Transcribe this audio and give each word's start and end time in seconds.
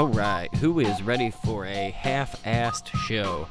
All 0.00 0.08
right, 0.08 0.48
who 0.54 0.80
is 0.80 1.02
ready 1.02 1.30
for 1.30 1.66
a 1.66 1.90
half-assed 1.90 2.86
show? 3.06 3.46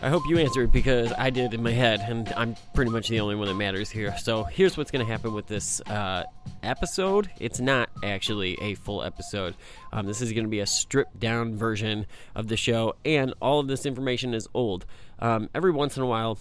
I 0.00 0.08
hope 0.08 0.22
you 0.28 0.38
answered 0.38 0.70
because 0.70 1.12
I 1.18 1.30
did 1.30 1.52
in 1.52 1.64
my 1.64 1.72
head, 1.72 1.98
and 1.98 2.32
I'm 2.36 2.54
pretty 2.74 2.92
much 2.92 3.08
the 3.08 3.18
only 3.18 3.34
one 3.34 3.48
that 3.48 3.54
matters 3.54 3.90
here. 3.90 4.16
So 4.18 4.44
here's 4.44 4.76
what's 4.76 4.92
going 4.92 5.04
to 5.04 5.10
happen 5.10 5.34
with 5.34 5.48
this 5.48 5.80
uh, 5.80 6.26
episode. 6.62 7.28
It's 7.40 7.58
not 7.58 7.90
actually 8.04 8.56
a 8.62 8.74
full 8.74 9.02
episode. 9.02 9.56
Um, 9.92 10.06
this 10.06 10.22
is 10.22 10.30
going 10.30 10.44
to 10.44 10.48
be 10.48 10.60
a 10.60 10.66
stripped 10.66 11.18
down 11.18 11.56
version 11.56 12.06
of 12.36 12.46
the 12.46 12.56
show, 12.56 12.94
and 13.04 13.34
all 13.42 13.58
of 13.58 13.66
this 13.66 13.84
information 13.84 14.34
is 14.34 14.46
old. 14.54 14.86
Um, 15.18 15.50
every 15.56 15.72
once 15.72 15.96
in 15.96 16.04
a 16.04 16.06
while, 16.06 16.38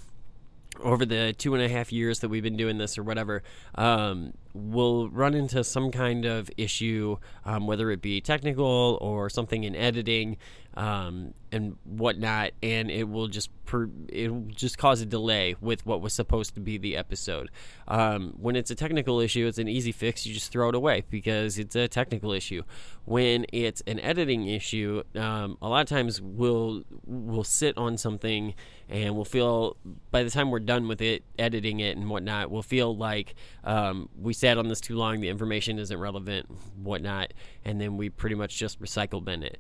over 0.79 1.07
the 1.07 1.33
two 1.33 1.55
and 1.55 1.63
a 1.63 1.69
half 1.69 1.91
years 1.91 2.19
that 2.19 2.29
we've 2.29 2.43
been 2.43 2.55
doing 2.55 2.77
this 2.77 2.99
or 2.99 3.03
whatever, 3.03 3.41
um, 3.73 4.33
we'll 4.53 5.09
run 5.09 5.33
into 5.33 5.63
some 5.63 5.91
kind 5.91 6.25
of 6.25 6.49
issue, 6.57 7.17
um, 7.45 7.67
whether 7.67 7.91
it 7.91 8.01
be 8.01 8.21
technical 8.21 8.97
or 9.01 9.29
something 9.29 9.63
in 9.63 9.75
editing 9.75 10.37
um, 10.75 11.33
and 11.51 11.75
whatnot, 11.83 12.51
and 12.63 12.89
it 12.89 13.09
will 13.09 13.27
just 13.27 13.49
per- 13.65 13.89
it 14.07 14.31
will 14.31 14.47
just 14.47 14.77
cause 14.77 15.01
a 15.01 15.05
delay 15.05 15.55
with 15.59 15.85
what 15.85 16.01
was 16.01 16.13
supposed 16.13 16.55
to 16.55 16.61
be 16.61 16.77
the 16.77 16.95
episode. 16.95 17.49
Um, 17.87 18.33
when 18.37 18.55
it's 18.55 18.71
a 18.71 18.75
technical 18.75 19.19
issue, 19.19 19.47
it's 19.47 19.57
an 19.57 19.67
easy 19.67 19.91
fix. 19.91 20.25
You 20.25 20.33
just 20.33 20.51
throw 20.51 20.69
it 20.69 20.75
away 20.75 21.03
because 21.09 21.59
it's 21.59 21.75
a 21.75 21.87
technical 21.87 22.31
issue. 22.31 22.63
When 23.03 23.45
it's 23.51 23.81
an 23.85 23.99
editing 23.99 24.47
issue, 24.47 25.03
um, 25.15 25.57
a 25.61 25.67
lot 25.67 25.81
of 25.81 25.87
times 25.87 26.21
we'll 26.21 26.83
we'll 27.05 27.43
sit 27.43 27.77
on 27.77 27.97
something 27.97 28.53
and 28.87 29.15
we'll 29.15 29.25
feel 29.25 29.75
by 30.09 30.23
the 30.23 30.29
time 30.29 30.51
we're 30.51 30.59
done 30.59 30.87
with 30.87 31.01
it, 31.01 31.23
editing 31.37 31.81
it 31.81 31.97
and 31.97 32.09
whatnot, 32.09 32.49
we'll 32.49 32.61
feel 32.61 32.95
like 32.95 33.35
um, 33.65 34.07
we 34.17 34.33
sat 34.33 34.57
on 34.57 34.69
this 34.69 34.79
too 34.79 34.95
long, 34.95 35.19
the 35.19 35.29
information 35.29 35.79
isn't 35.79 35.97
relevant, 35.97 36.49
whatnot, 36.81 37.33
and 37.65 37.79
then 37.81 37.97
we 37.97 38.09
pretty 38.09 38.35
much 38.35 38.57
just 38.57 38.81
recycle 38.81 39.23
bin 39.23 39.43
it. 39.43 39.59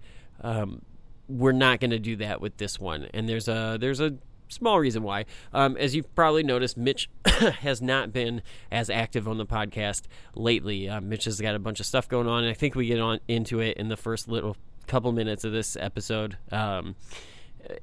We're 1.31 1.51
not 1.51 1.79
going 1.79 1.91
to 1.91 1.99
do 1.99 2.15
that 2.17 2.41
with 2.41 2.57
this 2.57 2.79
one, 2.79 3.07
and 3.13 3.27
there's 3.27 3.47
a 3.47 3.77
there's 3.79 3.99
a 3.99 4.17
small 4.49 4.79
reason 4.79 5.03
why. 5.03 5.25
Um, 5.53 5.77
as 5.77 5.95
you've 5.95 6.13
probably 6.13 6.43
noticed, 6.43 6.77
Mitch 6.77 7.09
has 7.25 7.81
not 7.81 8.11
been 8.11 8.41
as 8.71 8.89
active 8.89 9.27
on 9.27 9.37
the 9.37 9.45
podcast 9.45 10.03
lately. 10.35 10.89
Uh, 10.89 11.01
Mitch 11.01 11.25
has 11.25 11.39
got 11.39 11.55
a 11.55 11.59
bunch 11.59 11.79
of 11.79 11.85
stuff 11.85 12.07
going 12.07 12.27
on, 12.27 12.43
and 12.43 12.51
I 12.51 12.53
think 12.53 12.75
we 12.75 12.87
get 12.87 12.99
on 12.99 13.19
into 13.27 13.59
it 13.59 13.77
in 13.77 13.87
the 13.87 13.97
first 13.97 14.27
little 14.27 14.57
couple 14.87 15.11
minutes 15.11 15.43
of 15.43 15.51
this 15.51 15.77
episode. 15.79 16.37
Um, 16.51 16.95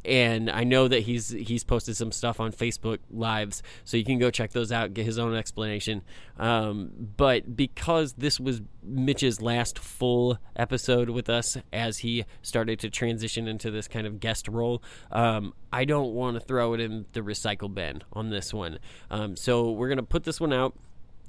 and 0.05 0.51
I 0.51 0.65
know 0.65 0.89
that 0.89 1.01
he's 1.01 1.31
he's 1.31 1.65
posted 1.65 1.97
some 1.97 2.13
stuff 2.13 2.41
on 2.41 2.53
Facebook 2.53 2.99
lives, 3.11 3.63
so 3.85 3.97
you 3.97 4.05
can 4.05 4.19
go 4.19 4.31
check 4.31 4.53
those 4.53 4.73
out, 4.73 4.95
get 4.95 5.05
his 5.05 5.19
own 5.19 5.35
explanation. 5.35 6.03
Um, 6.39 6.91
but 7.17 7.57
because 7.57 8.15
this 8.15 8.39
was 8.39 8.61
Mitch's 8.83 9.41
last 9.43 9.79
full 9.79 10.39
episode 10.57 11.11
with 11.11 11.29
us, 11.29 11.57
as 11.73 11.99
he 11.99 12.25
started 12.43 12.79
to 12.81 12.91
transition 12.91 13.49
into 13.49 13.71
this 13.71 13.89
kind 13.89 14.07
of 14.07 14.21
guest 14.21 14.49
role, 14.49 14.83
um, 15.11 15.55
I 15.73 15.85
don't 15.85 16.15
want 16.15 16.35
to 16.35 16.41
throw 16.41 16.75
it 16.75 16.81
in 16.81 17.07
the 17.13 17.21
recycle 17.21 17.73
bin 17.73 18.03
on 18.13 18.31
this 18.31 18.55
one. 18.55 18.79
Um, 19.11 19.37
so 19.37 19.71
we're 19.71 19.89
gonna 19.89 20.03
put 20.03 20.25
this 20.25 20.41
one 20.41 20.53
out 20.53 20.75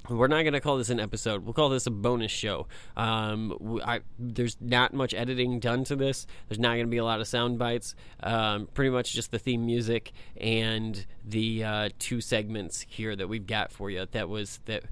we're 0.09 0.27
not 0.27 0.41
going 0.43 0.53
to 0.53 0.59
call 0.59 0.77
this 0.77 0.89
an 0.89 0.99
episode. 0.99 1.43
We'll 1.43 1.53
call 1.53 1.69
this 1.69 1.87
a 1.87 1.91
bonus 1.91 2.31
show. 2.31 2.67
Um, 2.97 3.79
I, 3.83 4.01
there's 4.17 4.57
not 4.59 4.93
much 4.93 5.13
editing 5.13 5.59
done 5.59 5.83
to 5.85 5.95
this. 5.95 6.27
There's 6.47 6.59
not 6.59 6.73
going 6.73 6.85
to 6.85 6.91
be 6.91 6.97
a 6.97 7.05
lot 7.05 7.21
of 7.21 7.27
sound 7.27 7.59
bites. 7.59 7.95
Um, 8.21 8.67
pretty 8.73 8.89
much 8.89 9.13
just 9.13 9.31
the 9.31 9.39
theme 9.39 9.65
music 9.65 10.11
and 10.37 11.05
the 11.25 11.63
uh, 11.63 11.89
two 11.99 12.21
segments 12.21 12.85
here 12.87 13.15
that 13.15 13.27
we've 13.27 13.47
got 13.47 13.71
for 13.71 13.89
you. 13.89 14.05
That 14.11 14.29
was 14.29 14.59
that 14.65 14.83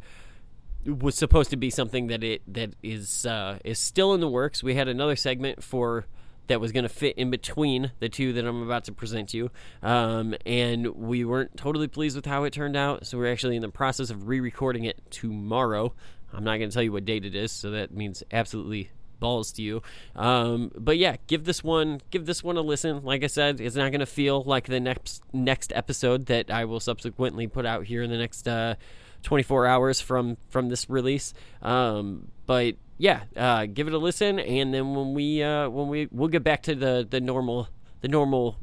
was 0.85 1.15
supposed 1.15 1.49
to 1.49 1.57
be 1.57 1.69
something 1.69 2.07
that 2.07 2.23
it 2.23 2.41
that 2.53 2.73
is 2.81 3.25
uh, 3.25 3.59
is 3.63 3.79
still 3.79 4.13
in 4.13 4.21
the 4.21 4.29
works. 4.29 4.63
We 4.63 4.75
had 4.75 4.87
another 4.87 5.15
segment 5.15 5.63
for 5.63 6.05
that 6.47 6.59
was 6.61 6.71
going 6.71 6.83
to 6.83 6.89
fit 6.89 7.17
in 7.17 7.29
between 7.29 7.91
the 7.99 8.09
two 8.09 8.33
that 8.33 8.45
I'm 8.45 8.61
about 8.61 8.85
to 8.85 8.91
present 8.91 9.29
to 9.29 9.37
you. 9.37 9.51
Um, 9.81 10.35
and 10.45 10.87
we 10.95 11.25
weren't 11.25 11.57
totally 11.57 11.87
pleased 11.87 12.15
with 12.15 12.25
how 12.25 12.43
it 12.43 12.53
turned 12.53 12.75
out, 12.75 13.05
so 13.05 13.17
we're 13.17 13.31
actually 13.31 13.55
in 13.55 13.61
the 13.61 13.69
process 13.69 14.09
of 14.09 14.27
re 14.27 14.39
recording 14.39 14.85
it 14.85 14.99
tomorrow. 15.11 15.93
I'm 16.33 16.43
not 16.43 16.57
going 16.57 16.69
to 16.69 16.73
tell 16.73 16.83
you 16.83 16.91
what 16.91 17.05
date 17.05 17.25
it 17.25 17.35
is, 17.35 17.51
so 17.51 17.71
that 17.71 17.91
means 17.91 18.23
absolutely 18.31 18.91
balls 19.19 19.51
to 19.53 19.61
you. 19.61 19.81
Um, 20.15 20.71
but 20.77 20.97
yeah, 20.97 21.17
give 21.27 21.45
this 21.45 21.63
one 21.63 22.01
give 22.11 22.25
this 22.25 22.43
one 22.43 22.57
a 22.57 22.61
listen. 22.61 23.03
Like 23.03 23.23
I 23.23 23.27
said, 23.27 23.59
it's 23.59 23.75
not 23.75 23.91
going 23.91 23.99
to 23.99 24.05
feel 24.05 24.43
like 24.43 24.67
the 24.67 24.79
next 24.79 25.23
next 25.33 25.71
episode 25.75 26.27
that 26.27 26.51
I 26.51 26.65
will 26.65 26.79
subsequently 26.79 27.47
put 27.47 27.65
out 27.65 27.85
here 27.85 28.03
in 28.03 28.09
the 28.09 28.17
next 28.17 28.47
uh, 28.47 28.75
24 29.23 29.67
hours 29.67 30.01
from 30.01 30.37
from 30.49 30.69
this 30.69 30.89
release. 30.89 31.33
Um, 31.61 32.29
but 32.45 32.75
yeah, 32.97 33.23
uh, 33.35 33.65
give 33.65 33.87
it 33.87 33.93
a 33.93 33.97
listen, 33.97 34.39
and 34.39 34.73
then 34.73 34.95
when 34.95 35.13
we 35.13 35.43
uh, 35.43 35.69
when 35.69 35.87
we 35.87 36.07
we'll 36.11 36.29
get 36.29 36.43
back 36.43 36.63
to 36.63 36.75
the 36.75 37.07
the 37.09 37.21
normal 37.21 37.69
the 38.01 38.07
normal 38.07 38.57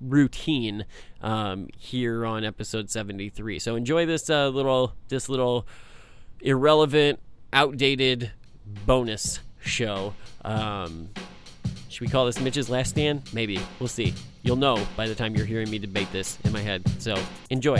routine 0.00 0.84
um, 1.22 1.68
here 1.78 2.26
on 2.26 2.44
episode 2.44 2.90
73. 2.90 3.58
So 3.58 3.76
enjoy 3.76 4.06
this 4.06 4.28
uh, 4.28 4.48
little 4.48 4.94
this 5.08 5.28
little 5.28 5.66
irrelevant, 6.40 7.20
outdated 7.52 8.32
bonus 8.86 9.40
show. 9.60 10.14
Um, 10.44 11.08
should 11.88 12.00
we 12.00 12.08
call 12.08 12.26
this 12.26 12.40
Mitch's 12.40 12.68
last 12.68 12.90
stand? 12.90 13.22
Maybe. 13.32 13.60
We'll 13.78 13.88
see. 13.88 14.14
You'll 14.42 14.56
know 14.56 14.84
by 14.96 15.06
the 15.06 15.14
time 15.14 15.34
you're 15.34 15.46
hearing 15.46 15.70
me 15.70 15.78
debate 15.78 16.10
this 16.10 16.38
in 16.44 16.52
my 16.52 16.60
head. 16.60 16.82
So 16.98 17.16
enjoy. 17.50 17.78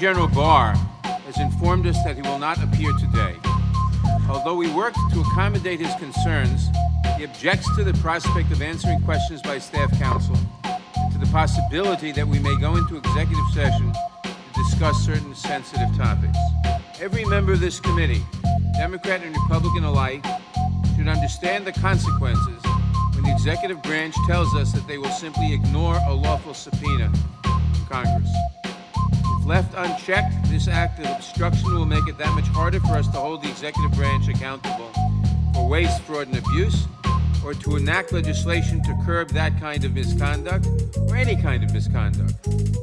General 0.00 0.28
Barr 0.28 0.74
has 1.04 1.38
informed 1.38 1.86
us 1.86 2.02
that 2.04 2.16
he 2.16 2.22
will 2.22 2.38
not 2.38 2.56
appear 2.62 2.90
today. 2.94 3.36
Although 4.30 4.54
we 4.54 4.72
worked 4.72 4.96
to 5.12 5.20
accommodate 5.20 5.78
his 5.78 5.94
concerns, 5.96 6.70
he 7.18 7.24
objects 7.24 7.68
to 7.76 7.84
the 7.84 7.92
prospect 8.00 8.50
of 8.50 8.62
answering 8.62 9.02
questions 9.02 9.42
by 9.42 9.58
staff 9.58 9.92
counsel 9.98 10.38
and 10.64 11.12
to 11.12 11.18
the 11.18 11.26
possibility 11.26 12.12
that 12.12 12.26
we 12.26 12.38
may 12.38 12.56
go 12.56 12.76
into 12.76 12.96
executive 12.96 13.44
session 13.52 13.92
to 14.22 14.32
discuss 14.54 15.04
certain 15.04 15.34
sensitive 15.34 15.94
topics. 15.98 16.38
Every 16.98 17.26
member 17.26 17.52
of 17.52 17.60
this 17.60 17.78
committee, 17.78 18.24
Democrat 18.78 19.22
and 19.22 19.36
Republican 19.36 19.84
alike, 19.84 20.24
should 20.96 21.08
understand 21.08 21.66
the 21.66 21.72
consequences 21.72 22.62
when 23.14 23.24
the 23.24 23.32
executive 23.32 23.82
branch 23.82 24.14
tells 24.26 24.54
us 24.54 24.72
that 24.72 24.88
they 24.88 24.96
will 24.96 25.10
simply 25.10 25.52
ignore 25.52 25.96
a 26.06 26.14
lawful 26.14 26.54
subpoena 26.54 27.12
from 27.42 27.86
Congress. 27.86 28.59
Left 29.50 29.74
unchecked, 29.76 30.48
this 30.48 30.68
act 30.68 31.00
of 31.00 31.06
obstruction 31.06 31.74
will 31.74 31.84
make 31.84 32.06
it 32.06 32.16
that 32.18 32.32
much 32.36 32.46
harder 32.46 32.78
for 32.78 32.92
us 32.92 33.08
to 33.08 33.18
hold 33.18 33.42
the 33.42 33.48
executive 33.48 33.90
branch 33.98 34.28
accountable 34.28 34.92
for 35.52 35.68
waste, 35.68 36.02
fraud, 36.02 36.28
and 36.28 36.38
abuse, 36.38 36.86
or 37.44 37.52
to 37.54 37.74
enact 37.74 38.12
legislation 38.12 38.80
to 38.84 38.96
curb 39.04 39.28
that 39.30 39.58
kind 39.58 39.84
of 39.84 39.92
misconduct, 39.92 40.68
or 40.98 41.16
any 41.16 41.34
kind 41.34 41.64
of 41.64 41.74
misconduct, 41.74 42.32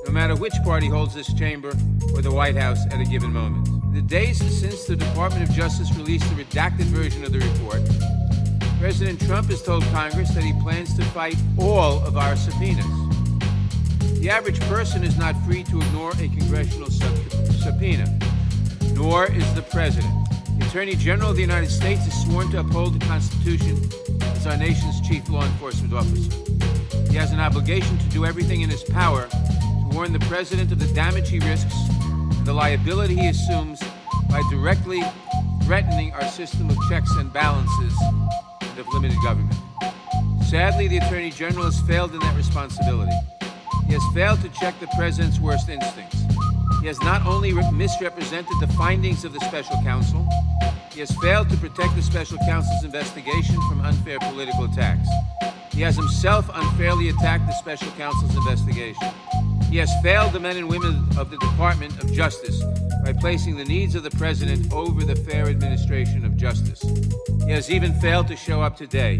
no 0.05 0.11
matter 0.11 0.35
which 0.35 0.51
party 0.65 0.89
holds 0.89 1.15
this 1.15 1.33
chamber 1.35 1.69
or 2.13 2.21
the 2.21 2.33
White 2.33 2.57
House 2.57 2.85
at 2.87 2.99
a 2.99 3.05
given 3.05 3.31
moment. 3.31 3.65
The 3.93 4.01
days 4.01 4.37
since 4.37 4.83
the 4.83 4.97
Department 4.97 5.49
of 5.49 5.55
Justice 5.55 5.95
released 5.95 6.27
the 6.35 6.43
redacted 6.43 6.87
version 6.87 7.23
of 7.23 7.31
the 7.31 7.39
report, 7.39 7.81
President 8.77 9.21
Trump 9.21 9.49
has 9.51 9.63
told 9.63 9.83
Congress 9.85 10.31
that 10.31 10.43
he 10.43 10.51
plans 10.61 10.93
to 10.97 11.05
fight 11.05 11.37
all 11.57 12.03
of 12.03 12.17
our 12.17 12.35
subpoenas. 12.35 13.06
The 14.27 14.33
average 14.33 14.59
person 14.63 15.05
is 15.05 15.17
not 15.17 15.41
free 15.45 15.63
to 15.63 15.79
ignore 15.81 16.11
a 16.11 16.27
congressional 16.27 16.89
sub- 16.89 17.31
subpoena, 17.63 18.19
nor 18.93 19.31
is 19.31 19.53
the 19.53 19.61
president. 19.61 20.13
The 20.59 20.65
Attorney 20.65 20.95
General 20.97 21.29
of 21.29 21.37
the 21.37 21.41
United 21.41 21.69
States 21.69 22.05
is 22.05 22.23
sworn 22.23 22.51
to 22.51 22.59
uphold 22.59 22.99
the 22.99 23.05
Constitution 23.05 23.89
as 24.35 24.45
our 24.45 24.57
nation's 24.57 24.99
chief 25.07 25.29
law 25.29 25.45
enforcement 25.45 25.93
officer. 25.93 26.29
He 27.09 27.15
has 27.15 27.31
an 27.31 27.39
obligation 27.39 27.97
to 27.99 28.05
do 28.07 28.25
everything 28.25 28.63
in 28.63 28.69
his 28.69 28.83
power 28.83 29.29
to 29.29 29.89
warn 29.93 30.11
the 30.11 30.19
president 30.27 30.73
of 30.73 30.79
the 30.79 30.93
damage 30.93 31.29
he 31.29 31.39
risks 31.39 31.73
and 32.01 32.45
the 32.45 32.51
liability 32.51 33.15
he 33.15 33.29
assumes 33.29 33.81
by 34.29 34.43
directly 34.51 35.01
threatening 35.63 36.11
our 36.11 36.27
system 36.27 36.69
of 36.69 36.75
checks 36.89 37.15
and 37.15 37.31
balances 37.31 37.95
and 38.59 38.77
of 38.77 38.93
limited 38.93 39.17
government. 39.23 39.55
Sadly, 40.43 40.89
the 40.89 40.97
Attorney 40.97 41.31
General 41.31 41.63
has 41.63 41.79
failed 41.79 42.13
in 42.13 42.19
that 42.19 42.35
responsibility. 42.35 43.15
He 43.87 43.93
has 43.93 44.03
failed 44.13 44.41
to 44.41 44.49
check 44.49 44.79
the 44.79 44.87
president's 44.97 45.39
worst 45.39 45.69
instincts. 45.69 46.23
He 46.81 46.87
has 46.87 46.99
not 47.01 47.25
only 47.25 47.53
re- 47.53 47.69
misrepresented 47.71 48.53
the 48.59 48.67
findings 48.73 49.25
of 49.25 49.33
the 49.33 49.39
special 49.41 49.75
counsel, 49.83 50.27
he 50.91 50.99
has 50.99 51.11
failed 51.21 51.49
to 51.49 51.57
protect 51.57 51.95
the 51.95 52.01
special 52.01 52.37
counsel's 52.39 52.83
investigation 52.83 53.55
from 53.69 53.81
unfair 53.81 54.19
political 54.19 54.65
attacks. 54.65 55.07
He 55.71 55.81
has 55.81 55.95
himself 55.95 56.49
unfairly 56.53 57.09
attacked 57.09 57.45
the 57.45 57.53
special 57.53 57.91
counsel's 57.91 58.35
investigation. 58.35 59.13
He 59.69 59.77
has 59.77 59.93
failed 60.01 60.31
the 60.31 60.39
men 60.39 60.55
and 60.55 60.69
women 60.69 61.05
of 61.17 61.29
the 61.29 61.37
Department 61.37 62.01
of 62.01 62.11
Justice 62.13 62.63
by 63.03 63.11
placing 63.11 63.57
the 63.57 63.65
needs 63.65 63.95
of 63.95 64.03
the 64.03 64.11
president 64.11 64.71
over 64.71 65.03
the 65.03 65.15
fair 65.15 65.47
administration 65.47 66.23
of 66.23 66.37
justice. 66.37 66.81
He 67.45 67.51
has 67.51 67.69
even 67.69 67.93
failed 67.99 68.27
to 68.29 68.35
show 68.37 68.61
up 68.61 68.77
today. 68.77 69.19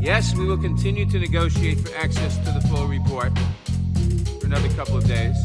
Yes, 0.00 0.34
we 0.34 0.46
will 0.46 0.58
continue 0.58 1.08
to 1.08 1.18
negotiate 1.18 1.78
for 1.78 1.94
access 1.96 2.38
to 2.38 2.50
the 2.50 2.60
full 2.68 2.88
report 2.88 3.32
for 4.40 4.46
another 4.46 4.68
couple 4.70 4.96
of 4.96 5.06
days. 5.06 5.36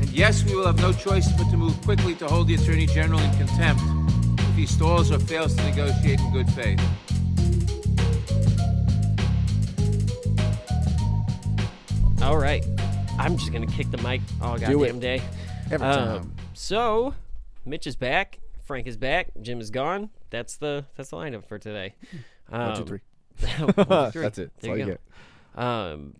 And 0.00 0.08
yes, 0.08 0.42
we 0.42 0.54
will 0.54 0.66
have 0.66 0.80
no 0.80 0.92
choice 0.92 1.30
but 1.32 1.50
to 1.50 1.56
move 1.58 1.78
quickly 1.82 2.14
to 2.16 2.26
hold 2.26 2.48
the 2.48 2.54
Attorney 2.54 2.86
General 2.86 3.20
in 3.20 3.30
contempt 3.36 3.82
if 4.38 4.56
he 4.56 4.64
stalls 4.64 5.10
or 5.12 5.18
fails 5.18 5.54
to 5.56 5.62
negotiate 5.64 6.18
in 6.18 6.32
good 6.32 6.48
faith. 6.50 6.80
All 12.22 12.38
right. 12.38 12.64
I'm 13.18 13.36
just 13.36 13.52
going 13.52 13.66
to 13.66 13.72
kick 13.72 13.90
the 13.90 13.98
mic 13.98 14.20
all 14.42 14.56
Do 14.58 14.78
goddamn 14.78 14.96
it. 14.96 15.00
day. 15.00 15.22
Every 15.70 15.86
Um, 15.86 16.08
time. 16.20 16.34
so, 16.52 17.14
Mitch 17.64 17.86
is 17.86 17.96
back. 17.96 18.40
Frank 18.64 18.86
is 18.86 18.96
back. 18.96 19.28
Jim 19.40 19.60
is 19.60 19.70
gone. 19.70 20.10
That's 20.30 20.56
the 20.56 20.84
that's 20.96 21.10
the 21.10 21.16
lineup 21.16 21.46
for 21.46 21.58
today. 21.58 21.94
Um, 22.50 22.60
One, 22.66 22.76
two, 22.76 22.84
three. 22.84 23.00
one, 23.58 23.74
two, 23.74 24.10
three. 24.10 24.22
That's 24.22 24.38
it. 24.38 24.52
That's 24.54 24.62
There 24.62 24.70
all 24.72 24.78
you 24.78 24.86
you 24.86 24.98
go. 25.56 25.62
Um, 25.62 26.14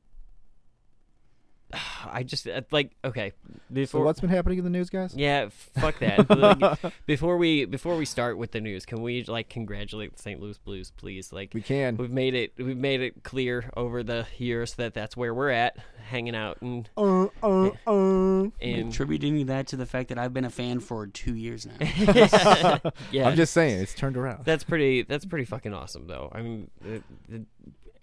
I 2.10 2.22
just 2.22 2.46
uh, 2.48 2.60
like 2.70 2.92
okay 3.04 3.32
So 3.46 3.60
before. 3.72 4.04
what's 4.04 4.20
been 4.20 4.30
happening 4.30 4.58
in 4.58 4.64
the 4.64 4.70
news, 4.70 4.90
guys? 4.90 5.14
yeah, 5.16 5.48
fuck 5.50 5.98
that. 6.00 6.28
Like, 6.34 6.92
before 7.06 7.36
we 7.36 7.64
before 7.64 7.96
we 7.96 8.04
start 8.04 8.38
with 8.38 8.52
the 8.52 8.60
news, 8.60 8.84
can 8.86 9.02
we 9.02 9.24
like 9.24 9.48
congratulate 9.48 10.16
the 10.16 10.22
St. 10.22 10.40
Louis 10.40 10.58
Blues, 10.58 10.90
please? 10.96 11.32
Like 11.32 11.52
We 11.54 11.62
can. 11.62 11.96
we've 11.96 12.10
made 12.10 12.34
it 12.34 12.52
we've 12.58 12.76
made 12.76 13.00
it 13.00 13.22
clear 13.24 13.70
over 13.76 14.02
the 14.02 14.26
years 14.38 14.74
that 14.74 14.94
that's 14.94 15.16
where 15.16 15.32
we're 15.34 15.50
at, 15.50 15.76
hanging 16.08 16.34
out 16.36 16.58
and 16.60 16.88
Uh, 16.96 17.26
uh, 17.42 17.70
uh. 17.86 18.42
and 18.60 18.88
Attributing 18.90 19.46
that 19.46 19.66
to 19.68 19.76
the 19.76 19.86
fact 19.86 20.08
that 20.10 20.18
I've 20.18 20.32
been 20.34 20.44
a 20.44 20.50
fan 20.50 20.80
for 20.80 21.06
two 21.06 21.34
years 21.34 21.66
now. 21.66 21.76
yeah. 23.10 23.28
I'm 23.28 23.36
just 23.36 23.52
saying, 23.52 23.80
it's 23.80 23.94
turned 23.94 24.16
around. 24.16 24.44
That's 24.44 24.64
pretty. 24.64 25.02
That's 25.02 25.24
pretty 25.24 25.44
fucking 25.44 25.72
awesome, 25.74 26.06
though. 26.06 26.30
I 26.32 26.42
mean, 26.42 26.70
it, 26.84 27.02
it, 27.32 27.42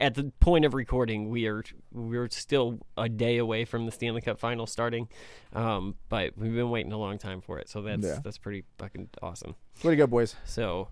at 0.01 0.15
the 0.15 0.31
point 0.39 0.65
of 0.65 0.73
recording, 0.73 1.29
we 1.29 1.45
are 1.47 1.63
we're 1.93 2.27
still 2.29 2.79
a 2.97 3.07
day 3.07 3.37
away 3.37 3.63
from 3.65 3.85
the 3.85 3.91
Stanley 3.91 4.21
Cup 4.21 4.39
final 4.39 4.65
starting, 4.65 5.07
um, 5.53 5.95
but 6.09 6.37
we've 6.37 6.53
been 6.53 6.69
waiting 6.71 6.91
a 6.91 6.97
long 6.97 7.17
time 7.17 7.39
for 7.39 7.59
it. 7.59 7.69
So 7.69 7.81
that's 7.83 8.03
Yeah. 8.03 8.19
that's 8.23 8.37
pretty 8.37 8.63
fucking 8.79 9.09
awesome. 9.21 9.55
Way 9.83 9.91
to 9.91 9.95
go, 9.95 10.07
boys. 10.07 10.35
So 10.43 10.89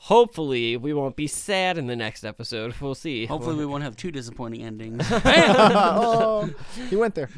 hopefully 0.00 0.76
we 0.76 0.92
won't 0.92 1.16
be 1.16 1.26
sad 1.26 1.76
in 1.78 1.86
the 1.86 1.96
next 1.96 2.24
episode. 2.24 2.74
We'll 2.80 2.94
see. 2.94 3.26
Hopefully, 3.26 3.56
we 3.56 3.66
won't 3.72 3.82
have 3.84 3.96
two 3.96 4.10
disappointing 4.10 4.62
endings. 4.64 5.06
oh, 5.10 6.50
he 6.88 6.96
went 6.96 7.14
there. 7.14 7.28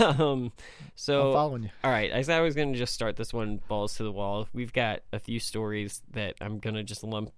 um, 0.00 0.52
so 0.96 1.28
I'm 1.28 1.32
following 1.34 1.62
you. 1.64 1.70
All 1.82 1.90
right, 1.90 2.12
I 2.12 2.22
said 2.22 2.36
I 2.38 2.40
was 2.40 2.54
going 2.54 2.72
to 2.72 2.78
just 2.78 2.94
start 2.94 3.16
this 3.16 3.32
one 3.32 3.60
balls 3.68 3.96
to 3.96 4.02
the 4.02 4.12
wall. 4.12 4.48
We've 4.52 4.72
got 4.72 5.00
a 5.12 5.18
few 5.20 5.38
stories 5.40 6.02
that 6.12 6.34
I'm 6.40 6.58
going 6.58 6.74
to 6.74 6.82
just 6.82 7.04
lump 7.04 7.32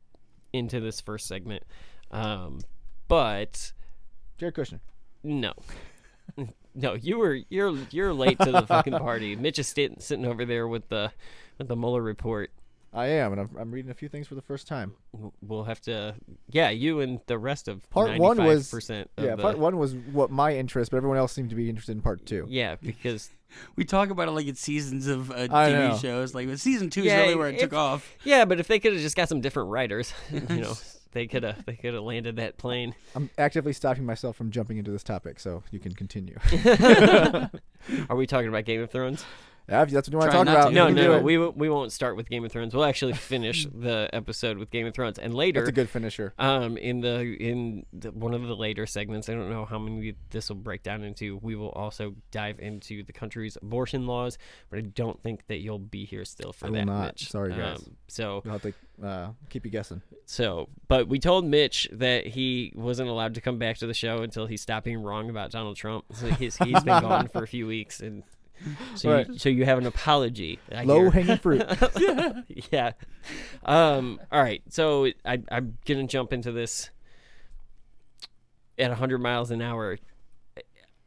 into 0.52 0.80
this 0.80 1.00
first 1.00 1.26
segment. 1.26 1.62
Um, 2.10 2.60
but 3.08 3.72
Jared 4.38 4.54
Kushner. 4.54 4.80
no. 5.22 5.52
No, 6.78 6.92
you 6.92 7.18
were 7.18 7.38
you're 7.48 7.74
you're 7.90 8.12
late 8.12 8.38
to 8.40 8.52
the 8.52 8.66
fucking 8.66 8.92
party. 8.98 9.34
Mitch 9.36 9.58
is 9.58 9.66
sti- 9.66 9.96
sitting 9.98 10.26
over 10.26 10.44
there 10.44 10.68
with 10.68 10.88
the 10.90 11.10
with 11.56 11.68
the 11.68 11.76
Mueller 11.76 12.02
report. 12.02 12.50
I 12.92 13.06
am, 13.06 13.32
and 13.32 13.40
I'm, 13.40 13.50
I'm 13.58 13.70
reading 13.72 13.90
a 13.90 13.94
few 13.94 14.08
things 14.08 14.26
for 14.26 14.34
the 14.34 14.42
first 14.42 14.66
time. 14.66 14.92
We'll 15.42 15.64
have 15.64 15.80
to, 15.82 16.14
yeah, 16.50 16.70
you 16.70 17.00
and 17.00 17.20
the 17.26 17.36
rest 17.38 17.68
of 17.68 17.88
Part 17.90 18.18
one 18.18 18.42
was 18.42 18.70
percent. 18.70 19.10
yeah. 19.18 19.36
the, 19.36 19.42
Part 19.42 19.58
one 19.58 19.76
was 19.78 19.94
what 19.94 20.30
my 20.30 20.54
interest, 20.56 20.90
but 20.90 20.96
everyone 20.98 21.18
else 21.18 21.32
seemed 21.32 21.50
to 21.50 21.56
be 21.56 21.68
interested 21.70 21.92
in 21.92 22.02
part 22.02 22.24
two. 22.26 22.46
Yeah, 22.48 22.76
because 22.82 23.30
we 23.74 23.84
talk 23.84 24.08
about 24.10 24.28
it 24.28 24.32
like 24.32 24.46
it's 24.46 24.60
seasons 24.60 25.06
of 25.08 25.30
uh, 25.30 25.48
TV 25.48 25.72
know. 25.90 25.96
shows. 25.98 26.34
Like, 26.34 26.46
but 26.48 26.58
season 26.60 26.88
two 26.90 27.02
Yeah, 27.02 27.16
is 27.20 27.22
really 27.24 27.34
where 27.36 27.48
it 27.48 27.54
if- 27.56 27.60
took 27.62 27.72
off. 27.74 28.10
yeah, 28.24 28.44
but 28.46 28.60
if 28.60 28.66
they 28.68 28.78
could 28.78 28.92
have 28.92 29.02
just 29.02 29.16
got 29.16 29.28
some 29.28 29.40
different 29.40 29.70
writers, 29.70 30.12
you 30.30 30.40
know, 30.60 30.74
they 31.16 31.26
could 31.26 31.42
have 31.42 31.56
mm. 31.56 31.64
they 31.64 31.76
could 31.76 31.94
have 31.94 32.02
landed 32.02 32.36
that 32.36 32.58
plane. 32.58 32.94
I'm 33.14 33.30
actively 33.38 33.72
stopping 33.72 34.04
myself 34.04 34.36
from 34.36 34.50
jumping 34.50 34.76
into 34.76 34.90
this 34.90 35.02
topic, 35.02 35.40
so 35.40 35.62
you 35.70 35.80
can 35.80 35.94
continue. 35.94 36.36
Are 38.10 38.16
we 38.16 38.26
talking 38.26 38.48
about 38.48 38.66
Game 38.66 38.82
of 38.82 38.90
Thrones? 38.90 39.24
Yeah, 39.68 39.82
if 39.82 39.90
that's 39.90 40.08
what 40.08 40.12
you 40.12 40.18
want 40.18 40.30
to 40.30 40.36
talk 40.36 40.46
about. 40.46 40.68
to. 40.68 40.74
No, 40.74 40.88
no, 40.88 41.18
no. 41.18 41.22
We 41.22 41.38
won't- 41.38 41.56
we 41.56 41.68
won't 41.68 41.90
start 41.90 42.16
with 42.16 42.28
Game 42.30 42.44
of 42.44 42.52
Thrones. 42.52 42.72
We'll 42.74 42.84
actually 42.84 43.14
finish 43.14 43.66
the 43.74 44.08
episode 44.12 44.58
with 44.58 44.70
Game 44.70 44.86
of 44.86 44.94
Thrones, 44.94 45.18
and 45.18 45.34
later, 45.34 45.60
That's 45.60 45.70
a 45.70 45.72
good 45.72 45.88
finisher. 45.90 46.32
um, 46.38 46.76
in 46.76 47.00
the 47.00 47.20
in 47.40 47.84
the, 47.92 48.12
one 48.12 48.32
of 48.34 48.42
the 48.42 48.54
later 48.54 48.86
segments, 48.86 49.28
I 49.28 49.32
don't 49.34 49.50
know 49.50 49.64
how 49.64 49.78
many 49.78 50.14
this 50.30 50.48
will 50.50 50.56
break 50.56 50.82
down 50.84 51.02
into. 51.02 51.38
We 51.42 51.56
will 51.56 51.70
also 51.70 52.14
dive 52.30 52.60
into 52.60 53.02
the 53.02 53.12
country's 53.12 53.56
abortion 53.60 54.06
laws, 54.06 54.38
but 54.70 54.78
I 54.78 54.82
don't 54.82 55.20
think 55.22 55.46
that 55.48 55.58
you'll 55.58 55.78
be 55.80 56.04
here 56.04 56.24
still 56.24 56.52
for 56.52 56.68
I 56.68 56.70
that. 56.70 56.84
not. 56.84 57.06
Mitch. 57.06 57.28
Sorry, 57.30 57.50
guys. 57.52 57.78
Um, 57.78 57.96
so 58.06 58.42
You'll 58.44 58.52
have 58.52 58.62
to 58.62 58.72
uh, 59.04 59.28
keep 59.50 59.64
you 59.64 59.70
guessing. 59.70 60.00
so, 60.26 60.68
but 60.88 61.08
we 61.08 61.18
told 61.18 61.44
Mitch 61.44 61.88
that 61.92 62.26
he 62.26 62.72
wasn't 62.76 63.08
allowed 63.08 63.34
to 63.34 63.40
come 63.40 63.58
back 63.58 63.78
to 63.78 63.86
the 63.86 63.94
show 63.94 64.18
until 64.22 64.46
he 64.46 64.56
stopped 64.56 64.84
being 64.84 65.02
wrong 65.02 65.28
about 65.28 65.50
Donald 65.50 65.76
Trump. 65.76 66.04
So 66.14 66.28
he's, 66.28 66.56
he's 66.56 66.82
been 66.84 67.00
gone 67.02 67.26
for 67.32 67.42
a 67.42 67.48
few 67.48 67.66
weeks, 67.66 68.00
and 68.00 68.22
so 68.94 69.12
Right. 69.12 69.28
you, 69.28 69.38
so 69.38 69.48
you 69.48 69.64
have 69.64 69.78
an 69.78 69.86
apology. 69.86 70.58
I 70.70 70.84
hear. 70.84 70.86
Low 70.86 71.10
hanging 71.10 71.38
fruit. 71.38 71.64
yeah. 72.72 72.92
Um. 73.64 74.20
All 74.32 74.42
right. 74.42 74.62
So 74.70 75.06
I, 75.24 75.42
I'm 75.50 75.78
gonna 75.84 76.06
jump 76.06 76.32
into 76.32 76.52
this 76.52 76.90
at 78.78 78.90
100 78.90 79.18
miles 79.18 79.50
an 79.50 79.62
hour. 79.62 79.98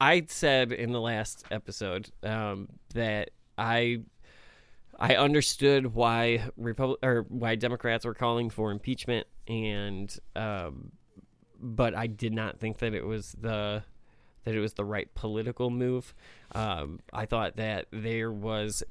I 0.01 0.25
said 0.27 0.71
in 0.71 0.91
the 0.91 1.01
last 1.01 1.43
episode 1.51 2.09
um, 2.23 2.69
that 2.93 3.31
I 3.57 3.99
I 4.97 5.15
understood 5.15 5.93
why 5.93 6.49
Republic 6.57 6.99
or 7.03 7.25
why 7.29 7.55
Democrats 7.55 8.05
were 8.05 8.13
calling 8.13 8.49
for 8.49 8.71
impeachment, 8.71 9.27
and 9.47 10.15
um, 10.35 10.91
but 11.59 11.95
I 11.95 12.07
did 12.07 12.33
not 12.33 12.59
think 12.59 12.77
that 12.79 12.93
it 12.93 13.05
was 13.05 13.35
the 13.39 13.83
that 14.49 14.57
it 14.57 14.61
was 14.61 14.73
the 14.73 14.83
right 14.83 15.13
political 15.13 15.69
move. 15.69 16.15
Um, 16.53 17.01
I 17.13 17.27
thought 17.27 17.57
that 17.57 17.85
there 17.91 18.31
was 18.31 18.81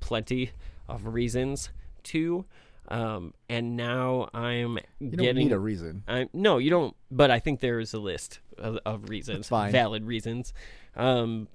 plenty 0.00 0.50
of 0.88 1.06
reasons 1.06 1.70
to, 2.02 2.44
um, 2.88 3.32
and 3.48 3.76
now 3.76 4.28
I'm 4.34 4.78
You 4.98 5.10
don't 5.10 5.24
getting 5.24 5.44
need 5.46 5.52
a 5.52 5.58
reason. 5.58 6.02
I, 6.08 6.28
no, 6.32 6.58
you 6.58 6.68
don't. 6.68 6.96
But 7.12 7.30
I 7.30 7.38
think 7.38 7.60
there 7.60 7.78
is 7.78 7.94
a 7.94 8.00
list 8.00 8.40
of, 8.58 8.78
of 8.84 9.08
reasons, 9.08 9.48
valid 9.70 10.04
reasons. 10.04 10.52
Um, 10.96 11.46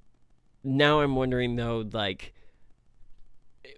now 0.63 1.01
I'm 1.01 1.17
wondering 1.17 1.57
though, 1.57 1.83
like 1.91 2.33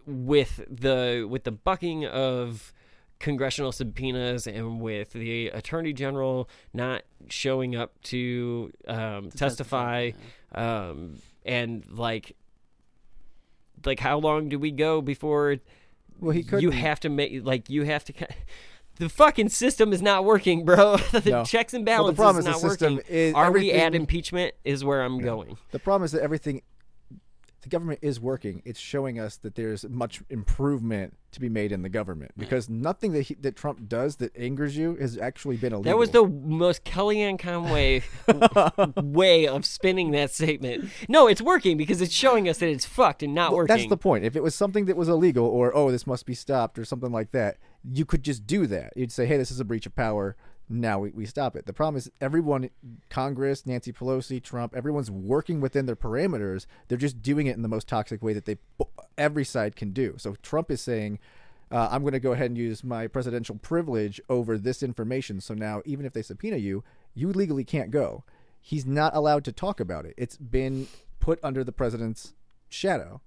with 0.06 0.64
the 0.70 1.26
with 1.28 1.44
the 1.44 1.52
bucking 1.52 2.06
of 2.06 2.72
congressional 3.20 3.72
subpoenas 3.72 4.46
and 4.48 4.80
with 4.82 5.14
the 5.14 5.48
attorney 5.48 5.94
general 5.94 6.50
not 6.74 7.04
showing 7.30 7.76
up 7.76 8.00
to 8.04 8.72
um, 8.88 9.30
testify, 9.32 10.12
um, 10.54 11.20
and 11.46 11.84
like 11.92 12.36
like 13.86 14.00
how 14.00 14.18
long 14.20 14.50
do 14.50 14.58
we 14.60 14.72
go 14.72 15.02
before 15.02 15.58
Well, 16.20 16.32
he 16.32 16.44
could. 16.44 16.62
you 16.62 16.72
have 16.72 17.00
to 17.02 17.10
make 17.10 17.46
like 17.46 17.70
you 17.70 17.84
have 17.84 18.04
to 18.06 18.14
the 18.98 19.10
fucking 19.10 19.50
system 19.50 19.94
is 19.94 20.02
not 20.02 20.26
working 20.26 20.66
bro. 20.66 20.98
The 21.12 21.30
No. 21.30 21.44
checks 21.46 21.74
and 21.74 21.86
Well, 21.86 22.06
the 22.08 22.14
problem 22.14 22.40
is 22.40 22.48
is 22.48 22.64
not 22.64 22.70
working. 22.70 23.00
is 23.08 23.34
are 23.36 23.52
we 23.52 23.72
at 23.72 23.94
impeachment 23.94 24.56
is 24.64 24.84
where 24.84 25.02
i'm 25.04 25.20
going. 25.20 25.58
The 25.72 25.80
problem 25.80 26.06
is 26.06 26.12
that 26.14 26.22
everything, 26.24 26.62
the 27.68 27.76
government 27.76 28.00
is 28.02 28.20
working. 28.20 28.62
It's 28.64 28.80
showing 28.80 29.20
us 29.20 29.36
that 29.38 29.56
there's 29.56 29.84
much 29.90 30.22
improvement 30.30 31.18
to 31.34 31.42
be 31.42 31.50
made 31.50 31.74
in 31.74 31.82
the 31.82 31.90
government 31.90 32.32
mm. 32.32 32.40
because 32.40 32.70
nothing 32.70 33.12
that 33.12 33.24
he, 33.24 33.34
that 33.36 33.58
Trump 33.58 33.90
does 33.90 34.16
that 34.18 34.36
angers 34.38 34.78
you 34.78 34.96
has 34.96 35.18
actually 35.18 35.58
been 35.58 35.74
illegal. 35.74 35.92
that 35.92 35.98
was 35.98 36.12
the 36.12 36.26
most 36.26 36.86
kellyanne 36.86 37.38
conway 37.38 38.02
way 39.04 39.46
of 39.46 39.66
spinning 39.66 40.12
that 40.12 40.32
statement 40.34 40.90
no 41.10 41.28
it's 41.28 41.42
working 41.42 41.76
because 41.76 42.02
it's 42.02 42.14
showing 42.14 42.48
us 42.48 42.60
that 42.60 42.70
it's 42.70 42.86
fucked 42.86 43.22
and 43.22 43.36
not 43.36 43.52
Well, 43.52 43.58
working 43.58 43.76
That's 43.76 43.90
the 43.90 43.98
point. 43.98 44.24
If 44.24 44.38
it 44.38 44.42
was 44.42 44.56
something 44.56 44.86
that 44.86 44.96
was 44.96 45.10
illegal 45.10 45.46
or 45.46 45.76
oh 45.76 45.92
this 45.92 46.08
must 46.08 46.26
be 46.26 46.34
stopped 46.34 46.80
or 46.80 46.86
something 46.86 47.12
like 47.12 47.32
that, 47.32 47.58
you 47.84 48.06
could 48.06 48.24
just 48.24 48.48
do 48.48 48.66
that. 48.68 48.94
You'd 48.96 49.12
say, 49.12 49.26
hey, 49.26 49.38
this 49.38 49.52
is 49.52 49.60
a 49.60 49.66
breach 49.66 49.86
of 49.86 49.96
power. 49.96 50.38
Now 50.70 51.00
we, 51.00 51.12
we 51.12 51.26
stop 51.26 51.56
it. 51.56 51.66
The 51.66 51.74
problem 51.74 51.96
is 51.98 52.12
everyone, 52.20 52.70
Congress, 53.10 53.66
Nancy 53.66 53.94
Pelosi, 53.94 54.44
Trump, 54.44 54.76
everyone's 54.76 55.10
working 55.10 55.62
within 55.62 55.86
their 55.86 55.96
parameters. 55.96 56.66
They're 56.88 56.98
just 56.98 57.22
doing 57.22 57.48
it 57.48 57.56
in 57.56 57.62
the 57.62 57.70
most 57.70 57.88
toxic 57.88 58.22
way 58.22 58.34
that 58.34 58.46
they 58.46 58.58
every 59.18 59.46
side 59.46 59.76
can 59.78 59.92
do. 59.92 60.16
So 60.18 60.36
Trump 60.42 60.70
is 60.70 60.82
saying, 60.82 61.20
uh, 61.72 61.88
I'm 61.90 62.02
going 62.02 62.14
to 62.14 62.20
go 62.20 62.34
ahead 62.34 62.48
and 62.48 62.58
use 62.58 62.84
my 62.84 63.08
presidential 63.08 63.56
privilege 63.56 64.20
over 64.30 64.58
this 64.58 64.84
information. 64.84 65.40
So 65.40 65.54
now, 65.54 65.82
even 65.86 66.06
if 66.06 66.12
they 66.14 66.22
subpoena 66.22 66.58
you, 66.58 66.84
you 67.14 67.32
legally 67.32 67.64
can't 67.64 67.92
go. 67.92 68.24
He's 68.60 68.86
not 68.86 69.16
allowed 69.16 69.46
to 69.46 69.54
talk 69.54 69.80
about 69.80 70.06
it. 70.06 70.14
It's 70.18 70.36
been 70.38 70.88
put 71.22 71.40
under 71.44 71.64
the 71.64 71.72
president's 71.72 72.34
shadow. 72.70 73.22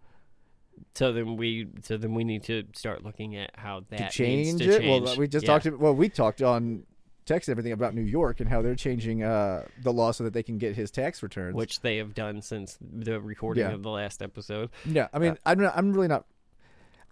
so 0.95 1.13
then 1.13 1.37
we 1.37 1.69
so 1.83 1.97
then 1.97 2.15
we 2.15 2.25
need 2.25 2.43
to 2.45 2.65
start 2.75 3.03
looking 3.05 3.37
at 3.37 3.51
how 3.57 3.85
that 3.91 4.11
to 4.11 4.17
change 4.17 4.59
to 4.61 4.71
it. 4.71 4.81
change. 4.83 5.05
Well, 5.05 5.17
we 5.17 5.27
just 5.29 5.45
Yeah. 5.47 5.59
talked. 5.59 5.79
Well, 5.79 5.95
we 5.95 6.09
talked 6.11 6.43
on 6.43 6.85
text 7.33 7.49
everything 7.49 7.73
about 7.73 7.95
New 7.95 8.03
York 8.03 8.41
and 8.41 8.49
how 8.51 8.61
they're 8.61 8.75
changing 8.75 9.23
uh, 9.23 9.65
the 9.83 9.93
law 9.93 10.11
so 10.11 10.25
that 10.25 10.33
they 10.33 10.43
can 10.43 10.59
get 10.59 10.75
his 10.75 10.91
tax 10.91 11.23
returns. 11.23 11.55
which 11.55 11.81
they 11.81 11.99
have 11.99 12.13
done 12.15 12.43
since 12.43 12.77
the 12.81 13.21
recording 13.21 13.65
Yeah. 13.65 13.71
of 13.73 13.83
the 13.85 13.91
last 13.91 14.21
episode. 14.23 14.71
yeah, 14.85 15.07
I 15.13 15.19
mean, 15.21 15.37
I'm 15.47 15.61
not, 15.61 15.77
I'm 15.77 15.93
really 15.93 16.09
not. 16.09 16.25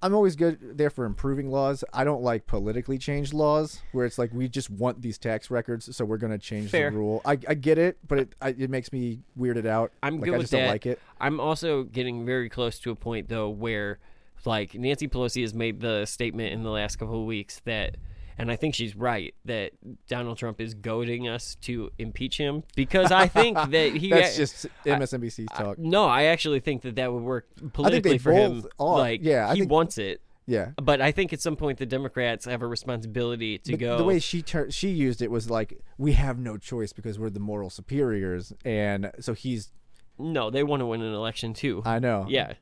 I'm 0.00 0.14
always 0.14 0.37
good 0.37 0.78
there 0.78 0.90
for 0.90 1.04
improving 1.06 1.50
laws. 1.50 1.82
I 1.92 2.04
don't 2.04 2.22
like 2.22 2.46
politically 2.46 2.98
changed 2.98 3.32
laws 3.34 3.80
where 3.90 4.06
it's 4.06 4.16
like 4.16 4.32
we 4.32 4.48
just 4.48 4.70
want 4.70 5.02
these 5.02 5.18
tax 5.18 5.50
records, 5.50 5.94
so 5.96 6.04
we're 6.04 6.18
going 6.18 6.30
to 6.30 6.38
change 6.38 6.70
Fair. 6.70 6.90
the 6.92 6.96
rule. 6.96 7.20
I, 7.25 7.32
I 7.48 7.54
get 7.54 7.78
it, 7.78 7.98
but 8.06 8.18
it 8.20 8.34
I, 8.40 8.50
it 8.50 8.70
makes 8.70 8.92
me 8.92 9.20
weirded 9.37 9.66
out. 9.66 9.90
I'm 10.02 10.14
like, 10.20 10.25
good 10.26 10.34
I 10.34 10.38
with 10.38 10.42
just 10.44 10.52
that. 10.52 10.58
don't 10.60 10.68
like 10.68 10.87
it. 10.87 11.00
I'm 11.20 11.40
also 11.40 11.82
getting 11.82 12.25
very 12.25 12.48
close 12.48 12.78
to 12.80 12.90
a 12.92 12.94
point 12.94 13.28
though 13.28 13.48
where 13.48 13.98
like 14.44 14.75
Nancy 14.75 15.08
Pelosi 15.08 15.42
has 15.42 15.52
made 15.52 15.80
the 15.80 16.06
statement 16.06 16.52
in 16.52 16.62
the 16.62 16.70
last 16.70 16.96
couple 16.96 17.20
of 17.20 17.26
weeks 17.26 17.60
that 17.64 17.96
and 18.38 18.50
I 18.50 18.57
think 18.57 18.75
she's 18.75 18.95
right 18.97 19.35
that 19.45 19.73
Donald 20.09 20.38
Trump 20.38 20.61
is 20.61 20.75
goading 20.75 21.28
us 21.28 21.57
to 21.62 21.90
impeach 21.99 22.38
him 22.38 22.62
because 22.76 23.11
I 23.12 23.26
think 23.26 23.57
that 23.71 23.92
he 23.97 24.11
That's 24.11 24.37
just 24.37 24.66
MSNBC's 24.87 25.49
talk. 25.57 25.78
no, 25.78 26.04
I 26.07 26.25
actually 26.25 26.61
think 26.61 26.83
that 26.83 26.97
that 26.97 27.12
would 27.12 27.23
work 27.23 27.47
I 27.59 27.68
politically 27.73 28.18
for 28.18 28.33
him. 28.33 28.64
are. 28.78 28.99
Like, 28.99 29.21
Yeah, 29.23 29.49
I 29.49 29.54
he 29.54 29.61
think- 29.61 29.71
wants 29.73 29.99
it, 29.99 30.21
yeah. 30.47 30.71
but 30.80 31.00
I 31.00 31.11
think 31.12 31.33
at 31.33 31.40
some 31.40 31.57
point 31.57 31.78
the 31.78 31.87
Democrats 31.87 32.45
have 32.47 32.62
a 32.62 32.66
responsibility 32.66 33.59
to 33.59 33.73
But 33.73 33.80
go. 33.80 33.99
The 33.99 34.04
way 34.04 34.18
she 34.18 34.42
tur- 34.42 34.71
she 34.71 34.88
used 34.90 35.21
it 35.21 35.30
was 35.30 35.50
like 35.50 35.80
we 35.99 36.12
have 36.12 36.38
no 36.38 36.57
choice 36.57 36.92
because 36.92 37.18
we're 37.18 37.30
the 37.30 37.40
moral 37.40 37.71
superiors, 37.71 38.52
and 38.64 39.11
so 39.21 39.35
he's. 39.35 39.73
no, 40.18 40.50
they 40.50 40.62
want 40.62 40.80
to 40.80 40.87
win 40.87 41.02
an 41.02 41.12
election 41.14 41.54
too. 41.54 41.83
I 41.85 41.99
know. 41.99 42.26
yeah, 42.28 42.54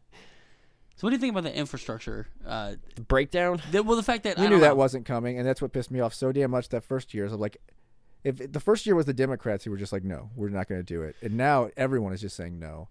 So 0.97 1.07
what 1.07 1.11
do 1.11 1.17
you 1.17 1.21
think 1.21 1.33
about 1.33 1.45
the 1.45 1.55
infrastructure? 1.55 2.27
Uh, 2.47 2.75
breakdown. 3.07 3.61
the, 3.71 3.83
well, 3.83 3.97
the 3.97 4.03
fact 4.03 4.25
that 4.25 4.39
we 4.39 4.47
I 4.47 4.49
knew 4.49 4.61
that 4.61 4.69
know. 4.69 4.75
wasn't 4.77 5.05
coming, 5.05 5.39
and 5.39 5.47
that's 5.47 5.61
what 5.61 5.73
pissed 5.73 5.91
me 5.91 6.01
off 6.01 6.15
so 6.15 6.33
damn 6.33 6.51
much 6.51 6.71
that 6.71 6.85
first 6.85 7.13
year. 7.13 7.29
So 7.29 7.35
I'm 7.35 7.41
like, 7.41 7.59
if 8.25 8.51
the 8.51 8.61
first 8.61 8.87
year 8.87 8.95
was 8.95 9.05
the 9.05 9.13
Democrats 9.13 9.65
who 9.65 9.71
were 9.71 9.77
just 9.77 9.93
like, 9.93 10.05
no, 10.05 10.31
we're 10.35 10.49
not 10.49 10.69
going 10.69 10.81
to 10.81 10.85
do 10.85 11.03
it, 11.03 11.15
and 11.21 11.37
now 11.37 11.71
everyone 11.77 12.15
is 12.15 12.23
just 12.23 12.35
saying 12.35 12.59
no, 12.59 12.89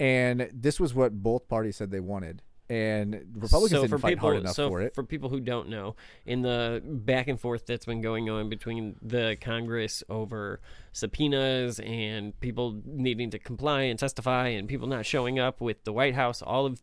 and 0.00 0.50
this 0.52 0.80
was 0.80 0.92
what 0.92 1.22
both 1.22 1.48
parties 1.48 1.76
said 1.76 1.92
they 1.92 2.00
wanted, 2.00 2.42
and 2.68 3.14
Republicans 3.36 3.70
so 3.70 3.86
didn't 3.86 4.00
fight 4.00 4.14
people, 4.14 4.28
hard 4.28 4.40
enough 4.40 4.56
so 4.56 4.68
for 4.68 4.80
it. 4.82 4.94
for 4.94 5.04
people 5.04 5.28
who 5.28 5.38
don't 5.38 5.68
know, 5.68 5.94
in 6.26 6.42
the 6.42 6.82
back 6.84 7.28
and 7.28 7.40
forth 7.40 7.64
that's 7.64 7.86
been 7.86 8.00
going 8.00 8.28
on 8.28 8.48
between 8.48 8.96
the 9.00 9.36
Congress 9.40 10.02
over 10.08 10.60
subpoenas 10.92 11.78
and 11.78 12.38
people 12.40 12.82
needing 12.84 13.30
to 13.30 13.38
comply 13.38 13.82
and 13.82 14.00
testify 14.00 14.48
and 14.48 14.68
people 14.68 14.88
not 14.88 15.06
showing 15.06 15.38
up 15.38 15.60
with 15.60 15.84
the 15.84 15.92
White 15.92 16.16
House, 16.16 16.42
all 16.42 16.66
of 16.66 16.82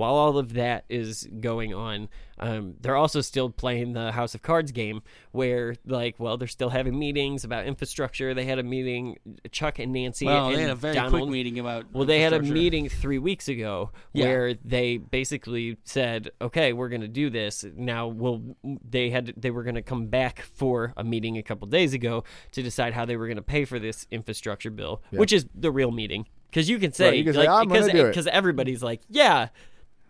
while 0.00 0.14
all 0.14 0.38
of 0.38 0.54
that 0.54 0.84
is 0.88 1.28
going 1.40 1.74
on, 1.74 2.08
um, 2.38 2.74
they're 2.80 2.96
also 2.96 3.20
still 3.20 3.50
playing 3.50 3.92
the 3.92 4.12
House 4.12 4.34
of 4.34 4.40
Cards 4.40 4.72
game, 4.72 5.02
where 5.32 5.74
like, 5.84 6.14
well, 6.18 6.38
they're 6.38 6.48
still 6.48 6.70
having 6.70 6.98
meetings 6.98 7.44
about 7.44 7.66
infrastructure. 7.66 8.32
They 8.32 8.46
had 8.46 8.58
a 8.58 8.62
meeting, 8.62 9.18
Chuck 9.52 9.78
and 9.78 9.92
Nancy. 9.92 10.24
Well, 10.24 10.46
and 10.48 10.56
they 10.56 10.62
had 10.62 10.70
a 10.70 10.74
very 10.74 10.94
Donald, 10.94 11.12
quick 11.24 11.30
meeting 11.30 11.58
about. 11.58 11.92
well, 11.92 12.06
they 12.06 12.20
had 12.20 12.32
a 12.32 12.40
meeting 12.40 12.88
three 12.88 13.18
weeks 13.18 13.46
ago 13.48 13.90
Yeah. 14.14 14.24
where 14.24 14.54
they 14.54 14.96
basically 14.96 15.76
said, 15.84 16.30
"Okay, 16.40 16.72
we're 16.72 16.88
going 16.88 17.02
to 17.02 17.08
do 17.08 17.28
this." 17.28 17.62
Now, 17.76 18.08
we'll. 18.08 18.56
They 18.88 19.10
had 19.10 19.34
they 19.36 19.50
were 19.50 19.62
going 19.62 19.74
to 19.74 19.82
come 19.82 20.06
back 20.06 20.40
for 20.54 20.94
a 20.96 21.04
meeting 21.04 21.36
a 21.36 21.42
couple 21.42 21.68
days 21.68 21.92
ago 21.92 22.24
to 22.52 22.62
decide 22.62 22.94
how 22.94 23.04
they 23.04 23.16
were 23.18 23.26
going 23.26 23.36
to 23.36 23.42
pay 23.42 23.66
for 23.66 23.78
this 23.78 24.06
infrastructure 24.10 24.70
bill, 24.70 25.02
which 25.10 25.34
is 25.34 25.44
the 25.54 25.70
real 25.70 25.90
meeting. 25.90 26.26
Because 26.48 26.68
you 26.70 26.78
can 26.78 26.92
say, 26.92 27.08
Right, 27.10 27.18
you 27.18 27.24
can 27.24 27.34
say, 27.34 27.38
like, 27.40 27.48
"I'm 27.50 27.68
because 27.68 27.88
do 27.90 27.98
it." 28.06 28.08
because 28.08 28.26
everybody's 28.26 28.82
like, 28.82 29.02
yeah, 29.08 29.50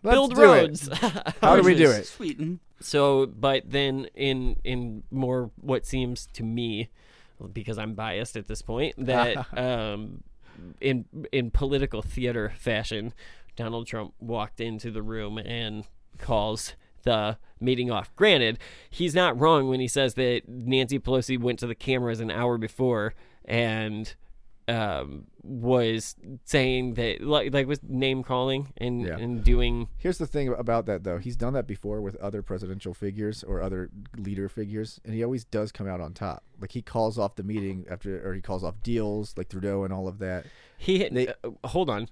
Let's 0.02 0.14
build 0.14 0.34
do 0.34 0.42
it. 0.42 0.46
roads. 0.46 0.88
How 1.40 1.56
do 1.56 1.62
we 1.62 1.74
do 1.74 1.90
it? 1.90 2.06
Sweet. 2.06 2.40
Mm. 2.40 2.58
So, 2.80 3.26
but 3.26 3.70
then 3.70 4.08
in 4.14 4.56
in 4.64 5.02
more 5.10 5.50
what 5.60 5.86
seems 5.86 6.26
to 6.34 6.42
me, 6.42 6.88
because 7.52 7.78
I'm 7.78 7.94
biased 7.94 8.36
at 8.36 8.46
this 8.46 8.62
point, 8.62 8.94
that 9.06 9.46
um, 9.56 10.22
in 10.80 11.04
in 11.32 11.50
political 11.50 12.02
theater 12.02 12.52
fashion, 12.56 13.12
Donald 13.56 13.86
Trump 13.86 14.14
walked 14.18 14.60
into 14.60 14.90
the 14.90 15.02
room 15.02 15.38
and 15.38 15.84
calls 16.18 16.74
the 17.02 17.38
meeting 17.60 17.90
off. 17.90 18.14
Granted, 18.16 18.58
he's 18.88 19.14
not 19.14 19.38
wrong 19.38 19.68
when 19.68 19.80
he 19.80 19.88
says 19.88 20.14
that 20.14 20.42
Nancy 20.48 20.98
Pelosi 20.98 21.38
went 21.38 21.58
to 21.60 21.66
the 21.66 21.74
cameras 21.74 22.20
an 22.20 22.30
hour 22.30 22.58
before 22.58 23.14
and 23.44 24.14
um, 24.70 25.26
was 25.42 26.14
saying 26.44 26.94
that 26.94 27.20
like 27.22 27.52
like 27.52 27.66
was 27.66 27.80
name 27.82 28.22
calling 28.22 28.72
and 28.76 29.02
Yeah. 29.02 29.16
and 29.18 29.42
doing 29.44 29.88
Here's 29.98 30.18
the 30.18 30.26
thing 30.26 30.48
about 30.48 30.86
that, 30.86 31.04
though. 31.04 31.18
He's 31.18 31.36
done 31.36 31.52
that 31.54 31.66
before 31.66 32.00
with 32.00 32.16
other 32.16 32.42
presidential 32.42 32.94
figures 32.94 33.42
or 33.42 33.60
other 33.60 33.90
leader 34.16 34.48
figures, 34.48 35.00
and 35.04 35.14
he 35.14 35.24
always 35.24 35.44
does 35.44 35.72
come 35.72 35.88
out 35.88 36.00
on 36.00 36.12
top. 36.14 36.44
Like 36.60 36.72
he 36.72 36.82
calls 36.82 37.18
off 37.18 37.36
the 37.36 37.42
meeting 37.42 37.86
after, 37.90 38.26
or 38.28 38.34
he 38.34 38.40
calls 38.40 38.62
off 38.64 38.82
deals 38.82 39.34
like 39.36 39.48
Trudeau 39.48 39.84
and 39.84 39.92
all 39.92 40.06
of 40.08 40.18
that. 40.20 40.46
He 40.78 41.00
had, 41.00 41.14
They- 41.14 41.28
uh, 41.28 41.50
hold 41.68 41.90
on. 41.90 42.08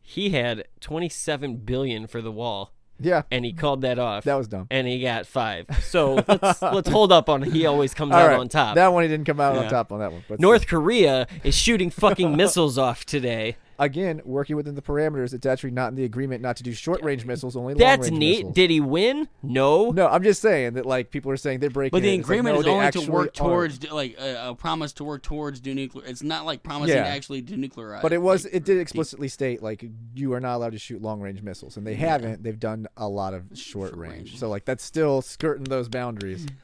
He 0.00 0.30
had 0.30 0.64
27 0.80 1.58
billion 1.58 2.06
for 2.08 2.20
the 2.20 2.32
wall 2.32 2.72
Yeah, 3.04 3.22
and 3.30 3.44
he 3.44 3.52
called 3.52 3.82
that 3.82 3.98
off. 3.98 4.24
that 4.24 4.34
was 4.34 4.48
dumb. 4.48 4.66
and 4.70 4.86
he 4.86 5.00
got 5.00 5.26
5. 5.26 5.66
So 5.82 6.22
let's 6.26 6.62
let's 6.62 6.88
hold 6.88 7.12
up 7.12 7.28
on 7.28 7.42
he 7.42 7.66
always 7.66 7.94
comes 7.94 8.12
All 8.12 8.20
out 8.20 8.28
right, 8.28 8.38
on 8.38 8.48
top. 8.48 8.74
that 8.76 8.92
one 8.92 9.02
he 9.02 9.08
didn't 9.08 9.26
come 9.26 9.40
out 9.40 9.56
on 9.56 9.68
top 9.68 9.92
on 9.92 9.98
that 10.00 10.12
one. 10.12 10.24
But 10.28 10.40
North 10.40 10.66
Korea 10.66 11.26
is 11.44 11.54
shooting 11.54 11.90
fucking 11.90 12.36
missiles 12.36 12.78
off 12.78 13.04
today. 13.04 13.56
Again, 13.84 14.20
working 14.24 14.56
within 14.56 14.74
the 14.74 14.82
parameters. 14.82 15.32
It's 15.34 15.46
actually 15.46 15.72
not 15.72 15.88
in 15.88 15.94
the 15.94 16.04
agreement 16.04 16.42
not 16.42 16.56
to 16.56 16.62
do 16.62 16.72
short 16.72 17.02
range 17.02 17.24
missiles, 17.24 17.56
only 17.56 17.74
long 17.74 17.78
That's 17.78 18.10
neat. 18.10 18.36
missiles. 18.38 18.54
Did 18.54 18.70
he 18.70 18.80
win? 18.80 19.28
No. 19.42 19.90
no, 19.90 20.06
I'm 20.08 20.22
just 20.22 20.40
saying 20.40 20.74
that 20.74 20.86
like 20.86 21.10
people 21.10 21.30
are 21.30 21.36
saying 21.36 21.60
they're 21.60 21.70
breaking. 21.70 21.96
But 21.96 22.02
the 22.02 22.10
it. 22.14 22.20
It's 22.20 22.28
like, 22.28 22.38
agreement 22.38 22.54
no, 22.56 22.60
is 22.60 22.66
only 22.66 22.90
to 23.06 23.10
work 23.10 23.28
are. 23.28 23.30
towards 23.30 23.78
do- 23.78 23.92
like 23.92 24.18
a, 24.18 24.50
a 24.50 24.54
promise 24.54 24.92
to 24.94 25.04
work 25.04 25.22
towards 25.22 25.60
denuclear. 25.60 26.06
It's 26.08 26.22
not 26.22 26.44
like 26.46 26.62
promising 26.62 26.96
Yeah. 26.96 27.04
to 27.04 27.08
actually 27.10 27.42
denuclearize. 27.42 28.02
But 28.02 28.12
it 28.12 28.22
was 28.22 28.44
Like, 28.44 28.54
it 28.54 28.64
did 28.64 28.78
explicitly 28.78 29.28
state 29.28 29.62
like 29.62 29.84
you 30.14 30.32
are 30.34 30.40
not 30.40 30.56
allowed 30.56 30.72
to 30.72 30.78
shoot 30.78 31.02
long 31.02 31.20
range 31.20 31.42
missiles, 31.42 31.76
and 31.76 31.86
they 31.86 31.94
haven't. 31.94 32.42
They've 32.42 32.58
done 32.58 32.86
a 32.96 33.08
lot 33.08 33.34
of 33.34 33.44
short, 33.54 33.90
Short 33.90 33.96
range. 33.96 34.14
range. 34.14 34.38
so 34.38 34.48
like 34.48 34.64
that's 34.64 34.84
still 34.84 35.22
skirting 35.22 35.64
those 35.64 35.88
boundaries. 35.88 36.46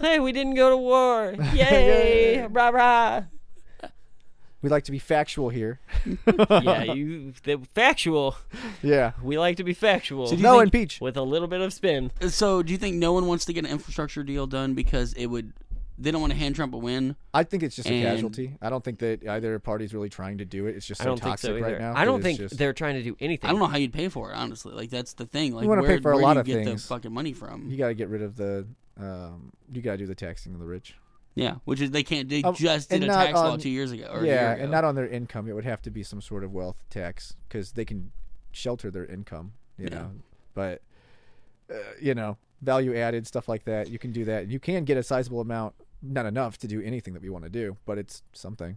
Hey, 0.00 0.18
we 0.18 0.32
didn't 0.32 0.54
go 0.54 0.70
to 0.70 0.76
war. 0.76 1.34
Yay! 1.54 2.36
Yay. 2.38 2.46
Rah 2.50 2.68
rah. 2.70 3.22
We 4.64 4.70
like 4.70 4.84
to 4.84 4.92
be 4.92 4.98
factual 4.98 5.50
here. 5.50 5.78
yeah, 6.26 6.82
you 6.94 7.34
the 7.42 7.60
factual. 7.74 8.34
Yeah, 8.82 9.12
We 9.22 9.38
like 9.38 9.58
to 9.58 9.64
be 9.64 9.74
factual 9.74 10.26
So 10.26 10.36
no 10.36 10.52
think- 10.54 10.64
impeach. 10.74 11.00
with 11.02 11.18
a 11.18 11.22
little 11.22 11.48
bit 11.48 11.60
of 11.60 11.70
spin. 11.74 12.10
So, 12.28 12.62
do 12.62 12.72
you 12.72 12.78
think 12.78 12.96
no 12.96 13.12
one 13.12 13.26
wants 13.26 13.44
to 13.44 13.52
get 13.52 13.66
an 13.66 13.70
infrastructure 13.70 14.22
deal 14.22 14.46
done 14.46 14.72
because 14.72 15.12
it 15.12 15.26
would? 15.26 15.52
They 15.98 16.10
don't 16.10 16.22
want 16.22 16.32
to 16.32 16.38
hand 16.38 16.56
Trump 16.56 16.72
a 16.72 16.78
win. 16.78 17.14
I 17.34 17.44
think 17.44 17.62
it's 17.62 17.76
just 17.76 17.88
a 17.90 18.02
casualty. 18.02 18.56
I 18.62 18.70
don't 18.70 18.82
think 18.82 19.00
that 19.00 19.28
either 19.28 19.58
party's 19.58 19.92
really 19.92 20.08
trying 20.08 20.38
to 20.38 20.46
do 20.46 20.66
it. 20.66 20.76
It's 20.76 20.86
just 20.86 21.00
I 21.02 21.04
so 21.04 21.10
don't 21.10 21.18
think 21.18 21.30
toxic 21.32 21.50
so 21.58 21.60
right 21.62 21.78
now. 21.78 21.92
I 21.94 22.06
don't 22.06 22.22
think 22.22 22.38
just- 22.38 22.56
they're 22.56 22.72
trying 22.72 22.94
to 22.94 23.02
do 23.02 23.16
anything. 23.20 23.46
I 23.48 23.52
don't 23.52 23.60
know 23.60 23.66
how 23.66 23.76
you'd 23.76 23.92
pay 23.92 24.08
for 24.08 24.32
it. 24.32 24.34
Honestly, 24.34 24.72
like 24.72 24.88
that's 24.88 25.12
the 25.12 25.26
thing. 25.26 25.54
Like, 25.54 25.68
wanna 25.68 25.82
where, 25.82 25.98
pay 25.98 26.00
for 26.02 26.12
a 26.12 26.16
lot 26.16 26.34
do 26.34 26.40
of 26.40 26.48
you 26.48 26.54
get 26.56 26.64
things. 26.64 26.82
the 26.82 26.88
fucking 26.94 27.12
money 27.12 27.34
from? 27.34 27.68
you 27.70 27.76
got 27.76 27.88
to 27.88 27.94
get 27.94 28.08
rid 28.08 28.22
of 28.22 28.34
the. 28.36 28.66
Um, 28.98 29.52
you 29.70 29.82
got 29.82 29.92
to 29.92 29.98
do 29.98 30.06
the 30.06 30.14
taxing 30.14 30.54
of 30.54 30.58
the 30.60 30.64
rich. 30.66 30.94
Yeah, 31.34 31.56
which 31.64 31.80
is 31.80 31.90
they 31.90 32.02
can't. 32.04 32.28
They 32.28 32.42
Um, 32.42 32.54
just 32.54 32.90
did 32.90 33.02
a 33.02 33.06
not 33.06 33.24
tax 33.26 33.34
law 33.34 33.56
two 33.56 33.68
years 33.70 33.90
ago. 33.90 34.08
Or 34.12 34.24
yeah, 34.24 34.54
year 34.54 34.62
and 34.62 34.70
not 34.70 34.84
on 34.84 34.94
their 34.94 35.08
income. 35.08 35.48
It 35.48 35.54
would 35.54 35.64
have 35.64 35.82
to 35.82 35.90
be 35.90 36.02
some 36.04 36.20
sort 36.20 36.44
of 36.44 36.52
wealth 36.52 36.76
tax 36.90 37.34
because 37.48 37.72
they 37.72 37.84
can 37.84 38.12
shelter 38.52 38.90
their 38.90 39.04
income. 39.06 39.52
You 39.76 39.88
Yeah. 39.90 39.94
know, 39.98 40.10
but 40.54 40.82
uh, 41.70 41.74
you 42.00 42.14
know, 42.14 42.36
value 42.62 42.96
added 42.96 43.26
stuff 43.26 43.48
like 43.48 43.64
that. 43.64 43.88
You 43.88 43.98
can 43.98 44.12
do 44.12 44.24
that. 44.26 44.46
You 44.48 44.60
can 44.60 44.84
get 44.84 44.96
a 44.96 45.02
sizable 45.02 45.40
amount. 45.40 45.74
Not 46.02 46.26
enough 46.26 46.58
to 46.58 46.68
do 46.68 46.80
anything 46.82 47.14
that 47.14 47.22
we 47.22 47.30
want 47.30 47.44
to 47.44 47.50
do, 47.50 47.78
but 47.86 47.96
it's 47.98 48.22
something. 48.32 48.76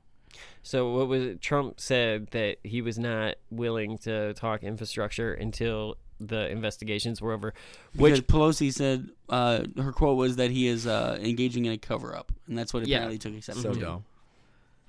So 0.63 0.93
what 0.93 1.07
was 1.09 1.23
it? 1.23 1.41
Trump 1.41 1.79
said 1.79 2.27
that 2.31 2.57
he 2.63 2.81
was 2.81 2.97
not 2.97 3.35
willing 3.51 3.97
to 3.99 4.33
talk 4.33 4.63
infrastructure 4.63 5.33
until 5.33 5.97
the 6.19 6.49
investigations 6.49 7.21
were 7.21 7.33
over. 7.33 7.53
Because 7.93 8.19
Which 8.19 8.27
Pelosi 8.27 8.73
said 8.73 9.09
uh, 9.29 9.63
her 9.77 9.91
quote 9.91 10.17
was 10.17 10.35
that 10.37 10.51
he 10.51 10.67
is 10.67 10.87
uh, 10.87 11.17
engaging 11.21 11.65
in 11.65 11.73
a 11.73 11.77
cover 11.77 12.15
up, 12.15 12.31
and 12.47 12.57
that's 12.57 12.73
what 12.73 12.87
Yeah. 12.87 12.97
apparently 12.97 13.17
took 13.19 13.33
exception 13.33 13.63
So 13.63 13.73
to. 13.73 13.79
dumb. 13.79 14.05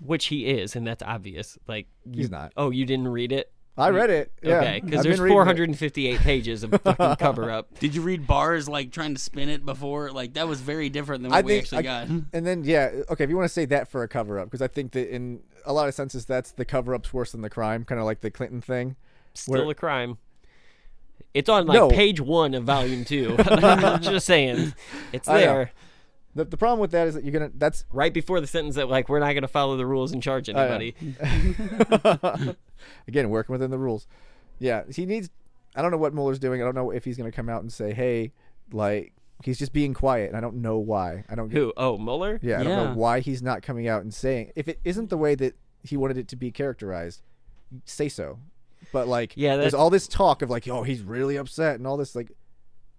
which 0.01 0.27
he 0.27 0.47
is, 0.47 0.77
and 0.77 0.87
that's 0.87 1.03
obvious. 1.03 1.59
Like 1.67 1.87
you- 2.05 2.19
He's 2.19 2.31
not. 2.31 2.53
Oh, 2.57 2.71
you 2.71 2.85
didn't 2.87 3.09
read 3.09 3.33
it? 3.33 3.51
I 3.77 3.91
read 3.91 4.11
it. 4.11 4.33
Yeah, 4.43 4.57
okay, 4.59 4.81
because 4.83 4.99
I've 4.99 5.05
there's 5.05 5.17
been 5.19 5.23
reading 5.27 5.39
it. 5.39 5.45
458 5.45 6.19
pages 6.19 6.65
of 6.65 6.71
fucking 6.83 7.15
cover 7.21 7.49
up. 7.49 7.79
Did 7.79 7.95
you 7.95 8.03
read 8.03 8.27
Barr's 8.27 8.69
like 8.69 8.91
trying 8.91 9.15
to 9.15 9.21
spin 9.21 9.49
it 9.49 9.65
before? 9.65 10.11
Like 10.11 10.35
that 10.35 10.49
was 10.49 10.61
very 10.61 10.89
different 10.89 11.23
than 11.23 11.31
what 11.31 11.39
I 11.39 11.43
we 11.43 11.53
think 11.53 11.65
actually 11.65 11.79
I- 11.79 11.83
got. 11.83 12.09
And 12.33 12.45
then 12.47 12.65
yeah, 12.65 12.91
okay, 13.11 13.23
if 13.23 13.31
you 13.31 13.37
want 13.37 13.45
to 13.47 13.53
say 13.53 13.67
that 13.67 13.89
for 13.89 14.03
a 14.03 14.09
cover 14.09 14.41
up, 14.41 14.47
because 14.47 14.63
I 14.63 14.67
think 14.67 14.93
that 14.93 15.15
in 15.15 15.41
a 15.65 15.73
lot 15.73 15.87
of 15.89 15.95
senses 15.95 16.25
that's 16.25 16.51
the 16.51 16.65
cover 16.65 16.93
up's 16.93 17.13
worse 17.13 17.31
than 17.31 17.41
the 17.43 17.51
crime, 17.51 17.85
kind 17.85 18.01
of 18.01 18.05
like 18.05 18.21
the 18.21 18.33
Clinton 18.33 18.61
thing. 18.61 18.97
Still 19.35 19.63
Where- 19.63 19.71
a 19.71 19.75
crime. 19.77 20.19
It's 21.35 21.49
on 21.49 21.67
like 21.67 21.77
No. 21.79 21.89
page 21.89 22.21
one 22.21 22.55
of 22.55 22.65
volume 22.65 23.05
two. 23.05 23.37
I'm 23.39 24.01
Just 24.03 24.27
saying, 24.27 24.75
it's 25.13 25.29
I 25.29 25.33
know. 25.35 25.41
there 25.41 25.73
The, 26.35 26.45
the 26.47 26.57
problem 26.57 26.81
with 26.81 26.91
that 26.93 27.07
is 27.09 27.15
that 27.15 27.25
you're 27.25 27.33
gonna 27.33 27.51
that's 27.55 27.85
right 27.93 28.13
before 28.13 28.41
the 28.41 28.47
sentence 28.47 28.77
that 28.77 28.89
like 28.89 29.09
we're 29.09 29.19
not 29.21 29.33
going 29.33 29.43
to 29.43 29.49
follow 29.49 29.77
the 29.77 29.87
rules 29.87 30.13
and 30.13 30.23
charge 30.23 30.49
know. 30.49 30.57
anybody. 30.59 30.95
again 33.09 33.31
working 33.31 33.53
within 33.53 33.71
the 33.71 33.79
rules. 33.79 34.07
Yeah, 34.59 34.83
he 34.93 35.07
needs. 35.07 35.31
I 35.77 35.83
don't 35.83 35.91
know 35.91 35.99
what 35.99 36.15
Mueller's 36.15 36.39
doing. 36.39 36.61
I 36.61 36.65
don't 36.65 36.75
know 36.75 36.91
if 36.91 37.05
he's 37.05 37.17
going 37.17 37.31
to 37.31 37.35
come 37.37 37.49
out 37.49 37.63
and 37.63 37.73
say, 37.73 37.93
"Hey, 37.93 38.33
like 38.73 39.13
He's 39.45 39.57
just 39.57 39.73
being 39.73 39.95
quiet, 39.95 40.27
and 40.29 40.37
I 40.37 40.41
don't 40.41 40.57
know 40.57 40.79
why. 40.79 41.23
I 41.29 41.37
don't 41.37 41.49
get. 41.49 41.59
Who? 41.59 41.73
Oh, 41.77 41.97
Mueller. 41.97 42.41
Yeah, 42.43 42.59
I 42.59 42.65
don't 42.65 42.77
Yeah. 42.77 42.85
know 42.87 42.95
why 42.95 43.21
he's 43.21 43.41
not 43.41 43.63
coming 43.63 43.87
out 43.87 44.03
and 44.03 44.13
saying. 44.13 44.51
If 44.57 44.67
it 44.67 44.81
isn't 44.83 45.11
the 45.11 45.17
way 45.17 45.37
that 45.37 45.55
he 45.85 45.97
wanted 45.97 46.19
it 46.19 46.27
to 46.29 46.37
be 46.37 46.51
characterized, 46.51 47.23
say 47.85 48.09
so. 48.09 48.41
But 48.93 49.09
like, 49.09 49.33
Yeah, 49.37 49.57
there's 49.57 49.75
all 49.75 49.91
this 49.91 50.09
talk 50.09 50.43
of 50.43 50.51
like, 50.51 50.67
oh, 50.69 50.83
he's 50.83 51.03
really 51.03 51.37
upset 51.37 51.77
and 51.77 51.87
all 51.87 51.97
this. 51.97 52.15
Like, 52.15 52.31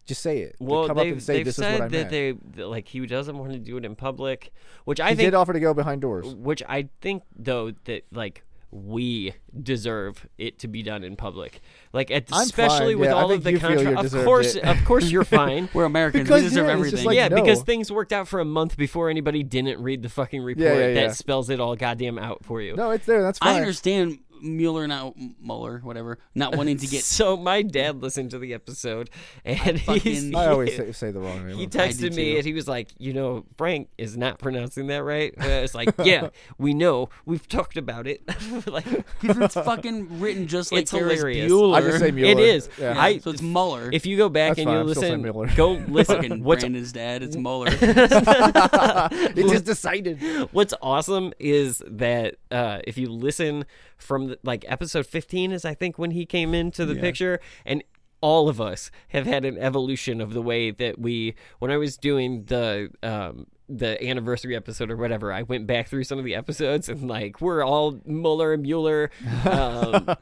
just 0.05 0.21
say 0.21 0.39
it. 0.39 0.55
Like, 0.59 0.69
Well, 0.69 0.87
come 0.87 0.97
up 0.97 1.03
they've, 1.03 1.13
and 1.13 1.23
say 1.23 1.37
they've 1.37 1.45
this 1.45 1.55
said 1.55 1.73
is 1.75 1.79
what 1.79 1.85
I 1.85 1.87
that 1.89 1.97
meant. 1.97 2.09
they 2.11 2.31
that, 2.57 2.67
like 2.67 2.87
he 2.87 3.05
doesn't 3.05 3.37
want 3.37 3.53
to 3.53 3.59
do 3.59 3.77
it 3.77 3.85
in 3.85 3.95
public, 3.95 4.51
which 4.85 4.99
I 4.99 5.09
he 5.11 5.15
think 5.15 5.27
did 5.27 5.33
offer 5.35 5.53
to 5.53 5.59
go 5.59 5.73
behind 5.73 6.01
doors. 6.01 6.33
which 6.35 6.63
I 6.67 6.89
think 7.01 7.23
though 7.35 7.71
that 7.85 8.05
like 8.11 8.43
we 8.71 9.33
deserve 9.63 10.27
it 10.37 10.59
to 10.59 10.67
be 10.67 10.83
done 10.83 11.03
in 11.03 11.15
public. 11.15 11.59
Like 11.91 12.11
at, 12.11 12.29
especially 12.31 12.93
with 12.95 13.09
all 13.09 13.31
of 13.31 13.43
the 13.43 13.53
you 13.53 13.59
feel 13.59 13.69
contra- 13.69 13.91
you 13.91 13.97
of 13.97 14.25
course 14.25 14.55
it. 14.55 14.63
of 14.63 14.83
course 14.85 15.09
you're 15.09 15.23
fine. 15.41 15.69
We're 15.73 15.85
Americans. 15.85 16.25
Because, 16.25 16.43
we 16.43 16.49
deserve 16.49 16.67
yeah, 16.67 16.73
everything. 16.73 17.05
like- 17.05 17.15
yeah, 17.15 17.27
no. 17.29 17.35
because 17.41 17.63
things 17.63 17.91
worked 17.91 18.13
out 18.13 18.27
for 18.27 18.39
a 18.39 18.45
month 18.45 18.77
before 18.77 19.09
anybody 19.09 19.41
didn't 19.41 19.81
read 19.81 20.03
the 20.03 20.09
fucking 20.09 20.43
report 20.43 20.67
yeah. 20.67 20.93
that 20.93 21.15
spells 21.15 21.49
it 21.49 21.59
all 21.59 21.75
goddamn 21.75 22.19
out 22.19 22.45
for 22.45 22.61
you. 22.61 22.75
No, 22.75 22.91
it's 22.91 23.07
there. 23.07 23.23
That's 23.23 23.39
fine. 23.39 23.55
I 23.55 23.59
understand 23.59 24.19
Mueller 24.41 24.87
not 24.87 25.15
Mueller, 25.41 25.79
whatever, 25.83 26.19
not 26.35 26.55
wanting 26.55 26.77
to 26.77 26.87
get. 26.87 27.03
So 27.03 27.35
my 27.37 27.61
dad 27.61 28.01
listened 28.01 28.31
to 28.31 28.39
the 28.39 28.53
episode 28.53 29.09
and 29.45 29.77
he's, 29.79 30.23
fucking- 30.23 30.35
I 30.35 30.47
always 30.47 30.75
say, 30.75 30.91
say 30.91 31.11
the 31.11 31.19
wrong 31.19 31.47
name. 31.47 31.57
he 31.57 31.67
texted 31.67 32.15
me 32.15 32.31
too. 32.33 32.37
and 32.37 32.45
he 32.45 32.53
was 32.53 32.67
like, 32.67 32.89
you 32.97 33.13
know, 33.13 33.45
Frank 33.57 33.89
is 33.97 34.15
not 34.17 34.39
pronouncing 34.39 34.87
that 34.87 35.03
right. 35.03 35.33
Uh, 35.39 35.47
it's 35.47 35.75
like, 35.75 35.93
yeah, 36.03 36.29
we 36.57 36.73
know, 36.73 37.09
we've 37.25 37.47
talked 37.47 37.77
about 37.77 38.07
it. 38.07 38.21
like, 38.67 38.85
Because 39.21 39.37
it's 39.37 39.53
fucking 39.55 40.19
written 40.19 40.47
just 40.47 40.71
like 40.71 40.81
It's 40.83 40.91
Ferris 40.91 41.19
hilarious. 41.19 41.51
Bueller. 41.51 41.75
I 41.75 41.81
just 41.81 41.99
say 41.99 42.11
Mueller. 42.11 42.31
it 42.31 42.39
is. 42.39 42.69
Yeah. 42.77 42.93
Yeah, 42.95 43.01
I 43.01 43.17
so 43.19 43.29
it's 43.31 43.41
Mueller. 43.41 43.89
if 43.93 44.05
you 44.05 44.17
go 44.17 44.29
back 44.29 44.51
That's 44.51 44.59
and 44.59 44.65
fine, 44.67 44.73
you 44.75 44.81
I'm 44.81 44.89
still 44.89 45.01
saying 45.01 45.21
listen, 45.21 45.33
Mueller. 45.35 45.55
go 45.55 45.71
listen. 45.91 46.15
fucking 46.15 46.43
what's 46.43 46.63
Brandon's 46.63 46.91
dad, 46.91 47.23
it's 47.23 47.35
Mueller. 47.35 47.67
it 47.71 49.35
just 49.49 49.65
decided. 49.65 50.19
What's 50.51 50.73
awesome 50.81 51.33
is 51.39 51.81
that 51.87 52.35
uh, 52.51 52.79
if 52.85 52.97
you 52.97 53.09
listen 53.09 53.65
from 53.99 54.27
the, 54.27 54.39
like 54.43 54.65
episode 54.67 55.05
15 55.05 55.51
is 55.51 55.65
I 55.65 55.73
think 55.73 55.97
when 55.97 56.11
he 56.11 56.25
came 56.25 56.53
into 56.53 56.85
the 56.85 56.95
picture 56.95 57.39
and 57.65 57.83
all 58.21 58.49
of 58.49 58.59
us 58.59 58.91
have 59.09 59.25
had 59.25 59.45
an 59.45 59.57
evolution 59.57 60.19
of 60.19 60.33
the 60.33 60.41
way 60.41 60.71
that 60.71 60.99
we 60.99 61.35
when 61.59 61.71
I 61.71 61.77
was 61.77 61.97
doing 61.97 62.43
the 62.45 62.89
um 63.03 63.47
the 63.69 64.03
anniversary 64.03 64.55
episode 64.55 64.89
or 64.89 64.97
whatever 64.97 65.31
I 65.31 65.43
went 65.43 65.67
back 65.67 65.87
through 65.87 66.03
some 66.03 66.17
of 66.17 66.25
the 66.25 66.35
episodes 66.35 66.89
and 66.89 67.07
like 67.07 67.39
we're 67.39 67.63
all 67.63 67.99
Mueller 68.05 68.53
and 68.53 68.63
Mueller 68.63 69.11
um, 69.45 70.15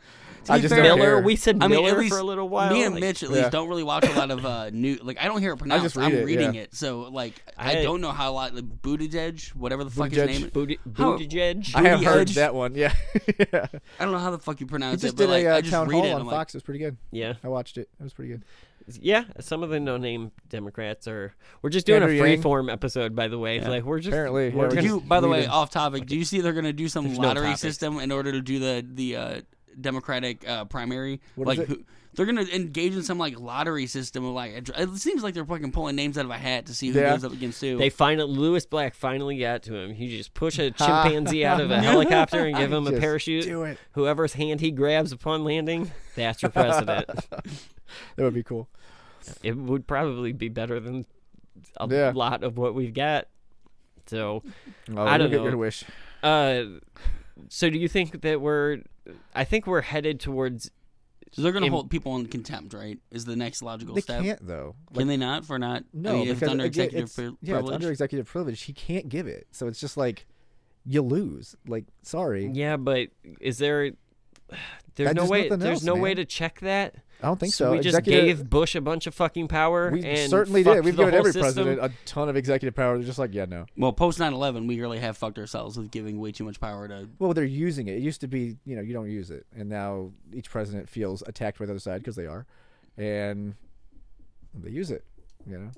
I 0.49 0.59
just 0.59 0.73
fair- 0.73 0.83
Miller 0.83 1.21
we 1.21 1.35
said 1.35 1.57
I 1.61 1.67
mean, 1.67 1.81
Miller 1.81 1.91
at 1.91 1.97
least 1.99 2.13
for 2.13 2.19
a 2.19 2.23
little 2.23 2.47
while 2.49 2.71
Me 2.71 2.83
and 2.83 2.95
like- 2.95 3.01
Mitch, 3.01 3.23
at 3.23 3.29
Yeah. 3.29 3.35
least, 3.37 3.51
don't 3.51 3.67
really 3.69 3.83
watch 3.83 4.05
a 4.07 4.13
lot 4.13 4.31
of 4.31 4.45
uh, 4.45 4.69
new. 4.71 4.97
Like, 5.01 5.17
I 5.19 5.25
don't 5.25 5.41
hear 5.41 5.53
it 5.53 5.57
pronounced. 5.57 5.83
just 5.83 5.95
read 5.95 6.05
I'm 6.05 6.15
it, 6.15 6.25
reading 6.25 6.53
yeah. 6.55 6.61
it, 6.61 6.75
so 6.75 7.01
like, 7.11 7.33
I, 7.57 7.79
I- 7.79 7.83
don't 7.83 8.01
know 8.01 8.11
how 8.11 8.31
a 8.31 8.33
lot. 8.33 8.53
Like, 8.55 8.65
Buttigieg, 8.81 9.49
whatever 9.55 9.83
the 9.83 9.89
fuck 9.91 10.09
Buttigieg. 10.09 10.27
his 10.27 10.39
name. 10.39 10.45
is. 10.47 10.51
Booty, 10.51 10.79
How- 10.95 11.17
Buttigieg. 11.17 11.75
I 11.75 11.81
have 11.87 12.03
heard 12.03 12.27
that 12.29 12.53
one. 12.55 12.75
Yeah. 12.75 12.93
yeah. 13.39 13.67
I 13.99 14.03
don't 14.03 14.11
know 14.11 14.19
how 14.19 14.31
the 14.31 14.39
fuck 14.39 14.59
you 14.59 14.65
He 14.65 14.69
pronounce 14.69 15.01
just 15.01 15.13
it, 15.13 15.17
but 15.17 15.23
did 15.25 15.31
like, 15.31 15.45
a 15.45 15.53
uh, 15.53 15.57
I 15.57 15.61
just 15.61 15.71
town 15.73 15.87
read 15.87 15.95
hall 15.97 16.05
it. 16.05 16.13
on 16.13 16.21
I'm 16.21 16.27
like, 16.27 16.35
Fox. 16.35 16.53
It 16.53 16.57
was 16.57 16.63
pretty 16.63 16.79
good. 16.79 16.97
yeah 17.11 17.33
I 17.43 17.47
watched 17.47 17.77
it. 17.77 17.89
It 17.99 18.03
was 18.03 18.13
pretty 18.13 18.31
good. 18.31 18.43
Yeah, 19.01 19.25
some 19.41 19.63
of 19.63 19.69
the 19.69 19.81
no-name 19.81 20.31
Democrats 20.47 21.09
are. 21.09 21.33
We're 21.61 21.71
just 21.71 21.85
doing 21.85 22.01
Andrew 22.03 22.15
a 22.15 22.17
Yang. 22.19 22.37
free-form 22.37 22.69
episode, 22.69 23.17
by 23.17 23.27
the 23.27 23.37
way. 23.37 23.59
Like 23.59 23.83
we're 23.83 23.99
just 23.99 24.13
Apparently, 24.13 24.47
yeah, 24.47 24.55
we're 24.55 24.69
we're 24.69 24.75
gonna- 24.75 24.81
you, 24.87 25.01
by 25.01 25.19
the 25.19 25.27
way, 25.27 25.45
off 25.45 25.69
topic, 25.71 26.05
do 26.05 26.15
you 26.15 26.23
see 26.23 26.39
they're 26.39 26.53
going 26.53 26.63
to 26.63 26.71
do 26.71 26.87
some 26.87 27.05
There's 27.07 27.19
lottery 27.19 27.47
topic. 27.47 27.57
system 27.59 27.99
in 27.99 28.13
order 28.13 28.31
to 28.31 28.41
do 28.41 28.59
the 28.59 28.85
the 28.89 29.15
uh, 29.17 29.41
Democratic 29.79 30.47
uh, 30.47 30.65
primary? 30.65 31.21
What 31.35 31.47
like 31.47 31.59
is 31.59 31.63
it? 31.63 31.69
Who, 31.69 31.83
they're 32.13 32.25
going 32.25 32.43
to 32.43 32.55
engage 32.55 32.95
in 32.95 33.03
some 33.03 33.19
like 33.19 33.39
lottery 33.39 33.85
system 33.85 34.25
of 34.25 34.33
like 34.33 34.69
it 34.75 34.89
seems 34.97 35.21
like 35.21 35.35
they're 35.35 35.45
fucking 35.45 35.71
pulling 35.71 35.95
names 35.95 36.17
out 36.17 36.25
of 36.25 36.31
a 36.31 36.37
hat 36.37 36.65
to 36.65 36.73
see 36.73 36.89
who 36.89 36.99
Yeah. 36.99 37.11
goes 37.11 37.23
up 37.23 37.31
against 37.31 37.61
who. 37.61 37.77
They 37.77 37.91
finally 37.91 38.27
Lewis 38.31 38.65
Black 38.65 38.95
finally 38.95 39.37
got 39.37 39.61
to 39.63 39.75
him. 39.75 39.93
He 39.93 40.17
just 40.17 40.33
push 40.33 40.57
a 40.57 40.71
chimpanzee 40.71 41.45
out 41.45 41.61
of 41.61 41.69
a 41.69 41.79
helicopter 41.81 42.39
and 42.45 42.57
give 42.57 42.73
him 42.73 42.87
a 42.87 42.93
parachute. 42.99 43.43
do 43.43 43.63
it. 43.63 43.77
Whoever's 43.91 44.33
hand 44.33 44.61
he 44.61 44.71
grabs 44.71 45.11
upon 45.11 45.43
landing, 45.43 45.91
that's 46.15 46.41
your 46.41 46.49
president. 46.51 47.09
That 48.17 48.23
would 48.23 48.33
be 48.33 48.43
cool. 48.43 48.67
it 49.43 49.55
would 49.55 49.87
probably 49.87 50.33
be 50.33 50.49
better 50.49 50.79
than 50.79 51.05
a 51.77 51.87
Yeah. 51.87 52.11
lot 52.13 52.43
of 52.43 52.57
what 52.57 52.75
we've 52.75 52.93
got. 52.93 53.27
So, 54.07 54.43
Oh, 54.95 55.05
I 55.05 55.17
don't 55.17 55.29
get 55.29 55.37
know. 55.37 55.47
your 55.47 55.57
wish. 55.57 55.83
uh, 56.23 56.63
so 57.49 57.69
do 57.69 57.77
you 57.77 57.87
think 57.87 58.21
that 58.21 58.41
we're? 58.41 58.79
I 59.35 59.43
think 59.43 59.67
we're 59.67 59.81
headed 59.81 60.19
towards. 60.19 60.69
so 61.31 61.41
they're 61.41 61.51
going 61.51 61.61
to 61.63 61.67
in- 61.67 61.73
hold 61.73 61.89
people 61.89 62.15
in 62.17 62.25
contempt, 62.27 62.73
right? 62.73 62.99
Is 63.11 63.25
the 63.25 63.35
next 63.35 63.61
logical 63.61 63.95
They 63.95 64.01
step? 64.01 64.23
can't 64.23 64.45
though. 64.47 64.75
Like, 64.91 64.99
Can 65.01 65.07
they 65.07 65.17
not 65.17 65.45
for 65.45 65.57
not? 65.59 65.83
no, 65.93 66.09
I 66.09 66.13
mean, 66.13 66.23
because 66.25 66.41
it's 66.43 66.51
under 66.51 66.63
again, 66.65 66.85
executive 66.85 67.09
it's- 67.09 67.15
pri- 67.15 67.37
yeah, 67.41 67.53
privilege. 67.55 67.63
it's 67.71 67.75
under 67.75 67.91
executive 67.91 68.25
privilege. 68.27 68.61
He 68.63 68.73
can't 68.73 69.09
give 69.09 69.27
it. 69.27 69.47
So 69.51 69.67
it's 69.67 69.79
just 69.79 69.97
like 69.97 70.25
you 70.85 71.01
lose. 71.01 71.55
Like 71.67 71.85
sorry, 72.03 72.49
Yeah, 72.53 72.77
but 72.77 73.09
is 73.39 73.57
there? 73.57 73.91
There's 74.95 75.09
That- 75.09 75.15
no 75.15 75.25
way. 75.25 75.49
there's 75.49 75.63
else, 75.63 75.83
no 75.83 75.95
way 75.95 76.13
to 76.15 76.25
check 76.25 76.59
that. 76.61 76.95
I 77.21 77.27
don't 77.27 77.39
think 77.39 77.53
so. 77.53 77.71
we 77.71 77.77
just 77.79 77.97
Executive- 77.97 78.37
gave 78.37 78.49
Bush 78.49 78.75
a 78.75 78.81
bunch 78.81 79.07
of 79.07 79.13
fucking 79.15 79.47
power. 79.47 79.89
We 79.89 80.03
and 80.03 80.29
certainly 80.29 80.63
did. 80.63 80.85
We've 80.85 80.95
given 80.95 81.15
every 81.15 81.31
system. 81.31 81.43
president 81.65 81.79
a 81.79 81.91
ton 82.05 82.29
of 82.29 82.35
executive 82.35 82.75
power. 82.75 82.97
They're 82.97 83.07
just 83.07 83.17
like, 83.17 83.33
yeah, 83.33 83.45
no. 83.45 83.65
well, 83.75 83.91
post 83.91 84.19
9/11, 84.19 84.67
we 84.67 84.79
really 84.79 84.99
have 84.99 85.17
fucked 85.17 85.39
ourselves 85.39 85.77
with 85.77 85.89
giving 85.89 86.19
way 86.19 86.31
too 86.31 86.43
much 86.43 86.59
power 86.59 86.87
to. 86.87 87.09
Well, 87.17 87.33
they're 87.33 87.43
using 87.43 87.87
it. 87.87 87.97
It 87.97 88.01
used 88.03 88.21
to 88.21 88.27
be, 88.27 88.57
you 88.65 88.75
know, 88.75 88.83
you 88.83 88.93
don't 88.93 89.09
use 89.09 89.31
it, 89.31 89.47
and 89.55 89.67
now 89.67 90.11
each 90.31 90.51
president 90.51 90.89
feels 90.89 91.23
attacked 91.25 91.57
by 91.57 91.65
the 91.65 91.71
other 91.71 91.79
side 91.79 92.01
because 92.01 92.15
they 92.15 92.27
are, 92.27 92.45
and 92.97 93.55
they 94.53 94.69
use 94.69 94.91
it. 94.91 95.03
You 95.47 95.57
know, 95.57 95.71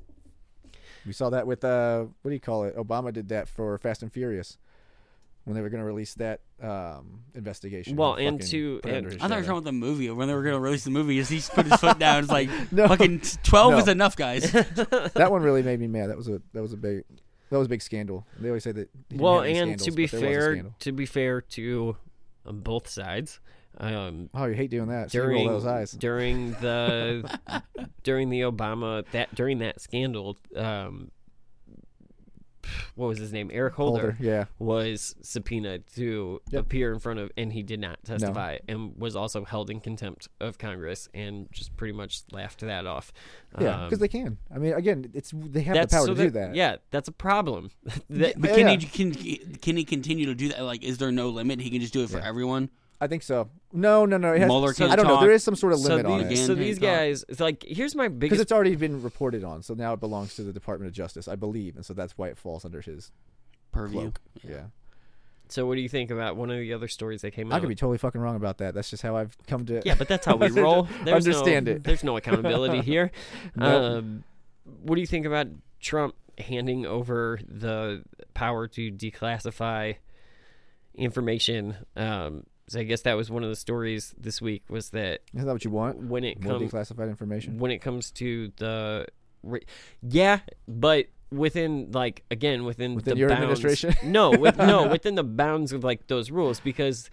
we 1.06 1.14
saw 1.14 1.30
that 1.30 1.48
with 1.48 1.64
uh, 1.64 2.06
what 2.22 2.30
do 2.30 2.34
you 2.34 2.40
call 2.42 2.66
it? 2.66 2.76
Obama 2.76 3.14
did 3.14 3.30
that 3.30 3.48
for 3.48 3.78
Fast 3.78 4.04
and 4.04 4.12
Furious 4.12 4.58
when 5.46 5.56
they 5.56 5.62
were 5.62 5.70
going 5.70 5.80
to 5.82 5.86
release 5.86 6.14
that 6.16 6.42
um, 6.62 7.22
investigation. 7.34 7.96
Well, 7.96 8.16
and 8.16 8.40
fucking 8.40 8.52
to- 8.52 8.80
put 8.82 8.92
it 8.92 8.98
and- 8.98 9.08
I 9.08 9.10
thought 9.10 9.14
you 9.14 9.14
were 9.14 9.28
shadow. 9.28 9.36
talking 9.42 9.50
about 9.52 9.64
the 9.64 9.72
movie 9.72 10.10
when 10.12 10.28
they 10.28 10.34
were 10.34 10.44
going 10.44 10.56
to 10.56 10.60
release 10.60 10.84
the 10.84 10.92
movie. 10.92 11.18
Is 11.18 11.30
he 11.30 11.42
put 11.54 11.66
his 11.66 11.80
foot 11.80 11.98
down? 12.00 12.24
It's 12.24 12.32
like 12.32 12.50
No. 12.72 12.88
fucking 12.88 13.22
12 13.44 13.72
No. 13.72 13.78
is 13.80 13.88
enough, 13.88 14.16
guys. 14.16 14.52
that 14.52 15.28
one 15.32 15.42
really 15.42 15.64
made 15.64 15.80
me 15.80 15.88
mad. 15.88 16.10
That 16.10 16.18
was 16.18 16.28
a 16.28 16.42
that 16.54 16.62
was 16.62 16.74
a 16.74 16.78
big 16.78 17.04
that 17.50 17.58
was 17.58 17.66
a 17.66 17.70
big 17.70 17.82
scandal. 17.82 18.28
They 18.40 18.50
always 18.50 18.64
say 18.64 18.72
that. 18.74 18.90
he 19.10 19.16
didn't 19.16 19.22
Well, 19.24 19.36
have 19.42 19.46
any 19.46 19.58
and 19.60 19.80
to 19.80 19.92
be 19.92 20.06
but 20.06 20.20
there 20.20 20.30
was 20.30 20.38
a 20.38 20.62
fair, 20.62 20.72
to 20.80 20.92
be 20.92 21.06
fair 21.08 21.42
to 21.42 21.98
um, 22.46 22.60
both 22.62 22.88
sides, 22.88 23.40
um, 23.78 24.30
oh, 24.36 24.46
you 24.46 24.54
hate 24.54 24.70
doing 24.70 24.90
that. 24.90 25.10
So 25.12 25.18
you 25.18 25.24
roll 25.24 25.32
during 25.32 25.48
those 25.48 25.66
eyes. 25.66 25.92
during 25.94 26.52
the 26.54 27.40
during 28.04 28.30
the 28.30 28.42
Obama 28.42 29.04
that 29.14 29.34
during 29.34 29.60
that 29.60 29.82
scandal, 29.82 30.38
um, 30.56 31.10
what 32.96 33.08
was 33.08 33.18
his 33.18 33.32
name? 33.34 33.50
Eric 33.54 33.74
Holder, 33.76 34.02
Holder, 34.14 34.18
yeah. 34.20 34.46
was 34.60 35.16
subpoenaed 35.22 35.84
to 35.96 36.42
Yep. 36.52 36.62
appear 36.62 36.94
in 36.94 37.00
front 37.00 37.20
of, 37.20 37.32
and 37.38 37.54
he 37.54 37.64
did 37.64 37.80
not 37.80 38.04
testify, 38.04 38.58
and 38.68 38.96
was 38.98 39.16
also 39.16 39.46
held 39.46 39.70
in 39.70 39.80
contempt 39.80 40.28
of 40.40 40.58
Congress, 40.58 41.10
and 41.14 41.48
just 41.52 41.76
pretty 41.78 41.94
much 41.94 42.22
laughed 42.32 42.62
that 42.62 42.86
off. 42.86 43.12
Yeah, 43.60 43.84
Um, 43.84 43.90
because 43.90 44.00
they 44.00 44.08
can. 44.08 44.38
I 44.54 44.58
mean, 44.60 44.74
again, 44.74 45.10
it's 45.14 45.32
they 45.34 45.62
have 45.62 45.76
the 45.90 45.96
power 45.96 46.06
so 46.08 46.14
to 46.14 46.24
do 46.24 46.30
that. 46.32 46.56
Yeah, 46.56 46.78
that's 46.92 47.08
a 47.08 47.12
problem. 47.14 47.72
That- 48.10 48.40
But 48.40 48.52
can 48.52 48.68
yeah. 48.68 48.78
he 48.78 48.86
can 48.86 49.14
can 49.58 49.78
he 49.78 49.84
continue 49.84 50.26
to 50.28 50.36
do 50.36 50.50
that? 50.50 50.62
Like, 50.64 50.84
is 50.84 50.98
there 50.98 51.12
no 51.12 51.30
limit? 51.30 51.60
He 51.62 51.70
can 51.70 51.82
just 51.82 51.94
do 51.94 52.04
it 52.04 52.10
for 52.10 52.18
Yeah. 52.20 52.28
everyone. 52.28 52.70
I 53.02 53.08
think 53.08 53.24
so. 53.24 53.50
No, 53.72 54.06
no, 54.06 54.18
no. 54.18 54.34
It 54.34 54.40
has, 54.40 54.48
Mueller 54.48 54.72
I 54.72 54.74
can't 54.74 54.92
I 54.92 54.96
don't 54.96 55.06
know. 55.08 55.14
talk. 55.16 55.22
There 55.22 55.32
is 55.32 55.44
some 55.44 55.56
sort 55.56 55.74
of 55.74 55.80
so 55.80 55.90
limit 55.90 56.06
on 56.06 56.20
it 56.22 56.26
Again, 56.32 56.46
so 56.46 56.54
these 56.56 56.78
talk. 56.80 56.90
guys, 56.90 57.24
it's 57.30 57.40
like 57.40 57.64
here's 57.68 57.96
my 57.96 58.08
because 58.08 58.20
biggest 58.38 58.42
it's 58.42 58.52
already 58.52 58.76
been 58.76 59.02
reported 59.02 59.44
on. 59.44 59.64
So 59.64 59.74
now 59.74 59.94
it 59.94 60.00
belongs 60.00 60.36
to 60.36 60.44
the 60.44 60.52
Department 60.52 60.90
of 60.90 60.94
Justice, 60.96 61.28
I 61.28 61.36
believe, 61.36 61.76
and 61.76 61.86
so 61.86 61.94
that's 61.94 62.18
why 62.18 62.28
it 62.28 62.38
falls 62.38 62.66
under 62.66 62.82
his 62.82 63.12
Purview. 63.72 64.00
cloak. 64.02 64.20
Yeah. 64.44 64.64
So 65.48 65.66
what 65.66 65.76
do 65.76 65.82
you 65.82 65.90
think 65.90 66.12
about 66.12 66.36
one 66.36 66.52
of 66.52 66.60
the 66.60 66.74
other 66.74 66.88
stories 66.88 67.22
that 67.22 67.32
came 67.32 67.52
out? 67.52 67.56
I 67.56 67.60
could 67.60 67.70
be 67.70 67.76
totally 67.76 67.98
fucking 67.98 68.22
wrong 68.22 68.36
about 68.36 68.60
that. 68.60 68.76
That's 68.76 68.90
just 68.90 69.02
how 69.02 69.16
I've 69.16 69.36
come 69.48 69.66
to. 69.68 69.82
yeah, 69.84 69.96
but 69.96 70.08
that's 70.08 70.26
how 70.26 70.36
we 70.36 70.50
roll. 70.52 70.88
There's 71.04 71.26
Understand 71.26 71.66
no, 71.66 71.72
it. 71.74 71.84
There's 71.84 72.04
no 72.04 72.18
accountability 72.18 72.82
here. 72.84 73.12
Nope. 73.56 73.82
um, 74.04 74.24
what 74.84 74.96
do 74.96 75.02
you 75.02 75.08
think 75.08 75.26
about 75.26 75.48
Trump 75.80 76.16
handing 76.38 76.86
over 76.86 77.40
the 77.48 78.04
power 78.36 78.68
to 78.68 78.92
declassify 78.92 79.96
information? 80.96 81.78
Um, 81.96 82.44
so 82.70 82.80
I 82.80 82.84
guess 82.84 83.02
that 83.02 83.16
was 83.18 83.30
one 83.30 83.44
of 83.44 83.50
the 83.50 83.56
stories 83.56 84.14
this 84.18 84.42
week 84.42 84.64
was 84.70 84.92
that 84.92 85.22
Is 85.34 85.44
that 85.46 85.52
what 85.52 85.66
you 85.66 85.72
want? 85.72 85.98
when 86.04 86.24
it 86.24 86.42
comes 86.42 86.72
declassified 86.72 87.10
information. 87.10 87.58
when 87.60 87.72
it 87.72 87.80
comes 87.80 88.12
to 88.12 88.52
the 88.58 89.08
re- 89.44 89.66
yeah 90.02 90.40
but 90.68 91.08
within 91.32 91.92
like 91.92 92.24
again 92.32 92.64
within, 92.66 92.96
Within 92.96 93.14
the 93.14 93.20
your 93.20 93.30
bounds, 93.30 93.60
administration? 93.60 93.94
no 94.12 94.32
with, 94.32 94.58
no 94.58 94.88
within 94.92 95.16
the 95.16 95.24
bounds 95.24 95.72
of 95.74 95.84
like 95.84 96.08
those 96.08 96.32
rules 96.32 96.60
because 96.60 97.10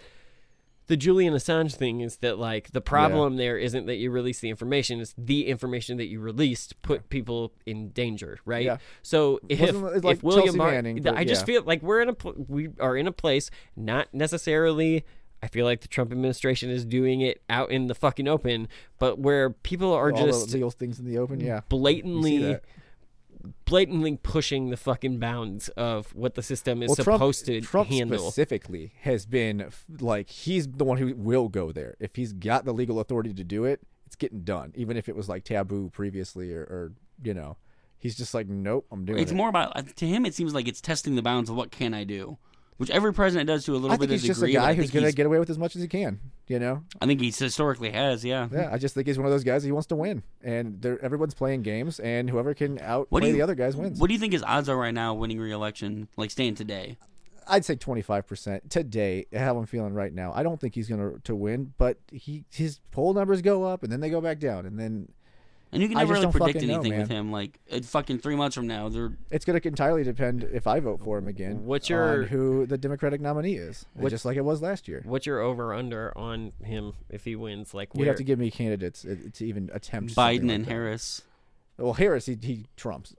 the 0.88 0.96
Julian 0.96 1.34
Assange 1.34 1.74
thing 1.74 2.00
is 2.00 2.18
that 2.18 2.38
like 2.38 2.70
the 2.70 2.80
problem 2.80 3.36
there 3.38 3.58
isn't 3.58 3.86
that 3.86 3.96
you 3.96 4.10
release 4.12 4.38
the 4.40 4.48
information 4.48 5.00
it's 5.00 5.14
the 5.18 5.46
information 5.48 5.96
that 5.98 6.06
you 6.06 6.20
released 6.20 6.80
put 6.82 7.08
people 7.10 7.52
in 7.66 7.88
danger 7.90 8.38
right 8.44 8.64
Yeah. 8.64 8.76
so 9.02 9.40
if, 9.48 9.74
like 10.04 10.22
William 10.22 10.56
Manning, 10.56 11.06
I 11.08 11.24
just 11.24 11.42
yeah. 11.42 11.46
feel 11.46 11.62
like 11.64 11.82
we're 11.82 12.00
in 12.02 12.08
a 12.08 12.12
pl- 12.14 12.34
we 12.48 12.68
are 12.80 12.96
in 12.96 13.06
a 13.08 13.12
place 13.12 13.50
not 13.74 14.14
necessarily 14.14 15.04
I 15.42 15.48
feel 15.48 15.64
like 15.66 15.82
the 15.82 15.88
Trump 15.88 16.12
administration 16.12 16.70
is 16.70 16.84
doing 16.84 17.20
it 17.20 17.42
out 17.48 17.70
in 17.70 17.86
the 17.86 17.94
fucking 17.94 18.26
open, 18.26 18.68
but 18.98 19.18
where 19.18 19.50
people 19.50 19.92
are 19.92 20.10
All 20.12 20.26
just 20.26 20.48
the 20.48 20.54
legal 20.54 20.70
things 20.70 20.98
in 20.98 21.04
the 21.06 21.18
open. 21.18 21.40
Yeah. 21.40 21.60
blatantly 21.68 22.58
blatantly 23.64 24.18
pushing 24.22 24.70
the 24.70 24.76
fucking 24.76 25.18
bounds 25.18 25.68
of 25.70 26.14
what 26.14 26.34
the 26.34 26.42
system 26.42 26.82
is 26.82 26.88
Well, 26.88 26.96
Trump, 26.96 27.18
supposed 27.18 27.46
to 27.46 27.60
Trump 27.60 27.90
handle. 27.90 28.18
specifically 28.18 28.92
has 29.02 29.26
been 29.26 29.70
like 30.00 30.30
he's 30.30 30.66
the 30.66 30.84
one 30.84 30.98
who 30.98 31.14
will 31.14 31.48
go 31.48 31.72
there 31.72 31.96
if 32.00 32.16
he's 32.16 32.32
got 32.32 32.64
the 32.64 32.72
legal 32.72 32.98
authority 32.98 33.32
to 33.34 33.44
do 33.44 33.64
it. 33.64 33.80
It's 34.06 34.16
getting 34.16 34.40
done, 34.40 34.72
even 34.76 34.96
if 34.96 35.08
it 35.08 35.16
was 35.16 35.28
like 35.28 35.44
taboo 35.44 35.90
previously, 35.90 36.52
or, 36.54 36.62
or 36.62 36.92
you 37.22 37.34
know, 37.34 37.56
he's 37.98 38.16
just 38.16 38.34
like, 38.34 38.48
nope, 38.48 38.86
I'm 38.90 39.04
doing 39.04 39.18
it. 39.18 39.22
It's 39.22 39.32
it. 39.32 39.36
more 39.36 39.48
about 39.48 39.76
uh, 39.76 39.82
to 39.96 40.06
him. 40.06 40.24
It 40.26 40.34
seems 40.34 40.54
like 40.54 40.68
it's 40.68 40.80
testing 40.80 41.16
the 41.16 41.22
bounds 41.22 41.50
of 41.50 41.56
what 41.56 41.70
can 41.70 41.92
I 41.94 42.04
do, 42.04 42.38
which 42.76 42.90
every 42.90 43.12
president 43.12 43.46
does 43.48 43.64
to 43.64 43.72
a 43.72 43.74
little 43.74 43.92
I 43.92 43.96
bit 43.96 44.08
think 44.08 44.18
of 44.18 44.22
he's 44.22 44.26
just 44.28 44.40
degree. 44.40 44.56
a 44.56 44.60
guy 44.60 44.74
who's 44.74 44.90
gonna 44.90 45.12
get 45.12 45.26
away 45.26 45.38
with 45.38 45.50
as 45.50 45.58
much 45.58 45.76
as 45.76 45.82
he 45.82 45.88
can. 45.88 46.20
You 46.48 46.58
know, 46.58 46.84
I 47.00 47.06
think 47.06 47.20
he 47.20 47.30
historically 47.30 47.90
has. 47.90 48.24
Yeah. 48.24 48.48
yeah. 48.52 48.70
I 48.72 48.78
just 48.78 48.94
think 48.94 49.06
he's 49.06 49.18
one 49.18 49.26
of 49.26 49.32
those 49.32 49.44
guys. 49.44 49.64
He 49.64 49.72
wants 49.72 49.88
to 49.88 49.96
win, 49.96 50.22
and 50.42 50.80
they're, 50.80 51.02
everyone's 51.04 51.34
playing 51.34 51.62
games, 51.62 51.98
and 51.98 52.30
whoever 52.30 52.54
can 52.54 52.78
outplay 52.80 53.26
you, 53.28 53.32
the 53.32 53.42
other 53.42 53.54
guys 53.54 53.76
wins. 53.76 53.98
What 53.98 54.08
do 54.08 54.14
you 54.14 54.20
think 54.20 54.32
his 54.32 54.42
odds 54.44 54.68
are 54.68 54.76
right 54.76 54.94
now 54.94 55.14
winning 55.14 55.40
re-election, 55.40 56.08
like 56.16 56.30
staying 56.30 56.54
today? 56.54 56.98
I'd 57.48 57.64
say 57.64 57.76
25% 57.76 58.68
today. 58.68 59.26
How 59.32 59.56
I'm 59.56 59.66
feeling 59.66 59.94
right 59.94 60.12
now. 60.12 60.32
I 60.34 60.42
don't 60.42 60.60
think 60.60 60.74
he's 60.74 60.88
going 60.88 61.00
to 61.00 61.20
to 61.20 61.34
win, 61.34 61.74
but 61.78 61.98
he 62.10 62.44
his 62.50 62.80
poll 62.90 63.14
numbers 63.14 63.42
go 63.42 63.64
up 63.64 63.82
and 63.82 63.90
then 63.90 64.00
they 64.00 64.10
go 64.10 64.20
back 64.20 64.38
down, 64.38 64.66
and 64.66 64.78
then 64.78 65.08
And 65.72 65.82
you 65.82 65.88
can 65.88 65.98
never 65.98 66.14
really 66.14 66.30
predict 66.30 66.54
fucking 66.54 66.68
know, 66.68 66.80
anything 66.80 66.98
with 66.98 67.08
him. 67.08 67.32
Like 67.32 67.58
fucking 67.82 68.18
three 68.18 68.36
months 68.36 68.54
from 68.54 68.66
now, 68.66 68.88
they're 68.88 69.12
it's 69.30 69.44
going 69.44 69.60
to 69.60 69.68
entirely 69.68 70.04
depend 70.04 70.44
if 70.44 70.66
I 70.66 70.80
vote 70.80 71.00
for 71.02 71.18
him 71.18 71.28
again. 71.28 71.64
What's 71.66 71.88
your- 71.88 72.22
on 72.22 72.28
who 72.28 72.66
the 72.66 72.78
Democratic 72.78 73.20
nominee 73.20 73.56
is? 73.56 73.84
What- 73.94 74.10
just 74.10 74.24
like 74.24 74.36
it 74.36 74.44
was 74.44 74.62
last 74.62 74.88
year. 74.88 75.02
What's 75.04 75.26
your 75.26 75.40
over 75.40 75.74
under 75.74 76.16
on 76.16 76.52
him 76.62 76.92
if 77.10 77.24
he 77.24 77.36
wins? 77.36 77.74
Like 77.74 77.90
You'd 77.94 78.06
have 78.06 78.16
to 78.16 78.24
give 78.24 78.38
me 78.38 78.50
candidates 78.50 79.04
uh, 79.04 79.16
to 79.34 79.46
even 79.46 79.70
attempt 79.74 80.14
Biden 80.14 80.16
like 80.16 80.40
and 80.40 80.50
that. 80.50 80.70
Harris. 80.70 81.22
Well, 81.78 81.94
Harris 81.94 82.26
he, 82.26 82.38
he 82.40 82.66
trumps. 82.76 83.14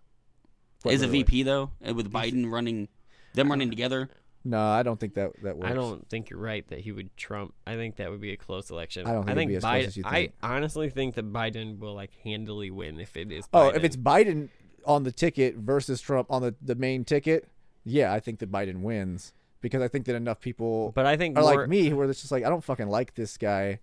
Is 0.86 1.02
a. 1.02 1.08
VP 1.08 1.44
though, 1.44 1.72
with 1.82 2.12
Biden 2.12 2.50
running, 2.50 2.88
them 3.34 3.50
running 3.50 3.70
together. 3.70 4.10
No, 4.48 4.66
I 4.66 4.82
don't 4.82 4.98
think 4.98 5.16
that 5.16 5.32
that 5.44 5.58
works. 5.58 5.70
I 5.70 5.74
don't 5.74 6.08
think 6.08 6.30
you're 6.30 6.40
right 6.40 6.66
that 6.70 6.80
he 6.80 6.94
would 6.94 7.16
trump. 7.18 7.54
I 7.66 7.76
think 7.76 7.98
that 7.98 8.10
would 8.10 8.22
be 8.22 8.32
a 8.32 8.38
close 8.38 8.70
election. 8.70 9.06
I 9.06 9.12
don't 9.12 9.26
think 9.26 9.32
I 9.32 9.36
think 9.36 9.50
be 9.50 9.56
as 9.58 9.64
close 9.64 9.74
Biden. 9.74 9.96
you 9.98 10.04
I 10.06 10.32
honestly 10.42 10.90
think 10.90 11.16
that 11.16 11.34
Biden 11.34 11.80
will 11.80 11.94
like 11.94 12.12
handily 12.24 12.72
win 12.72 12.98
if 12.98 13.18
it 13.18 13.30
is. 13.30 13.46
Oh, 13.54 13.72
Biden. 13.72 13.76
if 13.76 13.84
it's 13.84 13.98
Biden 13.98 14.50
on 14.86 15.04
the 15.04 15.12
ticket 15.12 15.56
versus 15.58 16.00
Trump 16.00 16.32
on 16.32 16.42
the, 16.42 16.56
the 16.62 16.76
main 16.76 17.04
ticket, 17.04 17.50
yeah, 17.84 18.14
I 18.14 18.22
think 18.22 18.40
that 18.40 18.50
Biden 18.50 18.82
wins 18.84 19.34
because 19.60 19.82
I 19.82 19.90
think 19.90 20.06
that 20.06 20.16
enough 20.16 20.40
people 20.40 20.94
but 20.96 21.06
I 21.06 21.18
think 21.18 21.38
are 21.38 21.42
more, 21.42 21.56
like 21.56 21.70
me 21.70 21.90
who 21.90 22.00
are 22.00 22.08
just 22.08 22.32
like 22.32 22.46
I 22.46 22.50
don't 22.50 22.64
fucking 22.64 22.88
like 22.88 23.16
this 23.16 23.38
guy, 23.38 23.80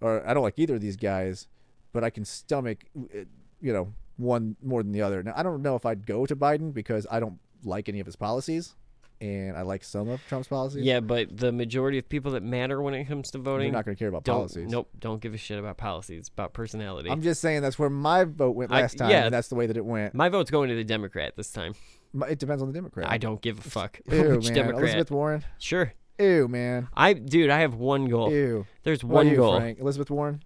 or 0.00 0.26
I 0.26 0.34
don't 0.34 0.42
like 0.42 0.58
either 0.58 0.74
of 0.74 0.80
these 0.80 0.96
guys, 0.96 1.46
but 1.92 2.02
I 2.02 2.10
can 2.10 2.24
stomach, 2.24 2.86
uh, 2.96 3.18
you 3.60 3.72
know, 3.72 3.92
one 4.16 4.56
more 4.64 4.82
than 4.82 4.90
the 4.90 5.02
other. 5.02 5.22
Now 5.22 5.34
I 5.36 5.44
don't 5.44 5.62
know 5.62 5.76
if 5.76 5.86
I'd 5.86 6.06
go 6.06 6.26
to 6.26 6.34
Biden 6.34 6.74
because 6.74 7.06
I 7.08 7.20
don't 7.20 7.38
like 7.62 7.88
any 7.88 8.00
of 8.00 8.06
his 8.06 8.16
policies, 8.16 8.74
and 9.22 9.56
I 9.56 9.62
like 9.62 9.84
some 9.84 10.08
of 10.08 10.20
Trump's 10.28 10.48
policies. 10.48 10.82
Yeah, 10.84 11.00
but 11.00 11.34
the 11.34 11.52
majority 11.52 11.96
of 11.98 12.08
people 12.08 12.32
that 12.32 12.42
matter 12.42 12.82
when 12.82 12.92
it 12.92 13.04
comes 13.06 13.30
to 13.30 13.38
voting, 13.38 13.66
they're 13.68 13.78
not 13.78 13.84
going 13.84 13.94
to 13.96 13.98
care 13.98 14.08
about 14.08 14.24
don't. 14.24 14.36
policies. 14.36 14.68
Nope, 14.68 14.90
don't 14.98 15.20
give 15.22 15.32
a 15.32 15.38
shit 15.38 15.58
about 15.58 15.76
policies. 15.78 16.18
It's 16.20 16.28
about 16.28 16.52
personality. 16.52 17.08
I'm 17.10 17.22
just 17.22 17.40
saying 17.40 17.62
that's 17.62 17.78
where 17.78 17.88
my 17.88 18.24
vote 18.24 18.56
went 18.56 18.72
I- 18.72 18.80
last 18.82 18.98
time, 18.98 19.10
yeah. 19.10 19.24
and 19.24 19.32
that's 19.34 19.48
the 19.48 19.54
way 19.54 19.66
that 19.66 19.76
it 19.76 19.84
went. 19.84 20.14
My 20.14 20.28
vote's 20.28 20.50
going 20.50 20.68
to 20.68 20.74
the 20.74 20.84
Democrat 20.84 21.34
this 21.36 21.50
time. 21.52 21.74
My- 22.12 22.28
It 22.28 22.38
depends 22.38 22.60
on 22.62 22.68
the 22.68 22.74
Democrat. 22.74 23.08
I 23.10 23.16
don't 23.18 23.40
give 23.40 23.58
a 23.58 23.62
fuck 23.62 24.00
Ew, 24.10 24.30
which 24.36 24.46
man. 24.46 24.54
Democrat. 24.54 24.82
Elizabeth 24.82 25.10
Warren. 25.10 25.44
Sure. 25.58 25.94
Ew, 26.18 26.46
man. 26.48 26.88
I 26.94 27.14
dude, 27.14 27.48
I 27.50 27.60
have 27.60 27.74
one 27.74 28.06
goal. 28.08 28.30
Ew. 28.30 28.66
There's 28.82 29.02
What 29.02 29.14
one 29.24 29.28
you, 29.28 29.36
goal. 29.36 29.56
Frank? 29.58 29.78
Elizabeth 29.80 30.10
Warren. 30.10 30.42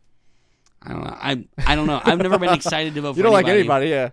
I 0.83 0.89
don't 0.93 1.03
know. 1.05 1.17
I 1.21 1.49
I 1.67 1.75
don't 1.75 1.87
know. 1.87 2.01
I've 2.05 2.19
never 2.19 2.39
been 2.39 2.53
excited 2.55 2.95
to 2.95 3.01
vote. 3.01 3.15
For. 3.15 3.17
You 3.19 3.23
don't 3.25 3.33
like 3.33 3.49
anybody. 3.49 3.87
anybody, 3.87 3.91
yeah. 3.91 4.11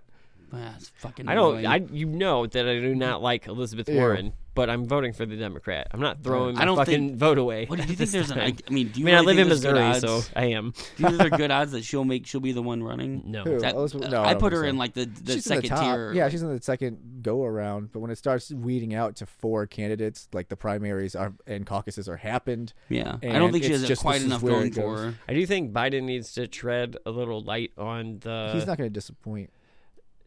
Ah, 0.54 0.74
it's 0.78 0.90
fucking 0.98 1.28
I 1.28 1.36
don't. 1.36 1.58
annoying. 1.58 1.66
I 1.66 1.94
you 1.94 2.06
know 2.06 2.46
that 2.46 2.68
I 2.68 2.76
do 2.80 2.92
mm-hmm. 2.92 3.00
not 3.00 3.22
like 3.22 3.48
Elizabeth 3.48 3.90
Ew. 3.90 3.96
Warren, 3.96 4.34
but 4.56 4.70
I'm 4.70 4.86
voting 4.86 5.14
for 5.14 5.26
the 5.26 5.36
Democrat. 5.36 5.88
I'm 5.92 6.00
not 6.00 6.18
uh, 6.18 6.20
throwing 6.24 6.56
I 6.58 6.60
my 6.60 6.66
don't 6.66 6.78
fucking 6.78 7.08
think- 7.10 7.18
vote 7.18 7.38
away. 7.38 7.66
What 7.66 7.78
do 7.78 7.82
you 7.82 7.84
at 7.84 7.88
think? 7.88 8.00
this 8.00 8.12
There's 8.12 8.30
an. 8.32 8.40
I. 8.40 8.54
I 8.68 8.72
mean, 8.72 8.90
do 8.90 8.94
I 8.96 9.00
you 9.00 9.06
mean, 9.06 9.16
I 9.16 9.20
live 9.22 9.38
in 9.40 9.48
think 9.48 9.50
there's 9.50 9.62
good 9.62 9.74
Missouri, 9.74 10.14
odds- 10.16 10.26
so 10.26 10.32
I 10.36 10.46
am. 10.46 10.72
Do 10.72 11.04
you 11.04 11.10
think 11.10 11.18
there 11.18 11.28
are 11.28 11.38
good 11.38 11.52
odds 11.52 11.72
that 11.72 11.84
she'll 11.84 12.04
make? 12.06 12.28
She'll 12.28 12.40
be 12.42 12.52
the 12.52 12.62
one 12.62 12.84
running. 12.84 13.24
No. 13.26 13.44
Who? 13.44 13.60
That- 13.60 13.76
Elizabeth- 13.76 14.08
uh, 14.08 14.12
no, 14.12 14.22
I 14.22 14.32
I 14.32 14.36
put 14.36 14.54
her 14.54 14.62
so. 14.64 14.68
in 14.68 14.78
like 14.78 14.94
the 14.94 15.06
the 15.06 15.34
she's 15.34 15.46
second 15.46 15.70
the 15.70 15.82
tier. 15.82 16.14
Yeah, 16.14 16.30
she's 16.30 16.44
in 16.44 16.54
the 16.56 16.62
second 16.62 17.24
go 17.24 17.44
around. 17.44 17.92
But 17.92 18.00
when 18.02 18.12
it 18.12 18.18
starts 18.18 18.52
weeding 18.52 18.94
out 18.94 19.16
to 19.18 19.26
four 19.26 19.66
candidates, 19.66 20.28
like 20.34 20.50
the 20.50 20.58
primaries 20.58 21.16
are 21.16 21.34
and 21.48 21.66
caucuses 21.66 22.08
are 22.08 22.18
happened. 22.18 22.74
Yeah, 22.90 23.18
I 23.24 23.40
don't 23.40 23.52
think 23.52 23.64
she 23.64 23.72
has 23.72 23.84
uh, 23.84 23.88
just 23.88 24.02
quite 24.02 24.22
enough 24.22 24.42
going 24.44 24.72
for 24.72 24.98
her. 24.98 25.16
I 25.28 25.34
do 25.34 25.46
think 25.46 25.74
Biden 25.74 26.04
needs 26.04 26.34
to 26.34 26.48
tread 26.48 26.98
a 27.06 27.12
little 27.12 27.42
light 27.42 27.72
on 27.78 28.20
the. 28.20 28.52
He's 28.54 28.68
not 28.68 28.78
going 28.78 28.90
to 28.90 28.94
disappoint 28.94 29.50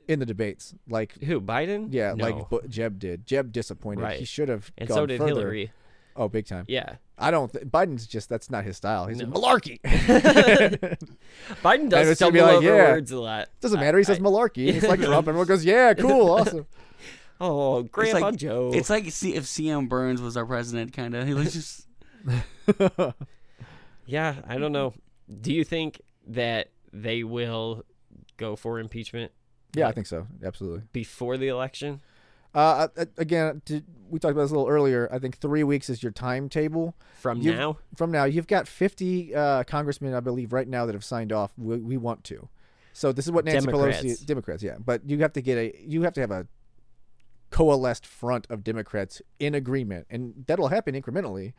in 0.09 0.19
the 0.21 0.27
debates. 0.27 0.75
Like 0.89 1.13
who 1.23 1.41
Biden? 1.41 1.89
yeah, 1.91 2.15
No. 2.15 2.25
like 2.25 2.49
Bu- 2.51 2.69
Jeb 2.69 2.99
did. 2.99 3.27
Jeb 3.27 3.53
disappointed. 3.53 4.03
Right. 4.03 4.19
He 4.19 4.25
should 4.25 4.49
have. 4.49 4.71
and 4.79 4.89
gone 4.89 4.97
so 4.97 5.07
did 5.07 5.19
further. 5.19 5.29
Hillary. 5.41 5.73
Oh, 6.19 6.29
big 6.29 6.47
time. 6.47 6.65
Yeah, 6.67 6.95
I 7.19 7.31
don't. 7.31 7.53
Th- 7.53 7.67
Biden's 7.67 8.07
just 8.07 8.31
that's 8.31 8.49
not 8.51 8.65
his 8.65 8.79
style. 8.79 9.07
He's 9.07 9.19
No. 9.19 9.27
a 9.27 9.29
malarkey. 9.29 9.79
Biden 11.63 11.89
does 11.91 12.09
it's 12.09 12.21
gonna 12.21 12.31
stumble 12.31 12.33
be 12.33 12.41
like, 12.41 12.57
over 12.57 12.67
yeah. 12.67 12.91
words 12.93 13.11
a 13.13 13.21
lot. 13.21 13.49
Doesn't 13.61 13.79
I- 13.79 13.83
matter. 13.83 13.99
He 13.99 14.05
says 14.05 14.19
I- 14.19 14.23
malarkey. 14.23 14.69
It's 14.69 14.87
like 14.87 15.01
Trump. 15.03 15.29
Everyone 15.29 15.47
goes, 15.47 15.65
yeah, 15.65 15.93
cool, 15.95 16.31
awesome. 16.31 16.67
Oh, 17.39 17.83
Grandpa 17.83 18.19
like- 18.29 18.37
Joe. 18.37 18.71
It's 18.73 18.89
like 18.89 19.11
see 19.11 19.35
if 19.35 19.45
CM 19.45 19.91
Burns 19.91 20.23
was 20.23 20.39
our 20.39 20.47
president, 20.47 20.95
kind 20.95 21.15
of. 21.15 21.27
He 21.27 21.35
was 21.35 21.53
just 21.53 21.87
yeah, 24.07 24.37
I 24.47 24.59
don't 24.59 24.73
know. 24.73 24.95
Do 25.41 25.53
you 25.53 25.65
think 25.65 26.01
that 26.29 26.69
they 26.93 27.25
will 27.25 27.85
go 28.37 28.57
for 28.57 28.79
impeachment 28.79 29.33
Yeah, 29.77 29.89
I 29.89 29.93
think 29.93 30.07
so. 30.07 30.27
Absolutely. 30.45 30.83
before 30.93 31.37
the 31.37 31.49
election? 31.49 32.01
Uh, 32.55 32.89
uh, 32.97 33.05
again, 33.19 33.61
to, 33.67 33.83
we 34.09 34.19
talked 34.19 34.33
about 34.33 34.43
this 34.43 34.51
a 34.51 34.55
little 34.55 34.71
earlier. 34.71 35.09
I 35.13 35.19
think 35.19 35.37
three 35.39 35.63
weeks 35.63 35.91
is 35.91 36.03
your 36.03 36.13
timetable. 36.13 36.95
From 37.21 37.43
You've- 37.43 37.57
now? 37.57 37.79
From 37.97 38.11
now, 38.11 38.25
you've 38.25 38.47
got 38.47 38.67
50 38.67 39.35
uh, 39.35 39.65
congressmen, 39.65 40.15
I 40.15 40.21
believe, 40.21 40.55
right 40.55 40.67
now 40.67 40.87
that 40.87 40.95
have 40.95 41.05
signed 41.05 41.33
off. 41.33 41.53
We, 41.59 41.77
we 41.77 41.97
want 41.99 42.25
to. 42.25 42.49
So 42.95 43.13
this 43.13 43.27
is 43.27 43.31
what 43.31 43.45
Nancy 43.45 43.67
Democrats. 43.67 44.03
Pelosi, 44.03 44.25
Democrats, 44.25 44.63
yeah. 44.63 44.77
But 44.83 45.03
you 45.09 45.19
have 45.19 45.35
to 45.35 45.43
get 45.43 45.59
a, 45.59 45.79
you 45.87 46.03
have 46.03 46.15
to 46.15 46.21
have 46.23 46.31
a 46.31 46.47
coalesced 47.51 48.07
front 48.07 48.47
of 48.49 48.65
Democrats 48.65 49.21
in 49.39 49.55
agreement, 49.55 50.07
and 50.09 50.45
that'll 50.47 50.69
happen 50.69 50.95
incrementally. 50.95 51.53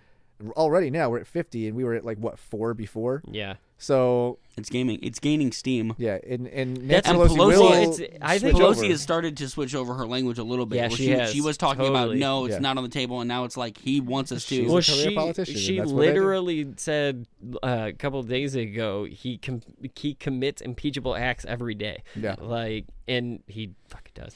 Already 0.52 0.90
now 0.90 1.12
we're 1.12 1.20
at 1.20 1.28
50, 1.28 1.68
and 1.68 1.78
we 1.78 1.84
were 1.84 1.94
at 1.94 2.04
like 2.04 2.18
what 2.18 2.40
four 2.40 2.74
before. 2.74 3.22
Yeah. 3.30 3.56
So 3.80 4.40
it's 4.58 4.70
gaming. 4.72 4.98
It's 5.04 5.20
gaining 5.20 5.52
steam. 5.52 5.94
yeah, 6.00 6.18
and 6.28 6.48
and 6.48 6.78
That's- 6.90 7.06
Nancy 7.06 7.10
and 7.12 7.20
Pelosi, 7.20 7.36
Pelosi- 7.38 7.58
will 7.60 7.94
it's- 7.94 8.18
I 8.24 8.40
think 8.40 8.56
switch 8.58 8.64
Pelosi 8.64 8.78
over. 8.80 8.88
has 8.88 9.02
started 9.02 9.38
to 9.38 9.50
switch 9.50 9.76
over 9.76 9.94
her 9.94 10.08
language 10.08 10.40
a 10.40 10.44
little 10.44 10.66
bit. 10.66 10.78
Yeah, 10.78 10.88
she 10.90 10.96
she, 10.96 11.10
has. 11.10 11.32
she 11.32 11.42
was 11.42 11.58
talking 11.58 11.86
about 11.86 12.16
no, 12.16 12.46
it's 12.46 12.54
Yeah. 12.54 12.60
not 12.60 12.78
on 12.78 12.84
the 12.84 12.90
table, 12.90 13.22
and 13.22 13.28
now 13.28 13.44
it's 13.44 13.56
like 13.56 13.78
he 13.78 14.02
wants 14.02 14.32
us 14.32 14.46
to. 14.46 14.56
She's 14.56 14.60
a 14.70 14.74
well, 14.74 14.82
career 14.82 15.10
she 15.10 15.16
politician, 15.16 15.54
and 15.56 15.64
she 15.64 15.78
that's 15.78 15.92
what 15.92 16.00
they 16.02 16.08
do. 16.08 16.14
literally 16.14 16.74
said 16.78 17.28
uh, 17.62 17.86
a 17.90 17.94
couple 17.94 18.20
of 18.20 18.28
days 18.28 18.56
ago 18.56 19.04
he 19.06 19.38
com- 19.38 19.62
he 19.96 20.16
commits 20.16 20.62
impeachable 20.62 21.16
acts 21.16 21.46
every 21.46 21.76
day. 21.76 22.02
Yeah. 22.16 22.36
like 22.42 22.86
and 23.10 23.42
he 23.48 23.72
fucking 23.90 24.12
does. 24.16 24.36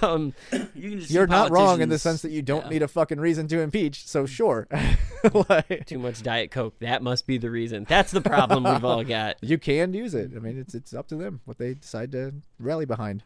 um, 0.02 0.34
you 0.74 0.90
can 0.90 0.98
just 0.98 1.08
see 1.08 1.14
You're 1.14 1.26
not 1.26 1.50
wrong 1.50 1.80
in 1.80 1.88
the 1.88 1.94
politicians- 1.94 2.02
sense 2.02 2.22
that 2.22 2.30
you 2.30 2.42
don't 2.42 2.64
yeah. 2.64 2.68
need 2.70 2.82
a 2.82 2.88
fucking 2.88 3.18
reason 3.20 3.46
to 3.48 3.60
impeach. 3.60 4.06
So 4.06 4.26
sure, 4.26 4.66
like, 5.48 5.86
too 5.86 5.98
much 5.98 6.22
diet 6.22 6.50
coke. 6.50 6.78
That 6.80 7.02
must 7.02 7.26
be 7.26 7.38
the 7.38 7.50
reason. 7.50 7.86
That's 7.88 8.10
the 8.10 8.20
problem 8.20 8.66
we've 8.74 8.84
all 8.84 9.04
got. 9.18 9.36
you 9.42 9.58
can 9.58 9.92
use 9.94 10.14
it. 10.14 10.32
I 10.36 10.38
mean, 10.40 10.58
it's 10.58 10.74
it's 10.74 10.94
up 10.94 11.08
to 11.08 11.16
them 11.16 11.40
what 11.44 11.58
they 11.58 11.74
decide 11.74 12.12
to 12.12 12.34
rally 12.58 12.84
behind. 12.86 13.24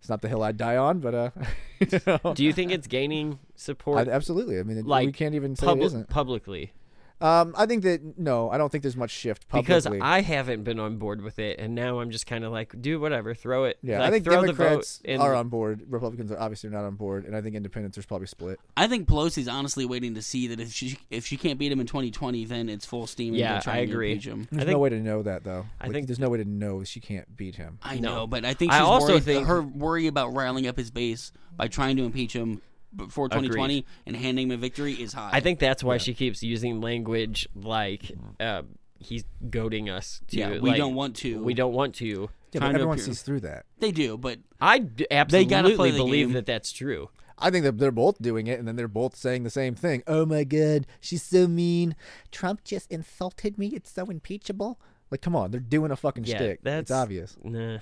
It's 0.00 0.08
not 0.08 0.20
the 0.22 0.28
hill 0.28 0.42
I'd 0.42 0.56
die 0.56 0.76
on, 0.76 1.00
but 1.00 1.14
uh, 1.14 1.30
you 1.80 2.00
know, 2.06 2.34
Do 2.34 2.44
you 2.44 2.52
think 2.52 2.70
it's 2.70 2.86
gaining 2.86 3.38
support 3.54 4.06
I- 4.08 4.10
absolutely. 4.12 4.58
I 4.58 4.62
mean, 4.62 4.78
it- 4.78 4.86
like 4.86 5.06
we 5.06 5.12
can't 5.12 5.34
even 5.34 5.56
say 5.56 5.66
it 5.72 5.78
isn't. 5.78 6.08
publicly? 6.08 6.72
Um, 7.18 7.54
I 7.56 7.64
think 7.64 7.82
that 7.84 8.18
no, 8.18 8.50
I 8.50 8.58
don't 8.58 8.70
think 8.70 8.82
there's 8.82 8.96
much 8.96 9.10
shift 9.10 9.48
publicly. 9.48 9.74
Because. 9.74 9.86
I 10.02 10.20
haven't 10.20 10.64
been 10.64 10.78
on 10.78 10.98
board 10.98 11.22
with 11.22 11.38
it, 11.38 11.58
and 11.58 11.74
now 11.74 12.00
I'm 12.00 12.10
just 12.10 12.26
kind 12.26 12.44
of 12.44 12.52
like, 12.52 12.74
do 12.82 13.00
whatever, 13.00 13.32
throw 13.34 13.64
it. 13.64 13.78
yeah, 13.82 14.00
like, 14.00 14.08
I 14.08 14.10
think 14.10 14.24
throw 14.24 14.40
Democrats 14.42 14.98
the 14.98 15.08
vote. 15.08 15.14
And, 15.14 15.22
are 15.22 15.34
on 15.34 15.48
board. 15.48 15.82
Republicans 15.88 16.30
are 16.30 16.38
obviously 16.38 16.68
not 16.68 16.84
on 16.84 16.94
board, 16.96 17.24
and 17.24 17.34
I 17.34 17.40
think 17.40 17.56
Independents 17.56 17.96
are 17.96 18.02
probably 18.02 18.26
split. 18.26 18.60
I 18.76 18.86
think 18.86 19.08
Pelosi's 19.08 19.48
honestly 19.48 19.86
waiting 19.86 20.14
to 20.14 20.20
see 20.22 20.46
that 20.48 20.60
if 20.60 20.72
she 20.72 20.98
if 21.10 21.24
she 21.26 21.38
can't 21.38 21.58
beat 21.58 21.72
him 21.72 21.80
in 21.80 21.86
2020, 21.86 22.44
then 22.44 22.68
it's 22.68 22.84
full 22.84 23.06
steam. 23.06 23.28
and 23.28 23.38
Yeah, 23.38 23.52
they'll 23.54 23.62
try 23.62 23.74
I 23.74 23.78
and 23.78 23.90
agree. 23.92 24.12
impeach 24.12 24.26
him. 24.26 24.48
There's 24.50 24.64
think- 24.64 24.74
no 24.74 24.78
way 24.78 24.90
to 24.90 25.00
know 25.00 25.22
that 25.22 25.42
though. 25.44 25.64
I 25.80 25.84
Like, 25.86 25.92
think- 25.94 26.06
there's 26.08 26.18
no 26.18 26.28
way 26.28 26.38
to 26.38 26.44
know 26.44 26.84
she 26.84 27.00
can't 27.00 27.34
beat 27.34 27.54
him. 27.56 27.78
I 27.82 27.98
No. 27.98 28.14
know, 28.14 28.26
but 28.26 28.44
I 28.44 28.52
think 28.52 28.72
I 28.72 28.78
she's 28.78 28.86
also 28.86 29.12
worried 29.14 29.22
think- 29.22 29.46
her 29.46 29.62
worry 29.62 30.06
about 30.06 30.34
riling 30.34 30.66
up 30.66 30.76
his 30.76 30.90
base 30.90 31.32
by 31.56 31.68
trying 31.68 31.96
to 31.96 32.04
impeach 32.04 32.34
him 32.34 32.60
before 32.96 33.28
2020 33.28 33.84
and 34.06 34.16
handing 34.16 34.48
him 34.48 34.52
a 34.52 34.56
victory 34.56 34.94
is 34.94 35.12
high. 35.12 35.30
I 35.32 35.40
think 35.40 35.58
that's 35.58 35.84
why 35.84 35.98
she 35.98 36.14
keeps 36.14 36.42
using 36.42 36.80
language 36.80 37.48
like 37.54 38.10
uh, 38.40 38.62
he's 38.98 39.24
goading 39.50 39.90
us 39.90 40.20
to. 40.28 40.36
Yeah, 40.38 40.50
we 40.58 40.70
like, 40.70 40.76
don't 40.78 40.94
want 40.94 41.16
to. 41.16 41.42
We 41.42 41.54
don't 41.54 41.72
want 41.74 41.94
to. 41.96 42.28
Yeah, 42.52 42.60
but 42.60 42.74
everyone 42.74 42.98
sees 42.98 43.22
through 43.22 43.40
that. 43.40 43.66
they 43.80 43.92
do, 43.92 44.16
but 44.16 44.38
I 44.60 44.78
d- 44.78 45.06
absolutely 45.10 45.50
gotta 45.50 45.74
play 45.76 45.90
the 45.90 45.98
believe 45.98 46.28
game. 46.28 46.34
that 46.34 46.46
that's 46.46 46.72
true. 46.72 47.10
I 47.38 47.50
think 47.50 47.64
that 47.64 47.76
they're 47.76 47.90
both 47.90 48.22
doing 48.22 48.46
it, 48.46 48.58
and 48.58 48.66
then 48.66 48.76
they're 48.76 48.88
both 48.88 49.14
saying 49.14 49.42
the 49.42 49.50
same 49.50 49.74
thing. 49.74 50.02
Oh 50.06 50.24
my 50.24 50.44
god, 50.44 50.86
she's 51.00 51.22
so 51.22 51.46
mean. 51.46 51.94
Trump 52.30 52.64
just 52.64 52.90
insulted 52.90 53.58
me. 53.58 53.66
It's 53.74 53.90
so 53.90 54.06
impeachable. 54.06 54.80
Like, 55.10 55.20
come 55.20 55.36
on, 55.36 55.50
they're 55.50 55.60
doing 55.60 55.90
a 55.90 55.96
fucking 55.96 56.24
Yeah, 56.24 56.36
shtick. 56.36 56.60
that's 56.62 56.90
It's 56.90 56.90
obvious. 56.90 57.36
Nah. 57.44 57.78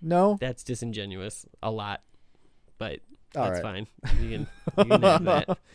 No. 0.00 0.36
That's 0.40 0.62
disingenuous. 0.62 1.46
A 1.62 1.70
lot, 1.70 2.02
but 2.78 3.00
All 3.36 3.50
that's 3.50 3.62
right. 3.62 3.86
fine. 4.02 4.20
You 4.22 4.30
can, 4.30 4.46
you 4.78 4.84
can 4.90 5.02
have 5.02 5.24
that. 5.24 5.58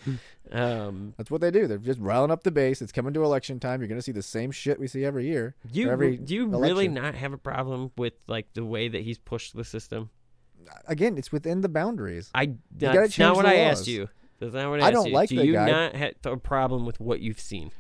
Um, 0.52 1.14
That's 1.18 1.32
what 1.32 1.40
they 1.40 1.50
do. 1.50 1.66
They're 1.66 1.78
just 1.78 2.00
riling 2.02 2.30
up 2.30 2.44
the 2.44 2.52
base. 2.52 2.82
It's 2.82 2.92
coming 2.92 3.14
to 3.14 3.24
election 3.24 3.58
time. 3.58 3.80
You're 3.80 3.88
going 3.88 4.00
to 4.00 4.04
see 4.04 4.12
the 4.12 4.22
same 4.22 4.52
shit 4.52 4.82
we 4.82 4.88
see 4.88 5.06
every 5.06 5.26
year. 5.26 5.56
do 5.72 5.80
you 5.80 5.90
every 5.90 6.18
do 6.18 6.36
you 6.36 6.46
really 6.48 6.88
election. 6.88 6.94
not 6.96 7.16
have 7.16 7.32
a 7.32 7.38
problem 7.38 7.92
with 7.98 8.14
like 8.28 8.52
the 8.54 8.66
way 8.66 8.90
that 8.90 9.02
he's 9.04 9.18
pushed 9.18 9.56
the 9.56 9.64
system? 9.64 10.10
Again, 10.88 11.18
it's 11.18 11.32
within 11.32 11.62
the 11.62 11.70
boundaries. 11.70 12.30
I 12.36 12.48
gotta 12.78 13.00
that's 13.00 13.18
not 13.18 13.38
what 13.38 13.44
the 13.44 13.50
I 13.52 13.64
laws. 13.68 13.80
asked 13.80 13.88
you. 13.88 14.10
That's 14.40 14.54
not 14.54 14.70
what 14.70 14.82
I, 14.82 14.84
I 14.84 14.88
asked 14.88 14.94
don't 14.96 15.08
you. 15.08 15.14
like 15.14 15.30
Do 15.30 15.36
the 15.38 15.46
you 15.46 15.54
guy. 15.54 15.72
not 15.72 15.96
have 15.96 16.14
a 16.26 16.36
problem 16.38 16.86
with 16.86 17.00
what 17.00 17.22
you've 17.22 17.40
seen? 17.40 17.72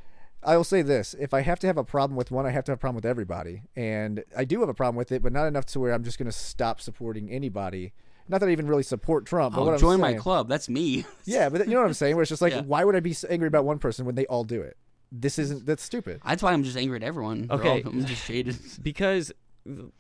I 0.43 0.55
will 0.55 0.63
say 0.63 0.81
this: 0.81 1.13
if 1.19 1.33
I 1.33 1.41
have 1.41 1.59
to 1.59 1.67
have 1.67 1.77
a 1.77 1.83
problem 1.83 2.15
with 2.15 2.31
one, 2.31 2.45
I 2.45 2.51
have 2.51 2.63
to 2.65 2.71
have 2.71 2.77
a 2.77 2.79
problem 2.79 2.95
with 2.95 3.05
everybody, 3.05 3.63
and 3.75 4.23
I 4.37 4.45
do 4.45 4.61
have 4.61 4.69
a 4.69 4.73
problem 4.73 4.95
with 4.95 5.11
it, 5.11 5.21
but 5.21 5.33
not 5.33 5.45
enough 5.45 5.65
to 5.67 5.79
where 5.79 5.93
I'm 5.93 6.03
just 6.05 6.17
going 6.17 6.25
to 6.27 6.31
stop 6.31 6.79
supporting 6.79 7.29
anybody. 7.29 7.91
Not 8.27 8.39
that 8.39 8.49
I 8.49 8.51
even 8.51 8.67
really 8.67 8.83
support 8.83 9.25
Trump, 9.25 9.55
but 9.55 9.61
Oh, 9.61 9.65
what 9.65 9.73
I'm 9.73 9.79
join 9.79 9.99
my 9.99 10.13
club. 10.13 10.47
That's 10.47 10.69
me. 10.69 11.05
Yeah, 11.25 11.49
but 11.49 11.67
you 11.67 11.73
know 11.73 11.81
what 11.81 11.87
I'm 11.87 11.93
saying? 11.93 12.15
Where 12.15 12.23
it's 12.23 12.29
just 12.29 12.41
like, 12.41 12.53
Yeah. 12.53 12.61
why 12.61 12.83
would 12.83 12.95
I 12.95 12.99
be 13.01 13.13
so 13.13 13.27
angry 13.29 13.47
about 13.47 13.65
one 13.65 13.79
person 13.79 14.05
when 14.05 14.15
they 14.15 14.25
all 14.27 14.43
do 14.43 14.61
it? 14.61 14.77
This 15.11 15.37
isn't. 15.39 15.65
That's 15.65 15.83
stupid. 15.83 16.21
That's 16.25 16.41
why 16.41 16.53
I'm 16.53 16.63
just 16.63 16.77
angry 16.77 16.95
at 16.97 17.03
everyone. 17.03 17.47
They're 17.47 17.57
all- 17.61 17.67
Okay. 17.77 17.83
I'm 17.85 18.05
just 18.05 18.23
shaded. 18.25 18.57
Because, 18.81 19.31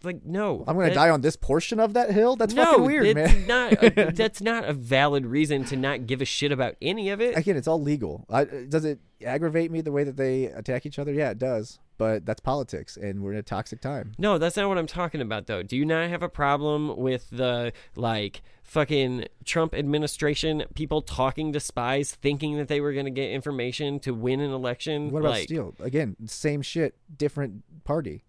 like, 0.03 0.23
no, 0.25 0.63
I'm 0.67 0.75
going 0.75 0.87
to 0.89 0.93
that- 0.95 0.99
die 1.01 1.09
on 1.09 1.21
this 1.21 1.35
portion 1.35 1.79
of 1.79 1.93
that 1.93 2.11
hill. 2.11 2.35
That's 2.35 2.53
no, 2.53 2.63
fucking 2.65 2.85
weird, 2.85 3.17
that's 3.17 3.33
man. 3.33 3.47
not. 3.47 3.83
A, 3.83 4.11
that's 4.11 4.41
not 4.41 4.65
a 4.65 4.73
valid 4.73 5.25
reason 5.25 5.65
to 5.65 5.75
not 5.75 6.07
give 6.07 6.21
a 6.21 6.25
shit 6.25 6.51
about 6.51 6.75
any 6.81 7.09
of 7.09 7.21
it. 7.21 7.37
Again, 7.37 7.57
it's 7.57 7.67
all 7.67 7.81
legal. 7.81 8.25
I, 8.29 8.45
does 8.45 8.85
it 8.85 8.99
aggravate 9.23 9.71
me 9.71 9.81
the 9.81 9.91
way 9.91 10.03
that 10.03 10.17
they 10.17 10.45
attack 10.45 10.85
each 10.85 10.99
other? 10.99 11.13
Yeah, 11.13 11.31
it 11.31 11.39
does. 11.39 11.79
But 11.97 12.25
that's 12.25 12.39
politics, 12.39 12.97
and 12.97 13.21
we're 13.21 13.33
in 13.33 13.37
a 13.37 13.43
toxic 13.43 13.79
time. 13.79 14.13
No, 14.17 14.39
that's 14.39 14.57
not 14.57 14.67
what 14.67 14.79
I'm 14.79 14.87
talking 14.87 15.21
about 15.21 15.45
though. 15.45 15.61
Do 15.61 15.77
you 15.77 15.85
not 15.85 16.09
have 16.09 16.23
a 16.23 16.29
problem 16.29 16.97
with 16.97 17.29
the 17.29 17.73
like 17.95 18.41
fucking 18.63 19.25
Trump 19.45 19.75
administration 19.75 20.63
people 20.73 21.03
talking 21.03 21.53
to 21.53 21.59
spies 21.59 22.15
thinking 22.15 22.57
that 22.57 22.69
they 22.69 22.81
were 22.81 22.93
going 22.93 23.05
to 23.05 23.11
get 23.11 23.29
information 23.29 23.99
to 23.99 24.15
win 24.15 24.39
an 24.39 24.51
election? 24.51 25.11
What 25.11 25.19
about 25.19 25.31
like, 25.33 25.43
Steele? 25.43 25.75
Again, 25.79 26.15
same 26.25 26.63
shit, 26.63 26.95
different 27.15 27.63
party. 27.83 28.23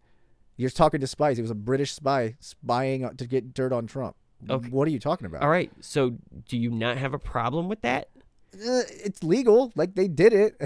You're 0.57 0.69
talking 0.69 1.01
to 1.01 1.07
spies. 1.07 1.39
He 1.39 1.43
was 1.43 1.51
a 1.51 1.55
British 1.55 1.93
spy 1.93 2.37
spying 2.41 3.09
to 3.17 3.27
get 3.27 3.55
dirt 3.55 3.73
on 3.73 3.87
Trump. 3.87 4.17
Okay. 4.51 4.69
What 4.69 4.87
are 4.87 4.91
you 4.91 4.99
talking 4.99 5.27
about? 5.27 5.43
All 5.43 5.49
right. 5.49 5.71
So, 5.81 6.19
do 6.49 6.59
you 6.59 6.71
not 6.71 6.99
have 6.99 7.15
a 7.15 7.19
problem 7.19 7.69
with 7.69 7.81
that? 7.83 8.09
Uh, 8.55 8.83
it's 9.05 9.23
legal. 9.23 9.73
Like 9.75 9.95
they 9.95 10.09
did 10.09 10.33
it. 10.33 10.57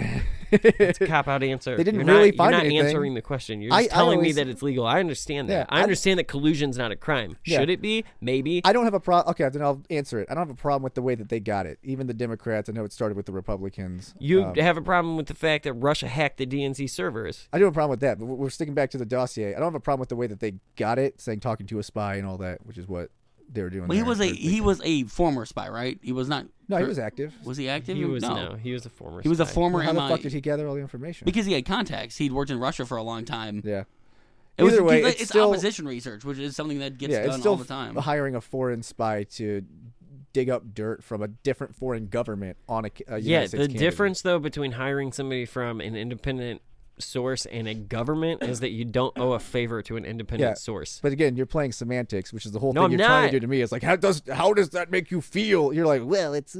It's 0.52 1.00
a 1.00 1.06
cop 1.08 1.28
out 1.28 1.42
answer. 1.42 1.76
They 1.76 1.84
didn't 1.84 2.00
you're 2.06 2.16
really 2.16 2.30
not, 2.30 2.36
find 2.36 2.50
You're 2.52 2.58
not 2.60 2.66
anything. 2.66 2.86
answering 2.86 3.14
the 3.14 3.22
question. 3.22 3.60
You're 3.60 3.72
I- 3.72 3.82
just 3.84 3.92
I 3.94 3.96
telling 3.96 4.18
always- 4.18 4.36
me 4.36 4.42
that 4.42 4.48
it's 4.50 4.62
legal. 4.62 4.86
I 4.86 5.00
understand 5.00 5.48
that. 5.50 5.52
Yeah, 5.52 5.66
I 5.68 5.80
I- 5.80 5.82
understand 5.82 6.18
that 6.18 6.28
collusion's 6.28 6.76
not 6.78 6.90
a 6.92 6.96
crime. 6.96 7.36
Yeah. 7.44 7.58
Should 7.60 7.70
it 7.70 7.80
be? 7.80 8.04
Maybe. 8.20 8.60
I 8.64 8.72
don't 8.72 8.84
have 8.84 8.94
a 8.94 9.00
problem. 9.00 9.30
Okay, 9.32 9.48
then 9.48 9.62
I'll 9.62 9.82
answer 9.90 10.20
it. 10.20 10.28
I 10.30 10.34
don't 10.34 10.46
have 10.46 10.56
a 10.56 10.60
problem 10.60 10.82
with 10.82 10.94
the 10.94 11.02
way 11.02 11.14
that 11.14 11.28
they 11.28 11.40
got 11.40 11.66
it. 11.66 11.78
Even 11.82 12.06
the 12.06 12.14
Democrats. 12.14 12.68
I 12.68 12.72
know 12.72 12.84
it 12.84 12.92
started 12.92 13.16
with 13.16 13.26
the 13.26 13.32
Republicans. 13.32 14.14
you 14.18 14.44
Um, 14.44 14.54
have 14.56 14.76
a 14.76 14.82
problem 14.82 15.16
with 15.16 15.26
the 15.26 15.34
fact 15.34 15.64
that 15.64 15.72
Russia 15.74 16.08
hacked 16.08 16.38
the 16.38 16.46
DNC 16.46 16.88
servers. 16.88 17.48
I 17.52 17.58
do 17.58 17.64
have 17.64 17.72
a 17.72 17.74
problem 17.74 17.90
with 17.90 18.00
that, 18.00 18.18
but 18.18 18.26
we're 18.26 18.50
sticking 18.50 18.74
back 18.74 18.90
to 18.90 18.98
the 18.98 19.06
dossier. 19.06 19.54
I 19.54 19.58
don't 19.58 19.66
have 19.68 19.74
a 19.74 19.80
problem 19.80 20.00
with 20.00 20.08
the 20.10 20.16
way 20.16 20.26
that 20.26 20.40
they 20.40 20.54
got 20.76 20.98
it, 20.98 21.20
saying 21.20 21.40
talking 21.40 21.66
to 21.68 21.78
a 21.78 21.82
spy 21.82 22.16
and 22.16 22.26
all 22.26 22.38
that, 22.38 22.64
which 22.66 22.78
is 22.78 22.86
what 22.88 23.10
they 23.52 23.62
were 23.62 23.70
doing. 23.70 23.88
Well, 23.88 23.96
he 23.96 24.02
was 24.02 24.20
a 24.20 24.26
he 24.26 24.60
was 24.60 24.80
a 24.84 25.04
former 25.04 25.44
spy, 25.46 25.68
right? 25.68 25.98
He 26.02 26.12
was 26.12 26.28
not. 26.28 26.46
No, 26.68 26.78
he 26.78 26.84
was 26.84 26.98
active. 26.98 27.32
Was 27.44 27.56
he 27.56 27.68
active? 27.68 27.96
He 27.96 28.04
was 28.04 28.22
no. 28.22 28.34
no. 28.34 28.54
He 28.56 28.72
was 28.72 28.84
a 28.86 28.90
former. 28.90 29.22
He 29.22 29.28
was 29.28 29.40
a 29.40 29.46
spy. 29.46 29.54
former 29.54 29.78
Well, 29.78 29.86
how 29.86 29.92
the 29.92 30.08
fuck 30.08 30.20
did 30.20 30.32
he 30.32 30.40
gather 30.40 30.66
all 30.66 30.74
the 30.74 30.80
information? 30.80 31.24
because 31.24 31.46
he 31.46 31.52
had 31.52 31.64
contacts. 31.64 32.16
He'd 32.16 32.32
worked 32.32 32.50
in 32.50 32.58
Russia 32.58 32.84
for 32.86 32.96
a 32.96 33.02
long 33.02 33.24
time. 33.24 33.62
yeah. 33.64 33.84
It 34.58 34.62
was 34.62 34.72
Either 34.72 34.84
way, 34.84 35.02
it's, 35.02 35.20
it's 35.20 35.30
still- 35.30 35.50
opposition 35.50 35.86
research, 35.86 36.24
which 36.24 36.38
is 36.38 36.56
something 36.56 36.78
that 36.78 36.96
gets 36.96 37.12
yeah, 37.12 37.20
done 37.20 37.28
it's 37.30 37.38
still 37.40 37.52
all 37.52 37.56
the 37.58 37.66
time. 37.66 37.94
hiring 37.94 38.34
a 38.34 38.40
foreign 38.40 38.82
spy 38.82 39.24
to 39.24 39.62
dig 40.32 40.48
up 40.48 40.74
dirt 40.74 41.04
from 41.04 41.22
a 41.22 41.28
different 41.28 41.74
foreign 41.76 42.06
government 42.08 42.56
on 42.68 42.86
a, 42.86 42.88
a 43.08 43.18
United 43.18 43.24
Yeah, 43.24 43.38
States 43.40 43.50
the 43.52 43.56
candidate. 43.58 43.78
difference 43.80 44.22
though 44.22 44.38
between 44.38 44.72
hiring 44.72 45.12
somebody 45.12 45.44
from 45.44 45.80
an 45.82 45.94
independent 45.94 46.62
source 46.98 47.46
and 47.46 47.68
a 47.68 47.74
government 47.74 48.42
is 48.42 48.60
that 48.60 48.70
you 48.70 48.84
don't 48.84 49.16
owe 49.18 49.32
a 49.32 49.38
favor 49.38 49.82
to 49.82 49.96
an 49.96 50.04
independent 50.04 50.50
Yeah, 50.50 50.54
source. 50.54 50.98
But 51.02 51.12
again, 51.12 51.36
you're 51.36 51.46
playing 51.46 51.72
semantics, 51.72 52.32
which 52.32 52.46
is 52.46 52.52
the 52.52 52.58
whole 52.58 52.72
No, 52.72 52.82
thing 52.82 52.84
I'm 52.94 52.98
you're 52.98 53.06
trying 53.08 53.26
to 53.28 53.32
do 53.32 53.40
to 53.40 53.46
me. 53.46 53.60
It's 53.60 53.72
like 53.72 53.82
how 53.82 53.96
does 53.96 54.22
how 54.32 54.52
does 54.52 54.70
that 54.70 54.90
make 54.90 55.10
you 55.10 55.20
feel? 55.20 55.72
You're 55.72 55.86
like, 55.86 56.02
well, 56.04 56.32
it's 56.34 56.56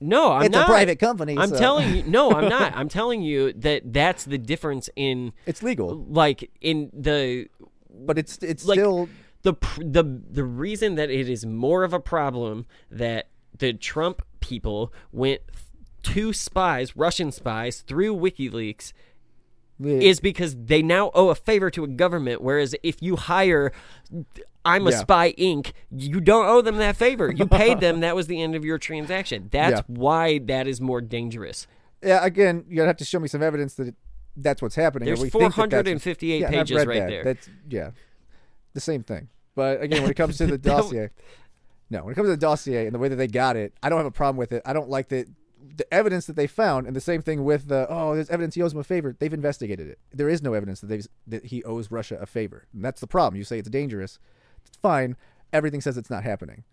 No, 0.00 0.32
I'm 0.32 0.46
it's 0.46 0.52
not. 0.52 0.68
a 0.68 0.72
private 0.72 0.98
company. 0.98 1.36
I'm 1.38 1.50
so- 1.50 1.58
telling 1.58 1.94
you. 1.94 2.02
No, 2.04 2.32
I'm 2.32 2.48
not. 2.48 2.72
I'm 2.76 2.88
telling 2.88 3.22
you 3.22 3.52
that 3.54 3.92
that's 3.92 4.24
the 4.24 4.38
difference 4.38 4.88
in 4.96 5.32
it's 5.46 5.62
legal, 5.62 6.04
like 6.08 6.50
in 6.60 6.90
the 6.92 7.48
but 7.90 8.18
it's 8.18 8.38
it's 8.42 8.64
like 8.66 8.78
still 8.78 9.08
the 9.42 9.54
the 9.78 10.04
the 10.30 10.44
reason 10.44 10.94
that 10.96 11.10
it 11.10 11.28
is 11.28 11.46
more 11.46 11.82
of 11.84 11.92
a 11.92 12.00
problem 12.00 12.66
that 12.90 13.28
the 13.58 13.72
Trump 13.72 14.22
people 14.40 14.92
went 15.12 15.40
to 16.02 16.32
spies, 16.32 16.94
Russian 16.96 17.32
spies, 17.32 17.80
through 17.80 18.14
WikiLeaks 18.16 18.92
is 19.82 20.20
because 20.20 20.56
they 20.56 20.82
now 20.82 21.10
owe 21.14 21.28
a 21.28 21.34
favor 21.34 21.70
to 21.70 21.84
a 21.84 21.88
government. 21.88 22.40
Whereas 22.42 22.74
if 22.82 23.02
you 23.02 23.16
hire, 23.16 23.72
I'm 24.64 24.86
a 24.86 24.90
Yeah. 24.90 24.98
spy 24.98 25.32
Inc., 25.34 25.72
you 25.90 26.20
don't 26.20 26.46
owe 26.46 26.60
them 26.62 26.76
that 26.78 26.96
favor. 26.96 27.30
You 27.30 27.46
paid 27.46 27.80
them. 27.80 28.00
That 28.06 28.16
was 28.16 28.26
the 28.26 28.40
end 28.42 28.54
of 28.54 28.64
your 28.64 28.78
transaction. 28.78 29.48
That's 29.52 29.78
Yeah. 29.80 29.82
why 29.86 30.38
that 30.38 30.66
is 30.66 30.80
more 30.80 31.00
dangerous. 31.00 31.66
yeah. 32.02 32.24
Again, 32.24 32.64
you're 32.68 32.76
gonna 32.78 32.88
have 32.88 32.96
to 32.98 33.04
show 33.04 33.18
me 33.20 33.28
some 33.28 33.42
evidence 33.42 33.74
that 33.74 33.88
it, 33.88 33.94
that's 34.36 34.60
what's 34.62 34.74
happening. 34.76 35.06
There's 35.06 35.20
or 35.20 35.24
we 35.24 35.30
think 35.30 35.54
that 35.54 35.68
that's- 35.70 36.02
458 36.02 36.40
yeah, 36.40 36.50
pages 36.50 36.84
right 36.86 36.98
that. 37.00 37.08
there. 37.08 37.24
That's 37.24 37.48
yeah, 37.68 37.90
the 38.74 38.80
same 38.80 39.02
thing. 39.02 39.28
But 39.54 39.80
again, 39.82 40.02
when 40.02 40.10
it 40.10 40.16
comes 40.16 40.36
to 40.38 40.46
the 40.46 40.58
dossier, 40.72 41.10
no, 41.90 42.02
when 42.04 42.12
it 42.12 42.14
comes 42.14 42.26
to 42.26 42.32
the 42.32 42.36
dossier 42.36 42.86
and 42.86 42.94
the 42.94 42.98
way 42.98 43.08
that 43.08 43.16
they 43.16 43.28
got 43.28 43.56
it, 43.56 43.72
I 43.82 43.88
don't 43.88 43.98
have 43.98 44.06
a 44.06 44.10
problem 44.10 44.36
with 44.36 44.52
it. 44.52 44.62
I 44.66 44.72
don't 44.72 44.90
like 44.90 45.08
that 45.08 45.26
the 45.76 45.92
evidence 45.92 46.26
that 46.26 46.36
they 46.36 46.46
found, 46.46 46.86
and 46.86 46.94
the 46.94 47.00
same 47.00 47.22
thing 47.22 47.44
with 47.44 47.68
the 47.68 47.86
oh, 47.88 48.14
there's 48.14 48.30
evidence 48.30 48.54
he 48.54 48.62
owes 48.62 48.72
him 48.72 48.78
a 48.80 48.84
favor. 48.84 49.14
They've 49.18 49.32
investigated 49.32 49.88
it. 49.88 49.98
There 50.12 50.28
is 50.28 50.42
no 50.42 50.54
evidence 50.54 50.80
that 50.80 50.88
they 50.88 51.00
that 51.26 51.46
he 51.46 51.62
owes 51.64 51.90
Russia 51.90 52.18
a 52.20 52.26
favor, 52.26 52.66
and 52.72 52.84
that's 52.84 53.00
the 53.00 53.06
problem. 53.06 53.36
You 53.38 53.44
say 53.44 53.58
it's 53.58 53.68
dangerous, 53.70 54.18
it's 54.66 54.76
fine. 54.76 55.16
Everything 55.52 55.80
says 55.80 55.96
it's 55.96 56.10
not 56.10 56.24
happening. 56.24 56.64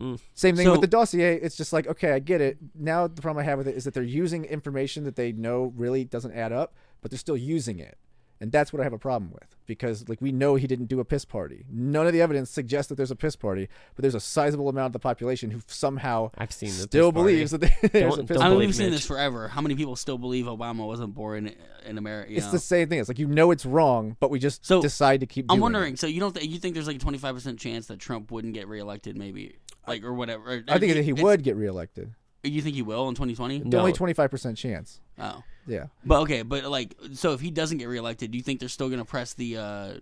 Mm. 0.00 0.18
Same 0.34 0.56
thing 0.56 0.66
So- 0.66 0.72
with 0.72 0.80
the 0.80 0.86
dossier. 0.86 1.36
It's 1.36 1.56
just 1.56 1.72
like, 1.72 1.86
okay, 1.86 2.12
I 2.12 2.18
get 2.18 2.40
it. 2.40 2.58
Now 2.74 3.06
the 3.06 3.22
problem 3.22 3.42
I 3.42 3.44
have 3.44 3.58
with 3.58 3.68
it 3.68 3.76
is 3.76 3.84
that 3.84 3.94
they're 3.94 4.02
using 4.02 4.44
information 4.44 5.04
that 5.04 5.16
they 5.16 5.32
know 5.32 5.72
really 5.76 6.04
doesn't 6.04 6.32
add 6.32 6.52
up, 6.52 6.74
but 7.00 7.10
they're 7.10 7.18
still 7.18 7.36
using 7.36 7.78
it. 7.78 7.96
And 8.44 8.52
that's 8.52 8.74
what 8.74 8.80
I 8.80 8.84
have 8.84 8.92
a 8.92 8.98
problem 8.98 9.30
with 9.32 9.56
because 9.64 10.06
like 10.06 10.20
we 10.20 10.30
know 10.30 10.54
he 10.56 10.66
didn't 10.66 10.84
do 10.84 11.00
a 11.00 11.04
piss 11.06 11.24
party. 11.24 11.64
None 11.72 12.06
of 12.06 12.12
the 12.12 12.20
evidence 12.20 12.50
suggests 12.50 12.90
that 12.90 12.96
there's 12.96 13.10
a 13.10 13.16
piss 13.16 13.36
party, 13.36 13.70
but 13.96 14.02
there's 14.02 14.14
a 14.14 14.20
sizable 14.20 14.68
amount 14.68 14.88
of 14.88 14.92
the 14.92 14.98
population 14.98 15.50
who 15.50 15.62
somehow 15.66 16.30
I've 16.36 16.52
seen 16.52 16.68
still 16.68 17.10
piss 17.10 17.14
party. 17.14 17.32
believes 17.32 17.50
that 17.52 17.60
there's 17.62 17.72
a 17.94 18.16
Don't- 18.18 18.28
piss 18.28 18.36
don't 18.36 18.42
I 18.42 18.48
mean, 18.50 18.56
party. 18.56 18.66
we've 18.66 18.74
seen 18.74 18.90
this 18.90 19.06
forever. 19.06 19.48
How 19.48 19.62
many 19.62 19.76
people 19.76 19.96
still 19.96 20.18
believe 20.18 20.44
Obama 20.44 20.86
wasn't 20.86 21.14
born 21.14 21.46
in, 21.46 21.54
in 21.86 21.96
America? 21.96 22.30
You 22.32 22.36
It's 22.36 22.44
know? 22.46 22.52
the 22.52 22.58
same 22.58 22.90
thing. 22.90 22.98
It's 22.98 23.08
like 23.08 23.18
you 23.18 23.26
know 23.28 23.50
it's 23.50 23.64
wrong, 23.64 24.18
but 24.20 24.28
we 24.28 24.38
just 24.38 24.66
So, 24.66 24.82
decide 24.82 25.20
to 25.20 25.26
keep. 25.26 25.46
I'm 25.48 25.54
doing 25.56 25.62
wondering. 25.62 25.94
It. 25.94 25.98
So 26.00 26.06
you 26.06 26.20
don't 26.20 26.34
th- 26.34 26.46
you 26.46 26.58
think 26.58 26.74
there's 26.74 26.86
like 26.86 26.96
a 26.96 26.98
25 26.98 27.34
percent 27.34 27.58
chance 27.58 27.86
that 27.86 27.98
Trump 27.98 28.30
wouldn't 28.30 28.52
get 28.52 28.68
reelected, 28.68 29.16
maybe, 29.16 29.56
like 29.88 30.04
or 30.04 30.12
whatever? 30.12 30.44
Or- 30.56 30.64
I 30.68 30.78
think 30.78 30.92
it- 30.92 30.96
that 30.96 31.04
he 31.04 31.14
would 31.14 31.42
get 31.42 31.56
reelected. 31.56 32.12
You 32.44 32.60
think 32.62 32.74
he 32.76 32.82
will 32.82 33.08
in 33.08 33.14
2020? 33.14 33.60
No. 33.60 33.78
Only 33.80 33.92
twenty 33.92 34.12
five 34.12 34.30
percent 34.30 34.56
chance. 34.58 35.00
Oh, 35.18 35.42
Yeah. 35.66 35.86
but 36.04 36.20
okay, 36.22 36.42
but 36.42 36.64
like, 36.64 36.94
so 37.14 37.32
if 37.32 37.40
he 37.40 37.50
doesn't 37.50 37.78
get 37.78 37.88
reelected, 37.88 38.30
do 38.30 38.36
you 38.38 38.44
think 38.44 38.60
they're 38.60 38.68
still 38.68 38.88
going 38.88 38.98
to 39.00 39.04
press 39.04 39.32
the? 39.34 39.56
uh 39.56 39.94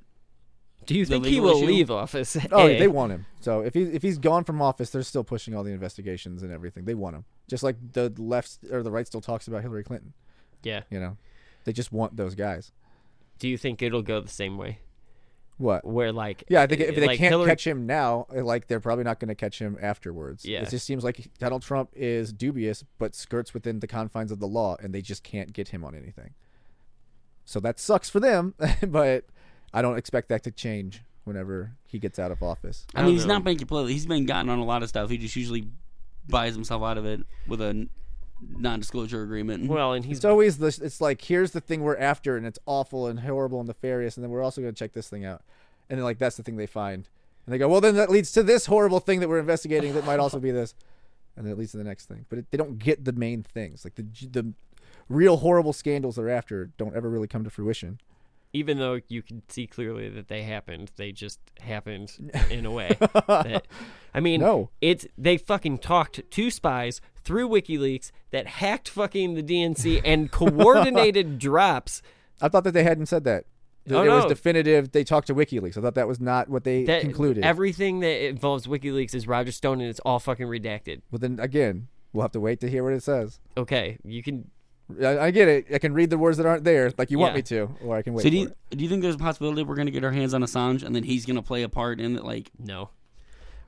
Do 0.86 0.94
you 0.96 1.04
the 1.06 1.14
think 1.14 1.26
he 1.26 1.38
will 1.40 1.58
issue? 1.58 1.66
leave 1.66 1.90
office? 1.90 2.36
Oh, 2.50 2.66
A. 2.66 2.78
they 2.78 2.88
want 3.00 3.12
him. 3.12 3.26
So 3.40 3.60
if 3.60 3.74
he 3.74 3.82
if 3.82 4.02
he's 4.02 4.18
gone 4.18 4.44
from 4.44 4.60
office, 4.60 4.90
they're 4.90 5.02
still 5.02 5.24
pushing 5.24 5.54
all 5.54 5.62
the 5.62 5.72
investigations 5.72 6.42
and 6.42 6.50
everything. 6.52 6.84
They 6.84 6.94
want 6.94 7.16
him, 7.16 7.24
just 7.48 7.62
like 7.62 7.76
the 7.92 8.12
left 8.18 8.58
or 8.70 8.82
the 8.82 8.90
right 8.90 9.06
still 9.06 9.20
talks 9.20 9.46
about 9.48 9.62
Hillary 9.62 9.84
Clinton. 9.84 10.12
Yeah. 10.62 10.82
You 10.90 10.98
know, 11.00 11.16
they 11.64 11.72
just 11.72 11.92
want 11.92 12.16
those 12.16 12.34
guys. 12.34 12.72
Do 13.38 13.48
you 13.48 13.58
think 13.58 13.82
it'll 13.82 14.02
go 14.02 14.20
the 14.20 14.28
same 14.28 14.56
way? 14.56 14.78
What? 15.62 15.84
Where 15.84 16.10
like 16.10 16.42
Yeah, 16.48 16.62
I 16.62 16.66
think 16.66 16.80
if 16.80 16.96
they 16.96 17.06
like 17.06 17.18
can't 17.18 17.30
Hillary, 17.30 17.48
catch 17.48 17.64
him 17.64 17.86
now, 17.86 18.26
eh, 18.34 18.42
like 18.42 18.66
they're 18.66 18.80
probably 18.80 19.04
not 19.04 19.20
going 19.20 19.28
to 19.28 19.36
catch 19.36 19.60
him 19.60 19.78
afterwards. 19.80 20.44
Yeah. 20.44 20.62
It 20.62 20.70
just 20.70 20.84
seems 20.84 21.04
like 21.04 21.30
Donald 21.38 21.62
Trump 21.62 21.90
is 21.94 22.32
dubious, 22.32 22.84
but 22.98 23.14
skirts 23.14 23.54
within 23.54 23.78
the 23.78 23.86
confines 23.86 24.32
of 24.32 24.40
the 24.40 24.48
law, 24.48 24.76
and 24.82 24.92
they 24.92 25.02
just 25.02 25.22
can't 25.22 25.52
get 25.52 25.68
him 25.68 25.84
on 25.84 25.94
anything. 25.94 26.34
So 27.44 27.60
that 27.60 27.78
sucks 27.78 28.10
for 28.10 28.18
them, 28.18 28.54
but 28.88 29.26
I 29.72 29.82
don't 29.82 29.98
expect 29.98 30.28
that 30.30 30.42
to 30.44 30.50
change 30.50 31.02
whenever 31.24 31.76
he 31.86 32.00
gets 32.00 32.18
out 32.18 32.32
of 32.32 32.42
office. 32.42 32.84
I 32.94 32.98
I 32.98 33.02
mean, 33.02 33.06
don't 33.10 33.14
he's 33.14 33.26
know. 33.26 33.34
not 33.34 33.44
been 33.44 33.58
completely. 33.58 33.92
He's 33.92 34.06
been 34.06 34.26
gotten 34.26 34.48
on 34.50 34.58
a 34.58 34.64
lot 34.64 34.82
of 34.82 34.88
stuff. 34.88 35.10
He 35.10 35.16
just 35.18 35.36
usually 35.36 35.68
buys 36.28 36.54
himself 36.54 36.82
out 36.82 36.98
of 36.98 37.06
it 37.06 37.20
with 37.46 37.60
a 37.60 37.66
n- 37.68 37.90
non-disclosure 38.48 39.22
agreement. 39.22 39.68
well, 39.68 39.92
and 39.92 40.04
he's 40.04 40.18
It's 40.18 40.24
always 40.24 40.58
this. 40.58 40.78
It's 40.78 41.00
like 41.00 41.22
here's 41.22 41.52
the 41.52 41.60
thing 41.60 41.82
we're 41.82 41.96
after, 41.96 42.36
and 42.36 42.46
it's 42.46 42.58
awful 42.66 43.06
and 43.06 43.20
horrible 43.20 43.60
and 43.60 43.68
nefarious, 43.68 44.16
and 44.16 44.24
then 44.24 44.30
we're 44.30 44.42
also 44.42 44.60
going 44.60 44.72
to 44.72 44.78
check 44.78 44.92
this 44.92 45.08
thing 45.08 45.24
out, 45.24 45.42
and 45.88 45.98
then 45.98 46.04
like 46.04 46.18
that's 46.18 46.36
the 46.36 46.42
thing 46.42 46.56
they 46.56 46.66
find, 46.66 47.08
and 47.46 47.52
they 47.52 47.58
go, 47.58 47.68
well, 47.68 47.80
then 47.80 47.94
that 47.96 48.10
leads 48.10 48.32
to 48.32 48.42
this 48.42 48.66
horrible 48.66 49.00
thing 49.00 49.20
that 49.20 49.28
we're 49.28 49.38
investigating 49.38 49.94
that 49.94 50.04
might 50.06 50.20
also 50.20 50.38
be 50.38 50.50
this, 50.50 50.74
and 51.36 51.46
then 51.46 51.52
it 51.52 51.58
leads 51.58 51.72
to 51.72 51.78
the 51.78 51.84
next 51.84 52.06
thing. 52.06 52.26
But 52.28 52.40
it, 52.40 52.46
they 52.50 52.58
don't 52.58 52.78
get 52.78 53.04
the 53.04 53.12
main 53.12 53.42
things, 53.42 53.84
like 53.84 53.94
the 53.94 54.06
the 54.30 54.52
real 55.08 55.38
horrible 55.38 55.72
scandals 55.72 56.16
they're 56.16 56.30
after 56.30 56.66
don't 56.78 56.96
ever 56.96 57.08
really 57.10 57.28
come 57.28 57.44
to 57.44 57.50
fruition. 57.50 57.98
Even 58.52 58.78
though 58.78 59.00
you 59.08 59.22
can 59.22 59.42
see 59.48 59.66
clearly 59.66 60.08
that 60.10 60.28
they 60.28 60.42
happened, 60.42 60.90
they 60.96 61.12
just 61.12 61.40
happened 61.60 62.32
in 62.50 62.66
a 62.66 62.70
way. 62.70 62.96
that, 63.00 63.66
I 64.14 64.20
mean, 64.20 64.40
No. 64.40 64.70
it's 64.80 65.06
they 65.16 65.36
fucking 65.36 65.78
talked 65.78 66.20
to 66.30 66.50
spies 66.50 67.00
through 67.24 67.48
WikiLeaks 67.48 68.10
that 68.30 68.46
hacked 68.46 68.88
fucking 68.88 69.34
the 69.34 69.42
DNC 69.42 70.00
and 70.04 70.30
coordinated 70.66 71.38
drops. 71.38 72.02
I 72.40 72.48
thought 72.48 72.64
that 72.64 72.72
they 72.72 72.82
hadn't 72.84 73.06
said 73.06 73.24
that. 73.24 73.44
Oh, 73.90 74.02
it 74.02 74.08
was 74.08 74.26
definitive. 74.26 74.92
They 74.92 75.02
talked 75.02 75.26
to 75.26 75.34
WikiLeaks. 75.34 75.76
I 75.76 75.80
thought 75.80 75.96
that 75.96 76.06
was 76.06 76.20
not 76.20 76.48
what 76.48 76.62
they 76.62 76.84
That 76.84 77.00
concluded. 77.00 77.44
everything 77.44 77.98
that 78.00 78.28
involves 78.28 78.66
WikiLeaks 78.68 79.12
is 79.12 79.26
Roger 79.26 79.50
Stone, 79.50 79.80
and 79.80 79.90
it's 79.90 79.98
all 80.00 80.20
fucking 80.20 80.46
redacted. 80.46 81.00
well, 81.10 81.18
then 81.18 81.40
again, 81.40 81.88
we'll 82.12 82.22
have 82.22 82.30
to 82.32 82.40
wait 82.40 82.60
to 82.60 82.70
hear 82.70 82.84
what 82.84 82.92
it 82.92 83.02
says. 83.02 83.40
Okay, 83.56 83.98
you 84.04 84.22
can. 84.22 84.50
I, 85.02 85.18
I 85.26 85.30
get 85.30 85.48
it. 85.48 85.66
I 85.74 85.78
can 85.78 85.94
read 85.94 86.10
the 86.10 86.18
words 86.18 86.36
that 86.38 86.46
aren't 86.46 86.64
there, 86.64 86.92
like 86.98 87.10
you 87.10 87.18
want 87.18 87.32
Yeah. 87.32 87.36
me 87.36 87.42
to, 87.42 87.70
or 87.84 87.96
I 87.96 88.02
can 88.02 88.14
wait 88.14 88.22
So 88.22 88.30
do 88.30 88.36
for 88.36 88.48
you, 88.50 88.54
it. 88.70 88.76
do 88.76 88.84
you 88.84 88.90
think 88.90 89.02
there's 89.02 89.14
a 89.14 89.18
possibility 89.18 89.62
we're 89.62 89.74
gonna 89.76 89.90
get 89.90 90.04
our 90.04 90.10
hands 90.12 90.34
on 90.34 90.42
Assange 90.42 90.82
and 90.82 90.94
then 90.94 91.04
he's 91.04 91.24
gonna 91.26 91.42
play 91.42 91.62
a 91.62 91.68
part 91.68 92.00
in 92.00 92.16
it? 92.16 92.24
Like, 92.24 92.50
No. 92.58 92.90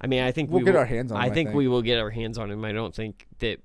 I 0.01 0.07
mean, 0.07 0.23
I 0.23 0.33
think 0.33 0.51
We'll 0.51 0.59
we 0.61 0.65
get 0.67 0.73
will- 0.75 0.81
our 0.81 0.87
hands 0.87 1.13
on 1.13 1.19
I 1.19 1.27
him, 1.27 1.31
I 1.31 1.35
think, 1.35 1.49
think. 1.49 1.57
we 1.57 1.69
will 1.69 1.81
get 1.81 1.99
our 1.99 2.11
hands 2.11 2.37
on 2.37 2.51
him. 2.51 2.63
I 2.65 2.73
don't 2.73 2.95
think 2.95 3.27
that. 3.39 3.59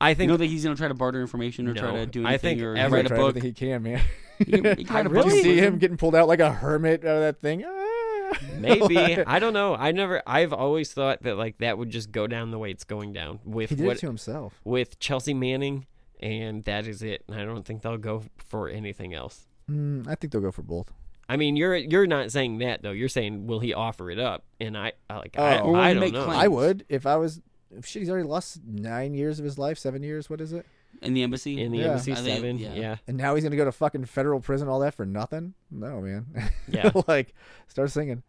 I 0.00 0.14
think 0.14 0.28
don't 0.30 0.38
think 0.38 0.50
he's 0.50 0.64
gonna 0.64 0.74
try 0.76 0.88
to 0.88 0.94
barter 0.94 1.20
information 1.20 1.68
or 1.68 1.74
try 1.74 1.90
No. 1.92 1.96
to 1.98 2.06
do 2.06 2.26
I 2.26 2.30
anything 2.30 2.58
think 2.58 2.62
or 2.66 2.76
every- 2.76 2.96
write 2.98 3.06
a 3.06 3.08
Try 3.08 3.16
book? 3.18 3.28
everything 3.36 3.50
he 3.50 3.54
can, 3.54 3.82
man. 3.82 4.00
He 4.38 4.44
can- 4.46 4.76
he 4.76 4.84
can 4.84 4.94
write 4.96 5.06
a 5.06 5.08
really? 5.08 5.28
book. 5.28 5.36
you 5.36 5.42
see 5.42 5.56
him 5.58 5.78
getting 5.78 5.96
pulled 5.96 6.14
out 6.14 6.26
like 6.28 6.40
a 6.40 6.50
hermit 6.52 7.04
out 7.04 7.16
of 7.16 7.20
that 7.22 7.40
thing. 7.40 7.64
Ah. 7.66 8.36
maybe 8.58 8.98
I 9.26 9.38
don't 9.38 9.52
know. 9.54 9.74
I 9.76 9.92
never. 9.92 10.22
I've 10.26 10.52
always 10.52 10.92
thought 10.92 11.22
that 11.22 11.36
like 11.36 11.58
that 11.58 11.78
would 11.78 11.90
just 11.90 12.10
go 12.10 12.26
down 12.26 12.50
the 12.50 12.58
way 12.58 12.70
it's 12.70 12.84
going 12.84 13.12
down 13.12 13.38
with 13.44 13.70
he 13.70 13.76
did 13.76 13.86
what 13.86 13.96
it 13.96 14.00
to 14.00 14.06
himself. 14.06 14.60
with 14.64 14.98
Chelsea 14.98 15.32
Manning, 15.34 15.86
and 16.20 16.64
that 16.64 16.86
is 16.86 17.02
it. 17.02 17.22
And 17.28 17.40
I 17.40 17.44
don't 17.44 17.64
think 17.64 17.82
they'll 17.82 17.96
go 17.98 18.22
for 18.38 18.68
anything 18.68 19.14
else. 19.14 19.46
Mm, 19.70 20.06
I 20.08 20.14
think 20.14 20.32
they'll 20.32 20.42
go 20.42 20.52
for 20.52 20.62
both. 20.62 20.92
I 21.28 21.36
mean, 21.36 21.56
you're 21.56 21.74
you're 21.76 22.06
not 22.06 22.30
saying 22.30 22.58
that 22.58 22.82
though. 22.82 22.92
You're 22.92 23.08
saying 23.08 23.46
will 23.48 23.58
he 23.60 23.74
offer 23.74 24.10
it 24.10 24.18
up? 24.18 24.44
And 24.60 24.76
I, 24.78 24.92
I 25.10 25.16
like 25.16 25.36
I, 25.38 25.58
Oh. 25.58 25.70
Or 25.72 25.76
I 25.76 25.92
don't 25.92 26.00
make 26.00 26.12
know. 26.12 26.24
claims? 26.24 26.42
I 26.42 26.48
would 26.48 26.84
if 26.88 27.04
I 27.06 27.16
was. 27.16 27.40
Shit, 27.82 28.02
he's 28.02 28.10
already 28.10 28.28
lost 28.28 28.60
nine 28.64 29.12
years 29.12 29.38
of 29.40 29.44
his 29.44 29.58
life, 29.58 29.76
seven 29.76 30.02
years. 30.02 30.30
What 30.30 30.40
is 30.40 30.52
it? 30.52 30.64
in 31.02 31.12
the 31.12 31.22
embassy. 31.22 31.60
In 31.60 31.72
the 31.72 31.78
Yeah. 31.78 31.86
embassy 31.88 32.12
I 32.12 32.14
think- 32.14 32.28
seven, 32.36 32.58
yeah. 32.58 32.72
yeah. 32.74 32.96
And 33.06 33.18
now 33.18 33.34
he's 33.34 33.44
gonna 33.44 33.56
go 33.56 33.66
to 33.66 33.72
fucking 33.72 34.06
federal 34.06 34.40
prison, 34.40 34.66
all 34.68 34.80
that 34.80 34.94
for 34.94 35.04
nothing? 35.04 35.52
No, 35.70 36.00
man. 36.00 36.26
Yeah. 36.68 36.90
like, 37.06 37.34
start 37.66 37.90
singing. 37.90 38.22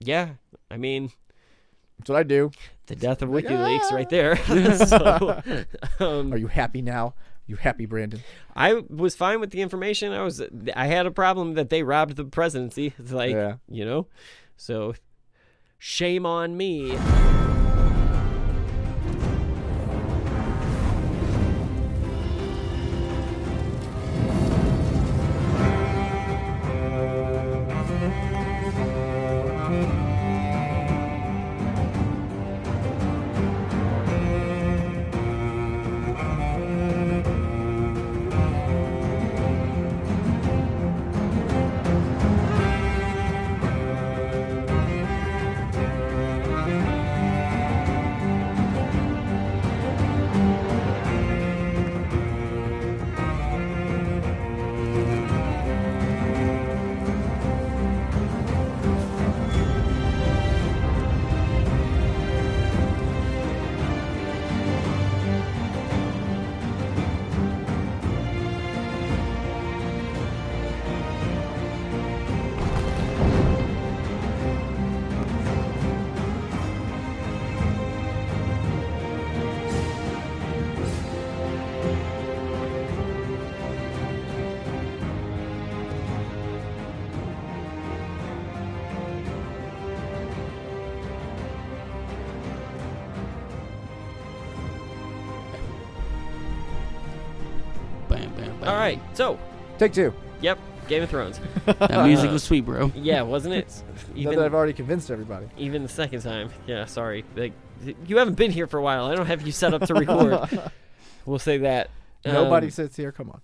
Yeah, 0.00 0.30
I 0.70 0.76
mean, 0.76 1.10
That's 1.98 2.08
what 2.10 2.18
I 2.18 2.22
do. 2.22 2.50
The 2.88 2.96
death 2.96 3.22
of 3.22 3.28
WikiLeaks 3.28 3.92
right 3.92 4.08
there. 4.10 4.36
so, 4.86 5.42
um, 6.04 6.32
Are 6.32 6.36
you 6.36 6.48
happy 6.48 6.82
now? 6.82 7.14
You 7.46 7.56
happy, 7.56 7.86
Brandon? 7.86 8.20
I 8.54 8.82
was 8.90 9.14
fine 9.16 9.40
with 9.40 9.50
the 9.50 9.62
information. 9.62 10.12
I 10.12 10.22
was, 10.22 10.42
I 10.76 10.86
had 10.86 11.06
a 11.06 11.10
problem 11.10 11.54
that 11.54 11.70
they 11.70 11.82
robbed 11.82 12.16
the 12.16 12.24
presidency. 12.24 12.92
It's 12.98 13.12
like, 13.12 13.30
Yeah. 13.32 13.54
you 13.70 13.86
know, 13.86 14.06
so 14.56 14.94
shame 15.78 16.26
on 16.26 16.56
me. 16.56 16.98
Take 99.78 99.92
two. 99.92 100.12
yep, 100.40 100.58
Game 100.88 101.02
of 101.02 101.10
Thrones. 101.10 101.40
That 101.66 102.04
music 102.06 102.30
was 102.30 102.42
sweet, 102.42 102.62
bro. 102.64 102.90
Yeah, 102.94 103.22
wasn't 103.22 103.54
it? 103.54 103.82
Now 104.16 104.30
that 104.30 104.40
I've 104.40 104.54
already 104.54 104.72
convinced 104.72 105.10
everybody. 105.10 105.46
even 105.56 105.82
the 105.82 105.88
second 105.88 106.22
time. 106.22 106.50
Yeah, 106.66 106.84
sorry. 106.86 107.24
Like 107.36 107.52
you 108.06 108.16
haven't 108.18 108.34
been 108.34 108.50
here 108.50 108.66
for 108.66 108.78
a 108.78 108.82
while. 108.82 109.04
I 109.06 109.14
don't 109.14 109.26
have 109.26 109.42
you 109.42 109.52
set 109.52 109.72
up 109.74 109.82
to 109.82 109.94
record. 109.94 110.48
we'll 111.26 111.38
say 111.38 111.58
that. 111.58 111.90
Nobody 112.24 112.66
Um, 112.66 112.70
sits 112.72 112.96
here. 112.96 113.12
Come 113.12 113.30
on. 113.30 113.40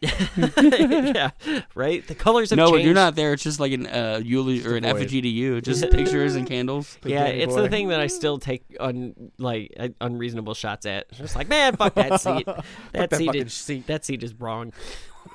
yeah, 0.00 1.30
right. 1.74 2.06
The 2.06 2.14
colors 2.14 2.50
have 2.50 2.56
No, 2.56 2.70
changed. 2.70 2.84
you're 2.84 2.94
not 2.94 3.14
there. 3.16 3.32
It's 3.32 3.42
just 3.42 3.58
like 3.60 3.72
an 3.72 3.86
uh, 3.86 4.20
eulogy 4.24 4.66
or 4.66 4.76
an 4.76 4.84
void. 4.84 4.90
effigy 4.96 5.20
to 5.22 5.28
you. 5.28 5.60
Just 5.60 5.82
pictures 5.90 6.34
and 6.36 6.46
candles. 6.46 6.96
Big 7.02 7.12
Yeah, 7.12 7.24
Danny 7.26 7.40
it's 7.40 7.54
boy. 7.54 7.62
the 7.62 7.68
thing 7.68 7.88
that 7.88 8.00
I 8.00 8.06
still 8.06 8.38
take 8.38 8.64
un 8.80 9.32
like 9.38 9.72
uh, 9.78 9.88
unreasonable 10.00 10.54
shots 10.54 10.86
at. 10.86 11.06
It's 11.10 11.18
Just 11.18 11.36
like 11.36 11.48
man, 11.48 11.76
fuck 11.76 11.94
that 11.94 12.20
seat. 12.20 12.46
That, 12.46 13.10
that 13.10 13.14
seat 13.14 13.34
is 13.34 13.52
seat. 13.52 13.86
that 13.88 14.04
seat 14.04 14.22
is 14.22 14.34
wrong. 14.34 14.72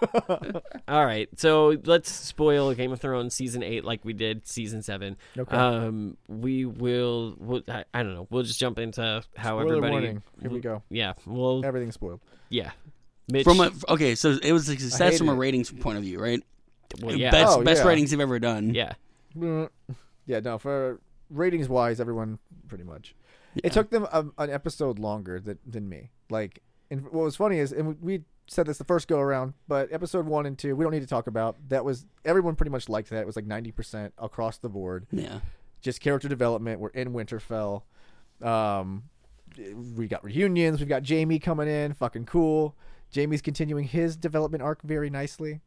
All 0.87 1.05
right, 1.05 1.27
so 1.37 1.77
let's 1.85 2.11
spoil 2.11 2.73
Game 2.73 2.91
of 2.91 2.99
Thrones 3.01 3.33
season 3.33 3.63
eight 3.63 3.83
like 3.85 4.03
we 4.03 4.13
did 4.13 4.47
season 4.47 4.81
seven. 4.81 5.17
Okay. 5.37 5.55
Um, 5.55 6.17
we 6.27 6.65
will. 6.65 7.35
We'll, 7.39 7.61
I, 7.67 7.85
I 7.93 8.03
don't 8.03 8.13
know. 8.13 8.27
We'll 8.29 8.43
just 8.43 8.59
jump 8.59 8.79
into 8.79 9.23
how 9.35 9.57
Spoiler 9.59 9.67
everybody. 9.77 9.91
warning. 9.91 10.23
Here 10.41 10.51
we 10.51 10.59
go. 10.59 10.83
Yeah. 10.89 11.13
Well. 11.25 11.63
Everything's 11.65 11.93
spoiled. 11.95 12.21
Yeah. 12.49 12.71
Mitch, 13.31 13.45
From 13.45 13.59
a 13.61 13.71
okay, 13.89 14.15
so 14.15 14.37
it 14.43 14.51
was 14.51 14.67
a 14.67 14.77
success 14.77 15.17
from 15.17 15.29
a 15.29 15.33
it. 15.33 15.37
ratings 15.37 15.71
point 15.71 15.97
of 15.97 16.03
view, 16.03 16.19
right? 16.19 16.43
well, 17.01 17.15
yeah. 17.15 17.31
Best 17.31 17.57
Oh, 17.57 17.63
best 17.63 17.81
yeah. 17.81 17.87
ratings 17.87 18.11
they've 18.11 18.19
ever 18.19 18.39
done. 18.39 18.73
Yeah. 18.73 18.93
Yeah, 20.25 20.39
no. 20.39 20.57
For 20.57 21.01
ratings 21.29 21.67
wise, 21.67 21.99
everyone 21.99 22.39
pretty 22.67 22.83
much. 22.83 23.15
Yeah. 23.55 23.61
It 23.65 23.73
took 23.73 23.89
them 23.89 24.07
a, 24.11 24.25
an 24.37 24.49
episode 24.49 24.99
longer 24.99 25.39
than 25.39 25.59
than 25.65 25.89
me. 25.89 26.11
Like, 26.29 26.61
and 26.89 27.03
what 27.03 27.23
was 27.25 27.35
funny 27.35 27.59
is, 27.59 27.71
and 27.71 28.01
we 28.01 28.21
said 28.47 28.65
this 28.65 28.77
the 28.77 28.84
first 28.84 29.08
go 29.08 29.19
around, 29.19 29.53
but 29.67 29.91
episode 29.91 30.25
one 30.25 30.45
and 30.45 30.58
two, 30.58 30.75
we 30.75 30.84
don't 30.84 30.91
need 30.91 31.01
to 31.01 31.08
talk 31.08 31.27
about. 31.27 31.56
That 31.69 31.86
was 31.86 32.06
everyone 32.25 32.56
pretty 32.56 32.71
much 32.71 32.89
liked 32.89 33.10
that. 33.10 33.19
It 33.21 33.25
was 33.25 33.36
like 33.36 33.45
ninety 33.45 33.71
percent 33.71 34.13
across 34.17 34.58
the 34.58 34.69
board. 34.69 35.08
Yeah. 35.12 35.39
Just 35.82 36.01
character 36.01 36.27
development. 36.29 36.79
We're 36.79 36.89
in 36.89 37.13
Winterfell. 37.13 37.84
Um, 38.41 39.03
we 39.95 40.08
got 40.08 40.23
reunions. 40.23 40.79
We've 40.79 40.89
got 40.89 41.08
Jaime 41.08 41.39
coming 41.39 41.67
in. 41.67 41.93
Fucking 41.93 42.25
cool. 42.25 42.75
Jaime's 43.13 43.41
continuing 43.41 43.86
his 43.86 44.15
development 44.17 44.63
arc 44.63 44.82
very 44.82 45.10
nicely. 45.10 45.62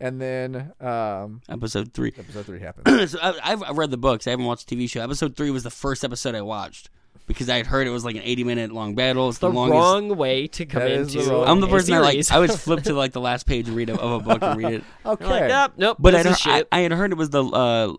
And 0.00 0.20
then 0.20 0.72
um, 0.80 1.40
Episode 1.48 1.94
three. 1.94 2.12
episode 2.18 2.46
three 2.46 2.60
happens. 2.60 3.10
so 3.12 3.18
I, 3.22 3.38
I've 3.42 3.62
I've 3.62 3.78
read 3.78 3.90
the 3.90 3.96
books. 3.96 4.26
I 4.26 4.30
haven't 4.30 4.44
watched 4.46 4.68
the 4.68 4.76
TV 4.76 4.90
show. 4.90 5.00
Episode 5.00 5.36
three 5.36 5.50
was 5.50 5.62
the 5.62 5.70
first 5.70 6.04
episode 6.04 6.34
I 6.34 6.42
watched 6.42 6.90
because 7.26 7.48
I 7.48 7.56
had 7.56 7.66
heard 7.66 7.86
it 7.86 7.90
was 7.90 8.04
like 8.04 8.16
an 8.16 8.22
eighty 8.22 8.44
minute 8.44 8.70
long 8.72 8.94
battle. 8.94 9.28
It's 9.28 9.38
the, 9.38 9.48
The 9.48 9.54
longest. 9.54 9.74
wrong 9.74 10.16
way 10.16 10.46
to 10.48 10.66
come 10.66 10.82
That 10.82 10.90
is 10.90 11.12
the 11.12 11.20
into. 11.20 11.32
wrong- 11.32 11.46
I'm 11.48 11.60
the 11.60 11.68
person 11.68 11.94
I 11.94 11.98
like. 12.00 12.12
series. 12.12 12.30
I 12.30 12.38
would 12.38 12.52
flip 12.52 12.82
to 12.84 12.92
like 12.94 13.12
the 13.12 13.20
last 13.20 13.46
page 13.46 13.66
and 13.68 13.76
read 13.76 13.90
a, 13.90 13.98
of 14.00 14.12
a 14.12 14.20
book 14.20 14.42
and 14.42 14.58
read 14.62 14.74
it. 14.74 14.84
Okay. 15.06 15.24
You're 15.24 15.32
like, 15.40 15.48
nope, 15.48 15.72
nope. 15.76 15.96
But 16.00 16.12
this 16.12 16.26
I'd, 16.26 16.30
is 16.30 16.36
I, 16.46 16.56
shit. 16.58 16.68
I 16.72 16.78
had 16.80 16.92
heard 16.92 17.12
it 17.12 17.18
was 17.18 17.30
the 17.30 17.44
uh, 17.44 17.94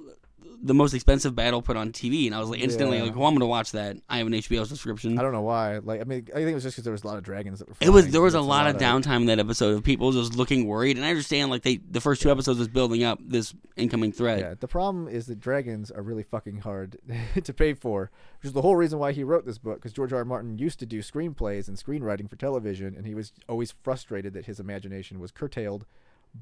the 0.66 0.74
most 0.74 0.94
expensive 0.94 1.36
battle 1.36 1.62
put 1.62 1.78
on 1.78 1.92
TV, 1.92 2.26
and 2.26 2.34
I 2.34 2.40
was 2.40 2.50
like 2.50 2.60
instantly 2.60 2.98
Yeah. 2.98 3.04
like, 3.04 3.16
"Well, 3.16 3.28
I'm 3.28 3.36
gonna 3.36 3.46
watch 3.46 3.72
that." 3.74 3.98
I 4.10 4.18
have 4.18 4.28
an 4.28 4.34
HBO 4.34 4.64
subscription. 4.66 5.18
I 5.18 5.22
don't 5.22 5.32
know 5.32 5.44
why. 5.44 5.78
Like, 5.78 6.02
I 6.02 6.04
mean, 6.06 6.28
I 6.32 6.38
think 6.38 6.50
it 6.50 6.54
was 6.56 6.64
just 6.64 6.76
because 6.76 6.84
there 6.84 6.92
was 6.92 7.04
a 7.04 7.08
lot 7.08 7.18
of 7.18 7.24
dragons 7.24 7.60
that 7.60 7.70
were. 7.70 7.76
It 7.80 7.90
was 7.92 8.04
flying. 8.06 8.12
there 8.14 8.22
was 8.22 8.34
a 8.34 8.40
It's 8.40 8.48
lot 8.48 8.68
of 8.68 8.78
downtime 8.78 9.22
in 9.22 9.26
that 9.28 9.40
episode 9.40 9.76
of 9.76 9.84
people 9.84 10.12
just 10.12 10.36
looking 10.36 10.66
worried, 10.68 10.98
and 10.98 11.06
I 11.06 11.10
understand 11.10 11.52
like 11.52 11.62
they 11.62 11.78
the 11.78 12.02
first 12.02 12.22
two 12.22 12.32
episodes 12.32 12.58
was 12.60 12.68
building 12.68 13.04
up 13.04 13.20
this 13.24 13.54
incoming 13.78 14.12
threat. 14.12 14.40
Yeah, 14.40 14.54
the 14.60 14.68
problem 14.68 15.08
is 15.08 15.28
that 15.28 15.40
dragons 15.40 15.92
are 15.92 16.02
really 16.02 16.24
fucking 16.24 16.58
hard 16.62 16.98
to 17.44 17.54
pay 17.54 17.74
for, 17.76 18.10
which 18.42 18.48
is 18.48 18.54
the 18.54 18.62
whole 18.64 18.76
reason 18.76 18.98
why 19.00 19.12
he 19.12 19.24
wrote 19.24 19.46
this 19.46 19.60
book. 19.60 19.76
Because 19.76 19.94
George 19.94 20.12
R. 20.14 20.20
R. 20.20 20.26
Martin 20.26 20.58
used 20.58 20.80
to 20.80 20.86
do 20.88 21.00
screenplays 21.00 21.68
and 21.68 21.78
screenwriting 21.78 22.28
for 22.30 22.36
television, 22.38 22.96
and 22.98 23.06
he 23.06 23.14
was 23.14 23.34
always 23.48 23.72
frustrated 23.84 24.34
that 24.34 24.46
his 24.46 24.60
imagination 24.60 25.20
was 25.20 25.32
curtailed 25.32 25.86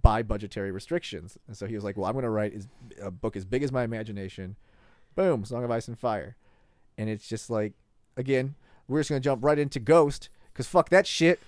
by 0.02 0.24
budgetary 0.24 0.72
restrictions. 0.72 1.38
And 1.48 1.56
so 1.56 1.68
he 1.68 1.76
was 1.76 1.84
like, 1.84 1.98
"Well, 1.98 2.06
I'm 2.08 2.14
going 2.14 2.24
to 2.24 2.30
write 2.30 2.54
is- 2.54 2.68
a 3.02 3.12
book 3.12 3.36
as 3.36 3.46
big 3.46 3.64
as 3.64 3.72
my 3.72 3.84
imagination." 3.84 4.56
Boom, 5.16 5.46
Song 5.46 5.64
of 5.64 5.70
Ice 5.72 5.88
and 5.88 5.98
Fire, 5.98 6.36
and 6.98 7.10
it's 7.10 7.28
just 7.28 7.50
like, 7.50 7.74
again, 8.18 8.56
we're 8.88 9.00
just 9.00 9.10
going 9.10 9.22
to 9.22 9.24
jump 9.24 9.44
right 9.44 9.60
into 9.60 9.80
Ghost 9.80 10.30
because 10.52 10.68
fuck 10.68 10.90
that 10.90 11.06
shit. 11.06 11.40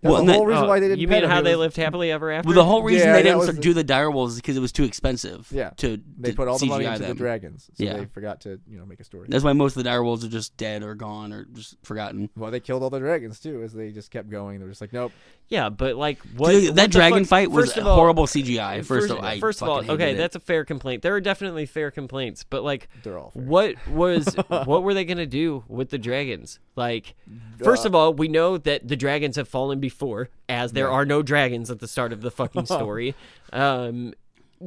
That's 0.00 0.12
Well, 0.12 0.24
the 0.24 0.32
whole 0.32 0.42
then- 0.42 0.48
reason 0.48 0.64
Oh, 0.64 0.68
why 0.68 0.78
they 0.80 0.86
didn't. 0.88 1.00
You 1.00 1.08
mean 1.08 1.24
him. 1.24 1.28
how 1.30 1.38
He 1.38 1.42
they 1.42 1.50
was- 1.56 1.58
lived 1.60 1.76
happily 1.76 2.12
ever 2.12 2.30
after? 2.30 2.46
Well, 2.48 2.54
the 2.54 2.64
whole 2.64 2.84
reason 2.84 3.08
Yeah, 3.08 3.14
they 3.14 3.22
didn't 3.24 3.38
was 3.38 3.48
the- 3.48 3.60
do 3.60 3.74
the 3.74 3.82
dire 3.82 4.10
wolves 4.12 4.34
is 4.34 4.40
because 4.40 4.56
it 4.56 4.60
was 4.60 4.70
too 4.70 4.84
expensive. 4.84 5.48
Yeah. 5.50 5.70
to 5.78 5.98
They 6.18 6.30
to 6.30 6.36
put 6.36 6.46
all 6.46 6.56
the 6.58 6.66
money 6.66 6.84
into 6.84 7.00
them. 7.00 7.08
the 7.08 7.14
dragons, 7.14 7.68
so 7.74 7.82
Yeah. 7.82 7.96
they 7.96 8.04
forgot 8.06 8.40
to 8.42 8.60
you 8.70 8.78
know 8.78 8.86
make 8.86 9.00
a 9.00 9.04
story. 9.04 9.26
That's 9.28 9.42
why 9.42 9.52
most 9.54 9.72
of 9.76 9.82
the 9.82 9.88
dire 9.90 10.04
wolves 10.04 10.24
are 10.24 10.28
just 10.28 10.56
dead 10.56 10.84
or 10.84 10.94
gone 10.94 11.32
or 11.32 11.46
just 11.52 11.76
forgotten. 11.82 12.30
Well, 12.36 12.52
they 12.52 12.60
killed 12.60 12.84
all 12.84 12.90
the 12.90 13.00
dragons 13.00 13.40
too, 13.40 13.60
as 13.64 13.72
they 13.72 13.90
just 13.90 14.12
kept 14.12 14.30
going. 14.30 14.58
They 14.60 14.64
were 14.64 14.70
just 14.70 14.80
like, 14.80 14.92
nope. 14.92 15.10
Yeah, 15.48 15.68
but 15.70 15.96
like 15.96 16.18
what? 16.36 16.50
Dude, 16.52 16.66
what 16.68 16.76
that 16.76 16.82
the 16.92 16.98
dragon 16.98 17.24
fuck- 17.24 17.28
fight 17.30 17.50
was 17.50 17.66
first 17.66 17.78
of 17.78 17.86
all- 17.88 17.96
horrible 17.96 18.26
CGI. 18.28 18.76
First, 18.78 18.88
First, 18.88 19.10
of 19.10 19.18
all, 19.24 19.38
first 19.40 19.62
of 19.62 19.68
all, 19.68 19.90
okay, 19.92 20.12
it. 20.12 20.16
that's 20.16 20.36
a 20.36 20.40
fair 20.40 20.64
complaint. 20.64 21.02
There 21.02 21.14
are 21.16 21.20
definitely 21.20 21.66
fair 21.66 21.90
complaints, 21.90 22.44
but 22.48 22.62
like, 22.62 22.88
They're 23.02 23.18
all 23.18 23.30
fair. 23.30 23.42
what 23.42 23.74
was 23.88 24.26
what 24.48 24.82
were 24.84 24.94
they 24.94 25.04
gonna 25.04 25.26
do 25.26 25.64
with 25.66 25.88
the 25.90 25.98
dragons? 25.98 26.60
Like, 26.76 27.14
first 27.62 27.84
uh, 27.84 27.88
of 27.88 27.94
all, 27.96 28.12
we 28.14 28.28
know 28.28 28.56
that 28.58 28.86
the 28.86 28.94
dragons 28.94 29.34
have 29.36 29.48
fallen 29.48 29.80
before, 29.88 30.28
as 30.48 30.72
there 30.72 30.90
are 30.90 31.04
no 31.06 31.22
dragons 31.22 31.70
at 31.70 31.78
the 31.80 31.88
start 31.88 32.12
of 32.12 32.20
the 32.20 32.30
fucking 32.30 32.66
story. 32.78 33.14
um, 33.52 34.12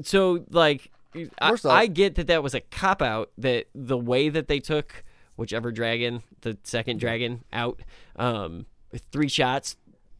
so 0.03 0.45
like, 0.49 0.89
I, 1.15 1.29
off- 1.41 1.65
I 1.65 1.87
get 1.87 2.15
that 2.15 2.27
that 2.27 2.41
was 2.43 2.53
a 2.55 2.61
cop 2.61 3.01
out. 3.01 3.31
That 3.37 3.67
the 3.75 3.97
way 3.97 4.29
that 4.29 4.47
they 4.47 4.59
took 4.59 5.03
whichever 5.35 5.71
dragon, 5.71 6.23
the 6.41 6.57
second 6.63 6.99
dragon, 6.99 7.43
out, 7.53 7.81
um, 8.15 8.65
three 9.11 9.27
shots. 9.27 9.75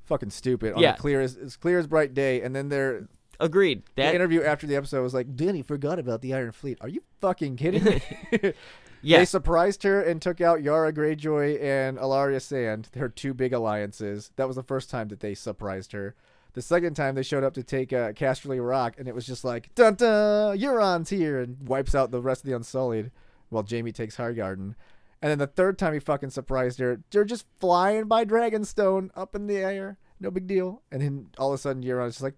Fucking 0.05 0.29
stupid. 0.31 0.73
On 0.73 0.81
Yeah. 0.81 0.93
a 0.95 0.97
clear 0.97 1.21
as, 1.21 1.37
as 1.37 1.55
clear 1.55 1.79
as 1.79 1.87
bright 1.87 2.13
day, 2.13 2.41
and 2.41 2.55
then 2.55 2.69
they're 2.69 3.07
Agreed. 3.39 3.83
the 3.95 4.03
That 4.03 4.13
interview 4.15 4.43
after 4.43 4.67
the 4.67 4.75
episode 4.75 5.01
was 5.01 5.13
like, 5.15 5.35
Danny 5.35 5.61
forgot 5.63 5.97
about 5.97 6.21
the 6.21 6.33
Iron 6.33 6.51
Fleet. 6.51 6.77
Are 6.81 6.89
you 6.89 7.01
fucking 7.21 7.55
kidding 7.55 7.83
me? 7.83 8.01
yeah. 9.01 9.19
They 9.19 9.25
surprised 9.25 9.83
her 9.83 10.01
and 10.01 10.21
took 10.21 10.41
out 10.41 10.61
Yara 10.61 10.93
Greyjoy 10.93 11.61
and 11.61 11.97
Ellaria 11.97 12.41
Sand, 12.41 12.89
her 12.95 13.09
two 13.09 13.33
big 13.33 13.53
alliances. 13.53 14.31
That 14.35 14.47
was 14.47 14.55
the 14.55 14.63
first 14.63 14.89
time 14.89 15.07
that 15.09 15.19
they 15.19 15.33
surprised 15.33 15.91
her. 15.91 16.15
The 16.53 16.61
second 16.61 16.95
time 16.95 17.15
they 17.15 17.23
showed 17.23 17.43
up 17.43 17.53
to 17.53 17.63
take 17.63 17.93
uh, 17.93 18.11
Casterly 18.11 18.65
Rock, 18.65 18.95
and 18.97 19.07
it 19.07 19.15
was 19.15 19.25
just 19.25 19.45
like, 19.45 19.73
dun 19.73 19.95
dun, 19.95 20.57
Euron's 20.57 21.09
here, 21.09 21.39
and 21.39 21.67
wipes 21.67 21.95
out 21.95 22.11
the 22.11 22.21
rest 22.21 22.41
of 22.41 22.49
the 22.49 22.55
Unsullied 22.55 23.11
while 23.49 23.65
Jaime 23.69 23.91
takes 23.91 24.17
Highgarden. 24.17 24.75
And 25.21 25.29
then 25.29 25.37
the 25.37 25.47
third 25.47 25.77
time 25.77 25.93
he 25.93 25.99
fucking 25.99 26.31
surprised 26.31 26.79
her, 26.79 27.01
they're 27.11 27.23
just 27.23 27.45
flying 27.59 28.05
by 28.05 28.25
Dragonstone 28.25 29.11
up 29.15 29.35
in 29.35 29.47
the 29.47 29.57
air. 29.57 29.97
No 30.19 30.31
big 30.31 30.47
deal. 30.47 30.81
And 30.91 31.01
then 31.01 31.27
all 31.37 31.49
of 31.49 31.55
a 31.55 31.57
sudden, 31.57 31.83
Euron's 31.83 32.15
just 32.15 32.23
like, 32.23 32.35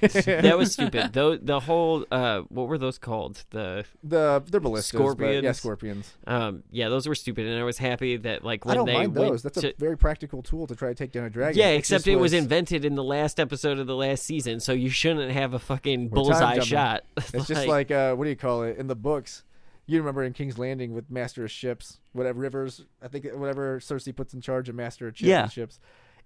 that 0.00 0.56
was 0.56 0.72
stupid. 0.72 1.12
Though 1.12 1.36
the 1.36 1.60
whole 1.60 2.04
uh, 2.10 2.42
what 2.48 2.68
were 2.68 2.78
those 2.78 2.98
called? 2.98 3.44
The 3.50 3.84
the 4.02 4.42
they're 4.46 4.60
ballistas, 4.60 4.92
but 4.92 5.42
yeah, 5.42 5.52
Scorpions. 5.52 5.56
scorpions. 5.56 6.14
um, 6.26 6.62
yeah, 6.70 6.88
those 6.88 7.06
were 7.06 7.14
stupid, 7.14 7.46
and 7.46 7.58
I 7.58 7.64
was 7.64 7.78
happy 7.78 8.16
that 8.18 8.44
like 8.44 8.64
when 8.64 8.72
I 8.72 8.76
don't 8.76 8.86
they 8.86 8.92
mind 8.94 9.14
went 9.16 9.30
those. 9.32 9.42
That's 9.42 9.60
to, 9.60 9.70
a 9.70 9.74
very 9.78 9.96
practical 9.96 10.42
tool 10.42 10.66
to 10.66 10.76
try 10.76 10.88
to 10.88 10.94
take 10.94 11.12
down 11.12 11.24
a 11.24 11.30
dragon. 11.30 11.58
yeah, 11.58 11.68
It 11.68 11.78
except 11.78 12.04
just 12.04 12.08
it 12.08 12.16
was 12.16 12.32
invented 12.32 12.84
in 12.84 12.94
the 12.94 13.04
last 13.04 13.40
episode 13.40 13.78
of 13.78 13.86
the 13.86 13.96
last 13.96 14.24
season, 14.24 14.60
so 14.60 14.72
you 14.72 14.90
shouldn't 14.90 15.32
have 15.32 15.54
a 15.54 15.58
fucking 15.58 16.10
We're 16.10 16.14
bullseye 16.14 16.60
shot. 16.60 17.04
It's 17.34 17.46
just 17.48 17.66
like 17.66 17.90
uh, 17.90 18.14
what 18.14 18.24
do 18.24 18.30
you 18.30 18.36
call 18.36 18.62
it 18.62 18.76
in 18.78 18.86
the 18.86 18.94
books? 18.96 19.42
You 19.86 19.98
remember 19.98 20.24
in 20.24 20.32
King's 20.32 20.58
Landing 20.58 20.94
with 20.94 21.10
Master 21.10 21.44
of 21.44 21.50
Ships, 21.50 22.00
whatever 22.12 22.40
Rivers, 22.40 22.84
I 23.00 23.08
think 23.08 23.26
whatever 23.34 23.78
Cersei 23.78 24.14
puts 24.14 24.34
in 24.34 24.40
charge 24.40 24.68
of 24.68 24.74
Master 24.74 25.06
of 25.06 25.16
Ships. 25.16 25.28
Yeah. 25.28 25.48
ships. 25.48 25.78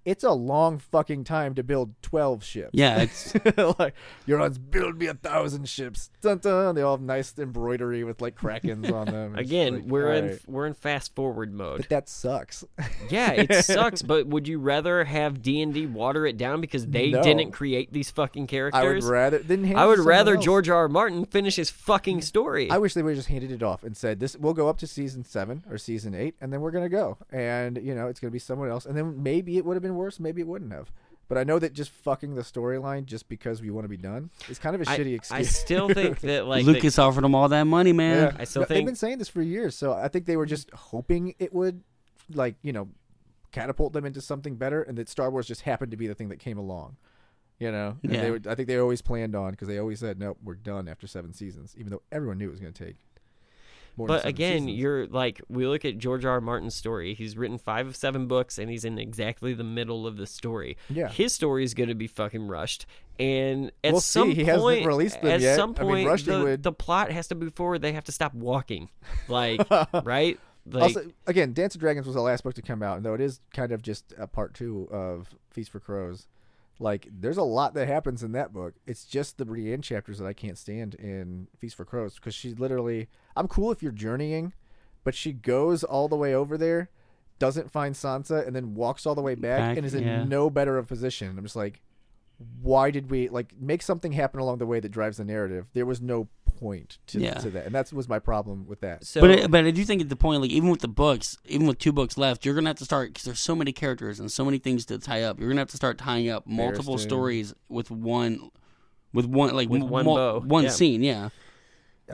It's 0.04 0.24
a 0.24 0.32
long 0.32 0.78
fucking 0.78 1.24
time 1.24 1.54
to 1.56 1.62
build 1.62 1.94
twelve 2.02 2.42
ships. 2.42 2.70
yeah, 2.72 3.00
it's 3.02 3.34
like 3.78 3.94
Euron's 4.26 4.58
build 4.58 4.98
me 4.98 5.06
a 5.06 5.14
thousand 5.14 5.68
ships. 5.68 6.10
Dun 6.22 6.38
dun. 6.38 6.74
They 6.74 6.82
all 6.82 6.96
have 6.96 7.02
nice 7.04 7.38
embroidery 7.38 8.02
with 8.04 8.20
like 8.22 8.34
krakens 8.36 8.90
on 8.92 9.06
them. 9.06 9.36
Again, 9.36 9.74
like, 9.74 9.84
we're 9.84 10.12
in 10.12 10.24
alright. 10.24 10.40
we're 10.46 10.66
in 10.66 10.74
fast 10.74 11.14
forward 11.14 11.52
mode. 11.52 11.78
But 11.80 11.88
that 11.90 12.08
sucks. 12.08 12.64
yeah, 13.10 13.32
it 13.32 13.64
sucks. 13.64 14.02
But 14.02 14.26
would 14.26 14.48
you 14.48 14.58
rather 14.58 15.04
have 15.04 15.42
D 15.42 15.60
and 15.62 15.74
D 15.74 15.86
water 15.86 16.26
it 16.26 16.36
down 16.36 16.60
because 16.60 16.86
they 16.86 17.10
No. 17.10 17.22
didn't 17.22 17.52
create 17.52 17.92
these 17.92 18.10
fucking 18.10 18.46
characters? 18.46 18.78
I 18.78 18.82
would 18.84 18.88
characters? 18.88 19.10
rather. 19.10 19.38
Then 19.38 19.64
hand 19.64 19.78
I 19.78 19.86
would 19.86 19.98
rather 20.00 20.36
else. 20.36 20.44
George 20.44 20.68
R. 20.68 20.76
R. 20.80 20.88
Martin 20.88 21.26
finish 21.26 21.56
his 21.56 21.68
fucking 21.70 22.22
story. 22.22 22.70
I 22.70 22.78
wish 22.78 22.94
they 22.94 23.02
would 23.02 23.10
have 23.10 23.18
just 23.18 23.28
handed 23.28 23.52
it 23.52 23.62
off 23.62 23.84
and 23.84 23.94
said, 23.96 24.18
"This 24.20 24.36
we'll 24.36 24.54
go 24.54 24.68
up 24.68 24.78
to 24.78 24.86
season 24.86 25.24
seven 25.24 25.62
or 25.68 25.76
season 25.76 26.14
eight, 26.14 26.34
and 26.40 26.50
then 26.52 26.60
we're 26.62 26.70
gonna 26.70 26.88
go." 26.88 27.18
And 27.30 27.76
you 27.82 27.94
know, 27.94 28.08
it's 28.08 28.18
gonna 28.18 28.30
be 28.30 28.38
someone 28.38 28.70
else, 28.70 28.86
and 28.86 28.96
then 28.96 29.22
maybe 29.22 29.58
it 29.58 29.64
would 29.66 29.74
have 29.74 29.82
been 29.82 29.89
worse, 29.94 30.20
maybe 30.20 30.40
it 30.40 30.46
wouldn't 30.46 30.72
have. 30.72 30.90
But 31.28 31.38
I 31.38 31.44
know 31.44 31.60
that 31.60 31.72
just 31.74 31.92
fucking 31.92 32.34
the 32.34 32.42
storyline 32.42 33.04
just 33.04 33.28
because 33.28 33.62
we 33.62 33.70
want 33.70 33.84
to 33.84 33.88
be 33.88 33.96
done 33.96 34.30
is 34.48 34.58
kind 34.58 34.74
of 34.74 34.82
a 34.82 34.90
I, 34.90 34.98
shitty 34.98 35.14
excuse. 35.14 35.30
I 35.30 35.42
still 35.42 35.88
think 35.94 36.20
that 36.22 36.46
like 36.46 36.64
Lucas 36.64 36.98
offered 36.98 37.22
them 37.22 37.36
all 37.36 37.48
that 37.48 37.64
money, 37.64 37.90
yeah. 37.90 37.96
man. 37.96 38.36
I 38.38 38.44
still 38.44 38.62
No, 38.62 38.66
they've 38.66 38.84
been 38.84 38.96
saying 38.96 39.18
this 39.18 39.28
for 39.28 39.40
years, 39.40 39.76
so 39.76 39.92
I 39.92 40.08
think 40.08 40.26
they 40.26 40.36
were 40.36 40.46
just 40.46 40.70
hoping 40.72 41.36
it 41.38 41.54
would, 41.54 41.84
like 42.34 42.56
you 42.62 42.72
know, 42.72 42.88
catapult 43.52 43.92
them 43.92 44.04
into 44.04 44.20
something 44.20 44.56
better, 44.56 44.82
and 44.82 44.98
that 44.98 45.08
Star 45.08 45.30
Wars 45.30 45.46
just 45.46 45.60
happened 45.60 45.92
to 45.92 45.96
be 45.96 46.08
the 46.08 46.14
thing 46.16 46.30
that 46.30 46.40
came 46.40 46.58
along. 46.58 46.96
You 47.60 47.70
know, 47.70 47.96
and 48.02 48.12
Yeah. 48.12 48.22
they 48.22 48.30
would, 48.32 48.46
I 48.48 48.54
think 48.56 48.66
they 48.68 48.78
always 48.78 49.02
planned 49.02 49.36
on 49.36 49.50
because 49.52 49.68
they 49.68 49.78
always 49.78 50.00
said, 50.00 50.18
"Nope, 50.18 50.38
we're 50.42 50.54
done 50.54 50.88
after 50.88 51.06
seven 51.06 51.32
seasons," 51.32 51.76
even 51.78 51.90
though 51.92 52.02
everyone 52.10 52.38
knew 52.38 52.48
it 52.48 52.52
was 52.52 52.60
going 52.60 52.72
to 52.72 52.84
take. 52.86 52.96
More 54.00 54.18
But 54.18 54.26
again, 54.26 54.62
seasons. 54.62 54.78
you're 54.78 55.06
like 55.06 55.40
we 55.48 55.66
look 55.66 55.84
at 55.84 55.98
George 55.98 56.24
R. 56.24 56.32
R. 56.32 56.40
Martin's 56.40 56.74
story. 56.74 57.14
He's 57.14 57.36
written 57.36 57.58
five 57.58 57.86
of 57.86 57.96
seven 57.96 58.26
books, 58.26 58.58
and 58.58 58.70
he's 58.70 58.84
in 58.84 58.98
exactly 58.98 59.52
the 59.54 59.64
middle 59.64 60.06
of 60.06 60.16
the 60.16 60.26
story. 60.26 60.76
Yeah. 60.88 61.08
his 61.08 61.32
story 61.34 61.64
is 61.64 61.74
going 61.74 61.88
to 61.88 61.94
be 61.94 62.06
fucking 62.06 62.46
rushed. 62.48 62.86
And 63.18 63.70
at 63.84 63.92
We'll 63.92 64.00
some 64.00 64.30
see. 64.30 64.36
He 64.36 64.44
point, 64.44 64.48
hasn't 64.78 64.86
released 64.86 65.20
them 65.20 65.30
at 65.30 65.40
yet. 65.40 65.56
some 65.56 65.74
I 65.78 65.82
mean, 65.84 66.06
point, 66.08 66.24
the, 66.24 66.40
would- 66.42 66.62
the 66.62 66.72
plot 66.72 67.10
has 67.12 67.28
to 67.28 67.34
move 67.34 67.52
forward. 67.54 67.82
They 67.82 67.92
have 67.92 68.04
to 68.04 68.12
stop 68.12 68.32
walking, 68.34 68.88
like 69.28 69.60
right. 70.04 70.38
Like, 70.70 70.82
also, 70.82 71.10
again, 71.26 71.52
Dance 71.54 71.74
of 71.74 71.80
Dragons 71.80 72.06
was 72.06 72.14
the 72.14 72.20
last 72.22 72.44
book 72.44 72.54
to 72.54 72.62
come 72.62 72.82
out, 72.82 72.96
and 72.98 73.04
though 73.04 73.14
it 73.14 73.20
is 73.20 73.40
kind 73.54 73.72
of 73.72 73.82
just 73.82 74.12
a 74.18 74.26
part 74.26 74.54
two 74.54 74.88
of 74.92 75.34
Feast 75.50 75.70
for 75.70 75.80
Crows, 75.80 76.28
like 76.78 77.08
there's 77.10 77.38
a 77.38 77.42
lot 77.42 77.74
that 77.74 77.88
happens 77.88 78.22
in 78.22 78.32
that 78.32 78.52
book. 78.52 78.74
It's 78.86 79.04
just 79.04 79.38
the 79.38 79.44
Brienne 79.46 79.82
chapters 79.82 80.18
that 80.18 80.26
I 80.26 80.32
can't 80.34 80.56
stand 80.58 80.94
in 80.94 81.48
Feast 81.58 81.76
for 81.76 81.84
Crows 81.86 82.14
because 82.14 82.34
she 82.34 82.52
literally, 82.54 83.08
I'm 83.40 83.48
cool 83.48 83.72
if 83.72 83.82
you're 83.82 83.92
journeying, 83.92 84.52
but 85.04 85.14
she 85.14 85.32
goes 85.32 85.82
all 85.82 86.08
the 86.08 86.16
way 86.16 86.34
over 86.34 86.56
there, 86.58 86.90
doesn't 87.38 87.70
find 87.72 87.94
Sansa, 87.94 88.46
and 88.46 88.54
then 88.54 88.74
walks 88.74 89.06
all 89.06 89.14
the 89.14 89.22
way 89.22 89.34
back, 89.34 89.58
Back, 89.58 89.76
and 89.78 89.86
is 89.86 89.94
in 89.94 90.28
no 90.28 90.50
better 90.50 90.76
of 90.78 90.86
position. 90.86 91.36
I'm 91.36 91.42
just 91.44 91.56
like, 91.56 91.80
why 92.62 92.90
did 92.90 93.10
we 93.10 93.28
like 93.28 93.52
make 93.60 93.82
something 93.82 94.12
happen 94.12 94.40
along 94.40 94.58
the 94.58 94.66
way 94.66 94.80
that 94.80 94.90
drives 94.90 95.16
the 95.18 95.24
narrative? 95.24 95.66
There 95.74 95.86
was 95.86 96.00
no 96.00 96.28
point 96.58 96.98
to, 97.06 97.18
Yeah. 97.20 97.34
to 97.34 97.50
that, 97.50 97.66
and 97.66 97.74
that 97.74 97.90
was 97.92 98.08
my 98.08 98.18
problem 98.18 98.66
with 98.66 98.80
that. 98.82 99.04
so, 99.06 99.20
but 99.22 99.30
I, 99.30 99.46
but 99.46 99.64
I 99.64 99.70
do 99.70 99.84
think 99.84 100.02
at 100.02 100.08
the 100.10 100.16
point, 100.16 100.42
like 100.42 100.50
even 100.50 100.68
with 100.70 100.80
the 100.80 100.88
books, 100.88 101.38
even 101.46 101.66
with 101.66 101.78
two 101.78 101.92
books 101.92 102.18
left, 102.18 102.44
you're 102.44 102.54
gonna 102.54 102.68
have 102.68 102.76
to 102.78 102.84
start 102.84 103.08
because 103.10 103.24
there's 103.24 103.40
so 103.40 103.56
many 103.56 103.72
characters 103.72 104.20
and 104.20 104.30
so 104.30 104.44
many 104.44 104.58
things 104.58 104.84
to 104.86 104.98
tie 104.98 105.22
up. 105.22 105.38
You're 105.40 105.48
gonna 105.48 105.60
have 105.62 105.70
to 105.70 105.76
start 105.76 105.96
tying 105.98 106.28
up 106.28 106.46
multiple 106.46 106.98
stories 106.98 107.54
with 107.70 107.90
one, 107.90 108.50
with 109.14 109.24
one 109.26 109.54
like 109.54 109.68
With 109.70 109.82
one 109.82 110.04
mul- 110.04 110.14
bow, 110.16 110.40
one 110.40 110.64
yeah. 110.64 110.70
scene. 110.70 111.02
Yeah, 111.02 111.30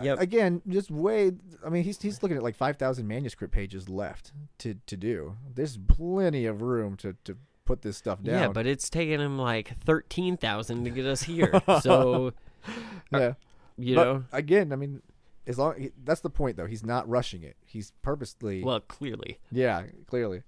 Yep. 0.02 0.20
again, 0.20 0.62
just 0.68 0.90
way. 0.90 1.32
I 1.64 1.68
mean, 1.68 1.84
he's 1.84 2.00
he's 2.00 2.22
looking 2.22 2.36
at 2.36 2.42
like 2.42 2.56
five 2.56 2.76
thousand 2.76 3.06
manuscript 3.08 3.52
pages 3.54 3.88
left 3.88 4.32
to 4.58 4.74
to 4.86 4.96
do. 4.96 5.36
There's 5.54 5.78
plenty 5.78 6.46
of 6.46 6.62
room 6.62 6.96
to 6.98 7.16
to 7.24 7.36
put 7.64 7.82
this 7.82 7.96
stuff 7.96 8.22
down. 8.22 8.34
yeah, 8.40 8.48
but 8.48 8.66
it's 8.66 8.88
taken 8.90 9.20
him 9.20 9.38
like 9.38 9.76
thirteen 9.80 10.36
thousand 10.36 10.84
to 10.84 10.90
get 10.90 11.06
us 11.06 11.22
here. 11.22 11.60
so 11.82 12.32
yeah, 13.12 13.18
uh, 13.18 13.32
you 13.76 13.94
But 13.96 14.04
know, 14.04 14.24
again, 14.32 14.72
I 14.72 14.76
mean, 14.76 15.02
as 15.46 15.58
long 15.58 15.90
that's 16.04 16.20
the 16.20 16.30
point 16.30 16.56
though. 16.56 16.66
He's 16.66 16.84
not 16.84 17.08
rushing 17.08 17.42
it. 17.42 17.56
He's 17.64 17.92
purposely. 18.02 18.62
well, 18.62 18.80
clearly, 18.80 19.38
yeah, 19.50 19.84
clearly, 20.06 20.42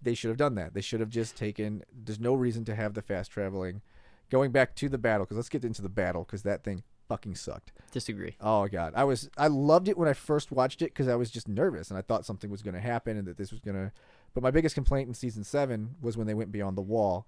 they 0.00 0.14
should 0.14 0.28
have 0.28 0.36
done 0.38 0.54
that. 0.56 0.74
They 0.74 0.80
should 0.80 1.00
have 1.00 1.10
just 1.10 1.36
taken. 1.36 1.82
There's 1.92 2.20
no 2.20 2.34
reason 2.34 2.64
to 2.66 2.74
have 2.74 2.94
the 2.94 3.02
fast 3.02 3.30
traveling. 3.30 3.82
Going 4.30 4.50
back 4.50 4.74
to 4.76 4.88
the 4.88 4.96
battle, 4.96 5.26
because 5.26 5.36
let's 5.36 5.50
get 5.50 5.62
into 5.64 5.82
the 5.82 5.90
battle, 5.90 6.24
because 6.24 6.42
that 6.44 6.64
thing 6.64 6.82
fucking 7.12 7.34
sucked. 7.34 7.72
disagree. 7.90 8.36
Oh 8.40 8.66
god, 8.68 8.94
I 8.96 9.04
was 9.04 9.28
I 9.36 9.48
loved 9.48 9.88
it 9.88 9.98
when 9.98 10.08
I 10.08 10.14
first 10.14 10.50
watched 10.50 10.80
it 10.80 10.86
because 10.86 11.08
I 11.08 11.14
was 11.14 11.30
just 11.30 11.46
nervous 11.46 11.90
and 11.90 11.98
I 11.98 12.02
thought 12.02 12.24
something 12.24 12.50
was 12.50 12.62
going 12.62 12.74
to 12.74 12.80
happen 12.80 13.18
and 13.18 13.26
that 13.26 13.36
this 13.36 13.50
was 13.50 13.60
going 13.60 13.76
to. 13.76 13.92
But 14.32 14.42
my 14.42 14.50
biggest 14.50 14.74
complaint 14.74 15.08
in 15.08 15.14
season 15.14 15.44
seven 15.44 15.96
was 16.00 16.16
when 16.16 16.26
they 16.26 16.32
went 16.32 16.50
beyond 16.52 16.78
the 16.78 16.82
wall, 16.82 17.26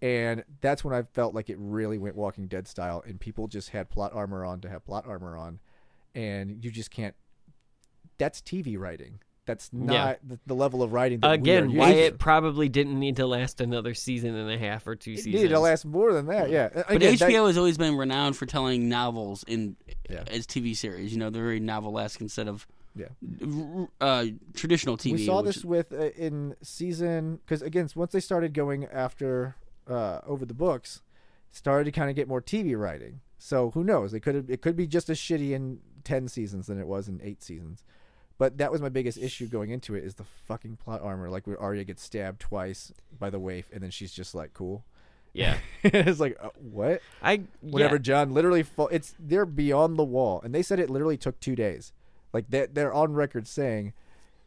and 0.00 0.44
that's 0.62 0.82
when 0.82 0.94
I 0.94 1.02
felt 1.02 1.34
like 1.34 1.50
it 1.50 1.58
really 1.60 1.98
went 1.98 2.16
Walking 2.16 2.46
Dead 2.46 2.66
style 2.66 3.04
and 3.06 3.20
people 3.20 3.48
just 3.48 3.68
had 3.70 3.90
plot 3.90 4.12
armor 4.14 4.46
on 4.46 4.62
to 4.62 4.70
have 4.70 4.86
plot 4.86 5.04
armor 5.06 5.36
on, 5.36 5.60
and 6.14 6.64
you 6.64 6.70
just 6.70 6.90
can't. 6.90 7.14
That's 8.16 8.40
TV 8.40 8.78
writing. 8.78 9.20
That's 9.48 9.72
not 9.72 9.92
Yeah. 9.94 10.14
the, 10.22 10.38
the 10.46 10.54
level 10.54 10.82
of 10.82 10.92
writing. 10.92 11.20
That 11.20 11.32
Again, 11.32 11.72
we 11.72 11.80
are 11.80 11.86
used 11.88 11.96
Wyatt 11.96 12.18
probably 12.18 12.68
didn't 12.68 13.00
need 13.00 13.16
to 13.16 13.26
last 13.26 13.62
another 13.62 13.94
season 13.94 14.34
and 14.34 14.50
a 14.50 14.58
half 14.58 14.86
or 14.86 14.94
two 14.94 15.12
It 15.12 15.16
seasons. 15.16 15.34
needed 15.36 15.48
to 15.48 15.58
last 15.60 15.86
more 15.86 16.12
than 16.12 16.26
that. 16.26 16.50
Yeah, 16.50 16.68
but 16.74 16.90
Again, 16.90 17.16
that- 17.16 17.30
HBO 17.30 17.46
has 17.46 17.56
always 17.56 17.78
been 17.78 17.96
renowned 17.96 18.36
for 18.36 18.44
telling 18.44 18.90
novels 18.90 19.44
in 19.48 19.76
Yeah. 20.10 20.24
as 20.30 20.46
TV 20.46 20.74
series. 20.76 21.12
You 21.14 21.18
know, 21.18 21.30
they're 21.30 21.42
very 21.42 21.60
novelesque 21.60 22.20
instead 22.20 22.46
of 22.46 22.66
Yeah. 22.94 23.06
uh, 24.00 24.26
traditional 24.54 24.96
TV. 24.98 25.12
we 25.12 25.24
saw 25.26 25.38
which 25.42 25.56
this 25.56 25.64
with 25.64 25.92
uh, 25.92 26.10
in 26.10 26.54
season 26.62 27.36
because 27.44 27.62
again 27.62 27.88
once 27.94 28.12
they 28.12 28.20
started 28.20 28.52
going 28.54 28.84
after 28.86 29.56
uh, 29.88 30.20
over 30.26 30.44
the 30.44 30.54
books 30.54 31.00
started 31.50 31.84
to 31.84 31.92
kind 31.92 32.10
of 32.10 32.16
get 32.16 32.28
more 32.28 32.42
TV 32.42 32.78
writing. 32.78 33.20
So 33.38 33.70
who 33.70 33.82
knows? 33.84 34.12
It 34.14 34.20
could 34.20 34.50
it 34.50 34.60
could 34.62 34.76
be 34.76 34.86
just 34.86 35.08
as 35.08 35.18
shitty 35.18 35.52
in 35.52 35.78
ten 36.04 36.28
seasons 36.28 36.66
than 36.66 36.78
it 36.78 36.86
was 36.86 37.08
in 37.08 37.20
eight 37.22 37.42
seasons. 37.42 37.82
But 38.38 38.58
that 38.58 38.70
was 38.70 38.80
my 38.80 38.88
biggest 38.88 39.18
issue 39.18 39.46
going 39.48 39.70
into 39.70 39.96
it 39.96 40.04
is 40.04 40.14
the 40.14 40.24
fucking 40.46 40.76
plot 40.76 41.02
armor. 41.02 41.28
Like 41.28 41.46
where 41.46 41.60
Arya 41.60 41.84
gets 41.84 42.02
stabbed 42.02 42.40
twice 42.40 42.92
by 43.18 43.30
the 43.30 43.40
waif, 43.40 43.68
and 43.72 43.82
then 43.82 43.90
she's 43.90 44.12
just 44.12 44.34
like 44.34 44.54
cool. 44.54 44.84
Yeah. 45.32 45.58
it's 45.82 46.20
like 46.20 46.36
uh, 46.40 46.50
what? 46.58 47.02
I 47.22 47.42
Whenever 47.60 47.96
yeah. 47.96 48.02
Jon 48.02 48.32
literally 48.32 48.62
fall, 48.62 48.88
it's 48.88 49.14
they're 49.18 49.44
beyond 49.44 49.98
the 49.98 50.04
wall, 50.04 50.40
and 50.42 50.54
they 50.54 50.62
said 50.62 50.78
it 50.78 50.88
literally 50.88 51.16
took 51.16 51.40
two 51.40 51.56
days. 51.56 51.92
Like 52.32 52.48
that, 52.50 52.74
they're 52.74 52.94
on 52.94 53.14
record 53.14 53.48
saying 53.48 53.92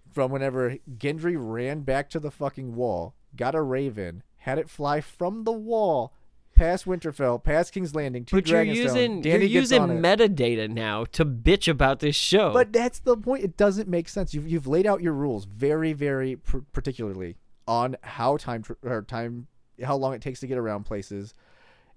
from 0.09 0.31
whenever 0.31 0.77
Gendry 0.97 1.35
ran 1.37 1.81
back 1.81 2.09
to 2.11 2.19
the 2.19 2.31
fucking 2.31 2.75
wall, 2.75 3.15
got 3.35 3.55
a 3.55 3.61
raven, 3.61 4.23
had 4.37 4.57
it 4.57 4.69
fly 4.69 5.01
from 5.01 5.43
the 5.43 5.51
wall 5.51 6.13
past 6.61 6.85
Winterfell, 6.85 7.43
past 7.43 7.73
King's 7.73 7.95
Landing 7.95 8.23
to 8.25 8.35
But 8.35 8.47
you're 8.47 8.61
using 8.61 9.23
you're 9.23 9.41
using 9.41 9.81
metadata 9.81 10.69
now 10.69 11.05
to 11.05 11.25
bitch 11.25 11.67
about 11.67 11.99
this 12.01 12.15
show. 12.15 12.53
But 12.53 12.71
that's 12.71 12.99
the 12.99 13.17
point. 13.17 13.43
It 13.43 13.57
doesn't 13.57 13.89
make 13.89 14.07
sense. 14.07 14.33
You've 14.33 14.47
you've 14.47 14.67
laid 14.67 14.85
out 14.85 15.01
your 15.01 15.13
rules 15.13 15.45
very, 15.45 15.93
very 15.93 16.35
pr- 16.35 16.59
particularly 16.71 17.37
on 17.67 17.97
how 18.01 18.37
time 18.37 18.61
tr- 18.61 18.73
or 18.83 19.01
time 19.01 19.47
how 19.83 19.95
long 19.95 20.13
it 20.13 20.21
takes 20.21 20.39
to 20.41 20.47
get 20.47 20.59
around 20.59 20.83
places, 20.83 21.33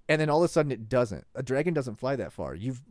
and 0.09 0.19
then 0.19 0.31
all 0.31 0.39
of 0.39 0.49
a 0.49 0.51
sudden 0.51 0.71
it 0.71 0.89
doesn't. 0.89 1.27
A 1.35 1.43
dragon 1.43 1.75
doesn't 1.75 1.95
fly 1.95 2.15
that 2.15 2.33
far. 2.33 2.55
You've 2.55 2.81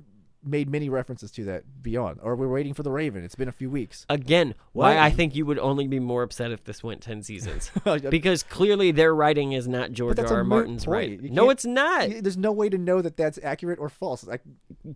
made 0.47 0.69
many 0.71 0.89
references 0.89 1.31
to 1.33 1.45
that 1.45 1.65
beyond. 1.83 2.19
Or 2.23 2.37
we're 2.37 2.49
waiting 2.49 2.75
for 2.75 2.83
the 2.83 2.91
raven. 2.91 3.25
It's 3.25 3.35
been 3.35 3.49
a 3.49 3.53
few 3.53 3.71
weeks. 3.71 4.05
Again, 4.09 4.55
why 4.73 4.95
What? 4.95 4.99
I 5.03 5.11
think 5.11 5.35
you 5.35 5.47
would 5.47 5.59
only 5.59 5.87
be 5.87 5.99
more 6.01 6.23
upset 6.23 6.51
if 6.53 6.65
this 6.65 6.83
went 6.83 7.01
ten 7.01 7.23
seasons, 7.23 7.71
because 8.11 8.43
clearly 8.43 8.91
their 8.91 9.15
writing 9.15 9.53
is 9.53 9.67
not 9.69 9.93
George 9.93 10.17
that's 10.17 10.31
R. 10.31 10.39
a 10.39 10.41
R. 10.41 10.45
moot 10.45 10.49
Martin's 10.51 10.85
point. 10.85 10.93
writing. 11.21 11.35
No, 11.35 11.51
it's 11.51 11.65
not. 11.65 12.09
Y- 12.09 12.21
There's 12.23 12.37
no 12.37 12.53
way 12.53 12.69
to 12.69 12.79
know 12.79 13.01
that 13.03 13.17
that's 13.17 13.39
accurate 13.43 13.79
or 13.79 13.89
false. 13.89 14.25
Like 14.27 14.43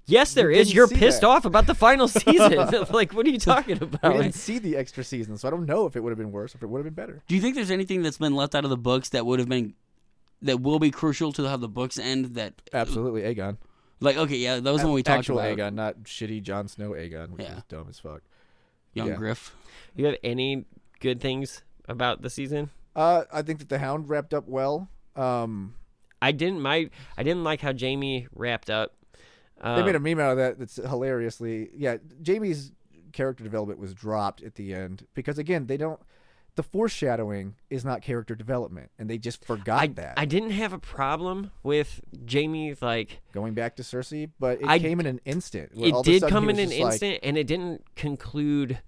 yes, 0.06 0.34
there 0.34 0.48
we 0.48 0.58
is. 0.58 0.72
You're 0.74 0.88
pissed 0.88 1.22
that. 1.22 1.26
off 1.28 1.44
about 1.44 1.66
the 1.66 1.74
final 1.74 2.08
season. 2.08 2.56
like, 2.90 3.12
what 3.14 3.26
are 3.26 3.30
you 3.30 3.38
talking 3.38 3.82
about? 3.82 4.12
we 4.14 4.22
didn't 4.22 4.34
see 4.34 4.58
the 4.58 4.76
extra 4.76 5.02
season, 5.04 5.36
so 5.38 5.48
I 5.48 5.50
don't 5.50 5.66
know 5.66 5.86
if 5.86 5.96
it 5.96 6.00
would 6.00 6.10
have 6.10 6.18
been 6.18 6.32
worse 6.32 6.54
or 6.54 6.58
if 6.58 6.62
it 6.62 6.66
would 6.68 6.78
have 6.78 6.84
been 6.84 6.94
better. 6.94 7.22
Do 7.26 7.34
you 7.34 7.40
think 7.40 7.54
there's 7.54 7.70
anything 7.70 8.02
that's 8.02 8.18
been 8.18 8.34
left 8.34 8.54
out 8.54 8.64
of 8.64 8.70
the 8.70 8.76
books 8.76 9.08
that 9.10 9.24
would 9.26 9.38
have 9.38 9.48
been 9.48 9.74
that 10.42 10.60
will 10.60 10.78
be 10.78 10.90
crucial 10.90 11.32
to 11.32 11.48
how 11.48 11.56
the 11.56 11.68
books 11.68 11.98
end? 11.98 12.34
That 12.36 12.54
uh, 12.72 12.76
Absolutely, 12.76 13.22
Aegon. 13.22 13.56
Like 14.00 14.16
okay, 14.16 14.36
yeah, 14.36 14.60
that 14.60 14.72
was 14.72 14.82
when 14.84 14.92
we 14.92 15.02
talked 15.02 15.18
Actual 15.20 15.40
about. 15.40 15.56
Aegon, 15.58 15.74
not 15.74 16.02
shitty 16.04 16.42
Jon 16.42 16.68
Snow 16.68 16.90
Aegon, 16.90 17.30
which 17.30 17.42
Yeah. 17.46 17.56
is 17.58 17.62
dumb 17.68 17.86
as 17.88 17.98
fuck. 17.98 18.22
Young 18.94 19.08
Yeah. 19.08 19.14
Griff. 19.16 19.54
You 19.94 20.06
have 20.06 20.16
any 20.22 20.64
good 21.00 21.20
things 21.20 21.62
about 21.88 22.22
the 22.22 22.30
season? 22.30 22.70
Uh, 22.94 23.24
I 23.32 23.42
think 23.42 23.58
that 23.58 23.68
the 23.68 23.78
Hound 23.78 24.08
wrapped 24.08 24.32
up 24.34 24.46
well. 24.48 24.88
Um, 25.16 25.74
I 26.22 26.32
didn't 26.32 26.60
my 26.60 26.90
I 27.16 27.22
didn't 27.22 27.44
like 27.44 27.60
how 27.60 27.72
Jaime 27.78 28.28
wrapped 28.32 28.70
up. 28.70 28.94
they 29.62 29.68
Um, 29.68 29.84
made 29.84 29.96
a 29.96 30.00
meme 30.00 30.20
out 30.20 30.30
of 30.32 30.36
that. 30.38 30.58
That's 30.58 30.76
hilariously, 30.76 31.70
yeah. 31.74 31.96
Jaime's 32.24 32.72
character 33.12 33.42
development 33.42 33.80
was 33.80 33.94
dropped 33.94 34.42
at 34.42 34.54
the 34.54 34.72
end 34.74 35.06
because 35.14 35.38
again, 35.38 35.66
they 35.66 35.76
don't. 35.76 36.00
The 36.58 36.64
foreshadowing 36.64 37.54
is 37.70 37.84
not 37.84 38.02
character 38.02 38.34
development, 38.34 38.90
and 38.98 39.08
they 39.08 39.16
just 39.16 39.44
forgot 39.44 39.80
I, 39.80 39.86
that. 39.86 40.14
I 40.16 40.24
didn't 40.24 40.50
have 40.50 40.72
a 40.72 40.78
problem 40.80 41.52
with 41.62 42.00
Jaime 42.28 42.74
like 42.80 43.20
Going 43.30 43.54
back 43.54 43.76
to 43.76 43.84
Cersei, 43.84 44.28
but 44.40 44.60
it 44.60 44.66
I- 44.66 44.80
came 44.80 44.98
in 44.98 45.06
an 45.06 45.20
instant. 45.24 45.70
it 45.76 46.04
did 46.04 46.24
come 46.24 46.50
in 46.50 46.58
an 46.58 46.70
like, 46.70 46.78
instant 46.80 47.20
and 47.22 47.38
it 47.38 47.46
didn't 47.46 47.84
conclude 47.94 48.80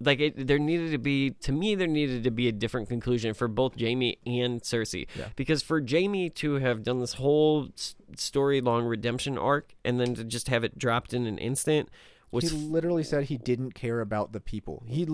like 0.00 0.18
it 0.18 0.48
there 0.48 0.58
needed 0.58 0.90
to 0.90 0.98
be 0.98 1.30
to 1.42 1.52
me 1.52 1.76
there 1.76 1.86
needed 1.86 2.24
to 2.24 2.32
be 2.32 2.48
a 2.48 2.52
different 2.52 2.88
conclusion 2.88 3.34
for 3.34 3.46
both 3.46 3.78
Jaime 3.80 4.18
and 4.26 4.60
Cersei 4.60 5.06
Yeah. 5.16 5.28
because 5.36 5.62
for 5.62 5.80
Jaime 5.80 6.28
to 6.30 6.54
have 6.54 6.82
done 6.82 6.98
this 6.98 7.12
whole 7.12 7.68
story 8.16 8.60
long 8.60 8.84
redemption 8.84 9.38
arc 9.38 9.76
and 9.84 10.00
then 10.00 10.16
to 10.16 10.24
just 10.24 10.48
have 10.48 10.64
it 10.64 10.76
dropped 10.76 11.14
in 11.14 11.24
an 11.24 11.38
instant 11.38 11.88
was 12.32 12.50
he 12.50 12.58
literally 12.58 13.04
said 13.04 13.24
he 13.24 13.38
didn't 13.38 13.72
care 13.72 14.00
about 14.00 14.32
the 14.32 14.40
people. 14.40 14.82
He 14.86 15.06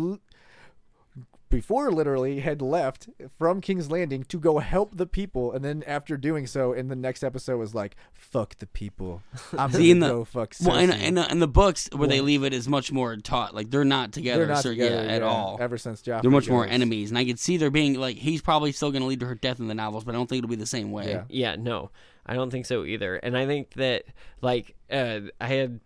before 1.52 1.92
literally 1.92 2.40
had 2.40 2.60
left 2.60 3.08
from 3.38 3.60
King's 3.60 3.90
Landing 3.90 4.24
to 4.24 4.40
go 4.40 4.58
help 4.58 4.96
the 4.96 5.06
people, 5.06 5.52
and 5.52 5.64
then 5.64 5.84
after 5.86 6.16
doing 6.16 6.48
so, 6.48 6.72
in 6.72 6.88
the 6.88 6.96
next 6.96 7.22
episode 7.22 7.58
was 7.58 7.74
like, 7.74 7.94
"Fuck 8.12 8.58
the 8.58 8.66
people, 8.66 9.22
I'm 9.56 9.70
See, 9.70 9.92
gonna 9.94 10.06
the- 10.08 10.12
go 10.12 10.24
fuck." 10.24 10.54
Well, 10.64 10.78
in, 10.78 10.90
in, 10.90 11.16
in 11.18 11.38
the 11.38 11.46
books 11.46 11.88
where 11.94 12.08
they 12.08 12.20
leave 12.20 12.42
it 12.42 12.52
is 12.52 12.66
much 12.68 12.90
more 12.90 13.16
taught. 13.18 13.54
Like 13.54 13.70
they're 13.70 13.84
not 13.84 14.10
together, 14.12 14.46
They're 14.46 14.54
not 14.54 14.62
so- 14.64 14.70
together 14.70 15.04
yeah, 15.04 15.12
at 15.12 15.22
all. 15.22 15.58
Ever 15.60 15.78
since 15.78 16.02
Joffrey 16.02 16.22
They're 16.22 16.30
much 16.32 16.48
more 16.48 16.66
enemies, 16.66 17.10
and 17.10 17.18
I 17.18 17.24
could 17.24 17.38
see 17.38 17.56
there 17.58 17.70
being 17.70 17.94
like 17.94 18.16
he's 18.16 18.42
probably 18.42 18.72
still 18.72 18.90
going 18.90 19.02
to 19.02 19.06
lead 19.08 19.20
to 19.20 19.26
her 19.26 19.34
death 19.36 19.60
in 19.60 19.68
the 19.68 19.74
novels, 19.74 20.02
but 20.04 20.14
I 20.14 20.18
don't 20.18 20.26
think 20.28 20.38
it'll 20.38 20.50
be 20.50 20.56
the 20.56 20.66
same 20.66 20.90
way. 20.90 21.10
Yeah. 21.10 21.24
Yeah, 21.28 21.56
no, 21.56 21.90
I 22.26 22.34
don't 22.34 22.50
think 22.50 22.66
so 22.66 22.84
either. 22.84 23.16
And 23.16 23.36
I 23.36 23.46
think 23.46 23.74
that 23.74 24.04
like 24.40 24.74
uh, 24.90 25.20
I 25.40 25.46
had 25.48 25.80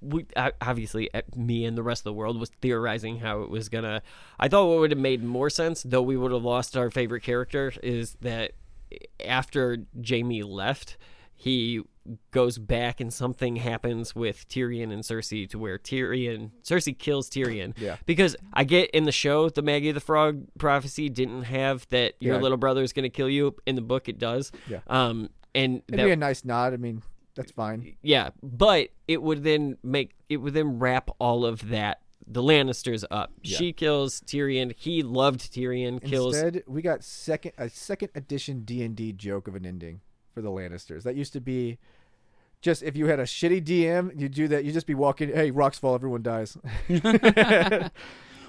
we 0.00 0.26
obviously 0.36 1.12
uh, 1.14 1.22
me 1.36 1.64
and 1.64 1.76
the 1.76 1.82
rest 1.82 2.00
of 2.00 2.04
the 2.04 2.12
world 2.12 2.38
was 2.38 2.50
theorizing 2.60 3.18
how 3.18 3.42
it 3.42 3.50
was 3.50 3.68
gonna. 3.68 4.02
I 4.38 4.48
thought 4.48 4.66
what 4.68 4.78
would 4.78 4.90
have 4.90 5.00
made 5.00 5.22
more 5.22 5.50
sense, 5.50 5.82
though 5.82 6.02
we 6.02 6.16
would 6.16 6.32
have 6.32 6.42
lost 6.44 6.76
our 6.76 6.90
favorite 6.90 7.22
character, 7.22 7.72
is 7.82 8.16
that 8.20 8.52
after 9.24 9.78
Jaime 10.06 10.42
left, 10.42 10.96
he 11.34 11.82
goes 12.30 12.58
back 12.58 13.00
and 13.00 13.12
something 13.12 13.56
happens 13.56 14.14
with 14.14 14.46
Tyrion 14.48 14.92
and 14.92 15.02
Cersei 15.02 15.48
to 15.48 15.58
where 15.58 15.78
Tyrion 15.78 16.50
Cersei 16.62 16.96
kills 16.96 17.30
Tyrion. 17.30 17.72
Yeah. 17.78 17.96
Because 18.04 18.36
I 18.52 18.64
get 18.64 18.90
in 18.90 19.04
the 19.04 19.12
show 19.12 19.48
the 19.48 19.62
Maggie 19.62 19.90
the 19.90 20.00
Frog 20.00 20.44
prophecy 20.58 21.08
didn't 21.08 21.44
have 21.44 21.86
that 21.88 22.14
your 22.20 22.34
Yeah. 22.36 22.42
little 22.42 22.58
brother 22.58 22.82
is 22.82 22.92
going 22.92 23.04
to 23.04 23.08
kill 23.08 23.30
you. 23.30 23.54
In 23.64 23.74
the 23.74 23.80
book 23.80 24.08
it 24.10 24.18
does. 24.18 24.52
Yeah. 24.68 24.80
Um 24.86 25.30
and 25.54 25.82
It'd 25.88 25.98
that, 26.00 26.04
be 26.04 26.10
a 26.10 26.16
nice 26.16 26.44
nod. 26.44 26.74
I 26.74 26.76
mean, 26.76 27.02
that's 27.34 27.52
fine. 27.52 27.96
yeah, 28.02 28.30
but 28.42 28.88
it 29.08 29.22
would 29.22 29.44
then 29.44 29.76
make 29.82 30.12
it 30.28 30.38
would 30.38 30.54
then 30.54 30.78
wrap 30.78 31.10
all 31.18 31.44
of 31.44 31.68
that 31.68 32.00
the 32.26 32.42
Lannisters 32.42 33.04
up. 33.10 33.32
Yeah. 33.42 33.58
She 33.58 33.72
kills 33.72 34.20
Tyrion. 34.22 34.74
He 34.76 35.02
loved 35.02 35.40
Tyrion. 35.52 36.02
Kills 36.02 36.34
Instead, 36.36 36.64
we 36.66 36.82
got 36.82 37.04
second 37.04 37.52
a 37.58 37.68
second 37.68 38.10
edition 38.14 38.60
D 38.64 38.82
and 38.82 38.96
D 38.96 39.12
joke 39.12 39.48
of 39.48 39.54
an 39.54 39.66
ending 39.66 40.00
for 40.32 40.40
the 40.42 40.50
Lannisters. 40.50 41.02
That 41.02 41.16
used 41.16 41.32
to 41.34 41.40
be. 41.40 41.78
Just 42.60 42.82
if 42.82 42.96
you 42.96 43.08
had 43.08 43.20
a 43.20 43.24
shitty 43.24 43.62
DM, 43.62 44.18
you 44.18 44.26
do 44.28 44.48
that. 44.48 44.64
You 44.64 44.72
just 44.72 44.86
be 44.86 44.94
walking. 44.94 45.28
Hey, 45.28 45.50
rocks 45.50 45.78
fall, 45.78 45.94
everyone 45.94 46.22
dies. 46.22 46.56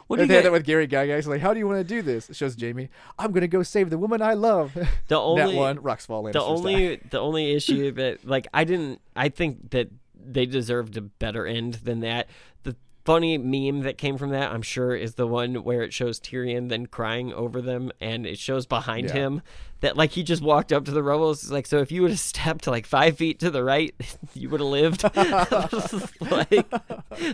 What 0.07 0.17
do 0.17 0.23
you 0.23 0.27
they 0.27 0.35
had 0.35 0.45
that 0.45 0.51
with 0.51 0.65
Gary 0.65 0.87
Gygax. 0.87 1.25
Like, 1.25 1.41
how 1.41 1.53
do 1.53 1.59
you 1.59 1.67
want 1.67 1.79
to 1.79 1.83
do 1.83 2.01
this? 2.01 2.29
It 2.29 2.35
shows 2.35 2.55
Jaime. 2.59 2.89
I'm 3.17 3.31
gonna 3.31 3.47
go 3.47 3.63
save 3.63 3.89
the 3.89 3.97
woman 3.97 4.21
I 4.21 4.33
love. 4.33 4.77
the 5.07 5.19
only 5.19 5.53
that 5.53 5.57
one, 5.57 5.81
rocks 5.81 6.05
fall. 6.05 6.23
the 6.23 6.41
only 6.41 6.97
die. 6.97 7.03
the 7.09 7.19
only 7.19 7.53
issue 7.53 7.91
that 7.93 8.25
like 8.25 8.47
I 8.53 8.65
didn't 8.65 9.01
I 9.15 9.29
think 9.29 9.71
that 9.71 9.89
they 10.15 10.45
deserved 10.45 10.97
a 10.97 11.01
better 11.01 11.45
end 11.45 11.75
than 11.75 12.01
that. 12.01 12.27
The 12.63 12.75
funny 13.05 13.37
meme 13.37 13.81
that 13.83 13.97
came 13.97 14.17
from 14.17 14.31
that, 14.31 14.51
I'm 14.51 14.61
sure, 14.63 14.95
is 14.95 15.13
the 15.15 15.27
one 15.27 15.63
where 15.63 15.81
it 15.83 15.93
shows 15.93 16.19
Tyrion 16.19 16.69
then 16.69 16.87
crying 16.87 17.31
over 17.31 17.61
them, 17.61 17.91
and 18.01 18.25
it 18.25 18.37
shows 18.39 18.65
behind 18.65 19.07
Yeah. 19.07 19.13
him 19.13 19.41
that 19.81 19.95
like 19.95 20.11
he 20.11 20.23
just 20.23 20.41
walked 20.41 20.73
up 20.73 20.85
to 20.85 20.91
the 20.91 21.03
rebels. 21.03 21.43
It's 21.43 21.51
like 21.51 21.67
so, 21.67 21.77
if 21.79 21.91
you 21.91 22.01
would 22.01 22.11
have 22.11 22.19
stepped 22.19 22.65
like 22.67 22.85
five 22.85 23.17
feet 23.17 23.39
to 23.39 23.51
the 23.51 23.63
right, 23.63 23.93
you 24.33 24.49
would 24.49 24.59
have 24.59 24.69
lived. 24.69 25.03
like, 26.31 26.65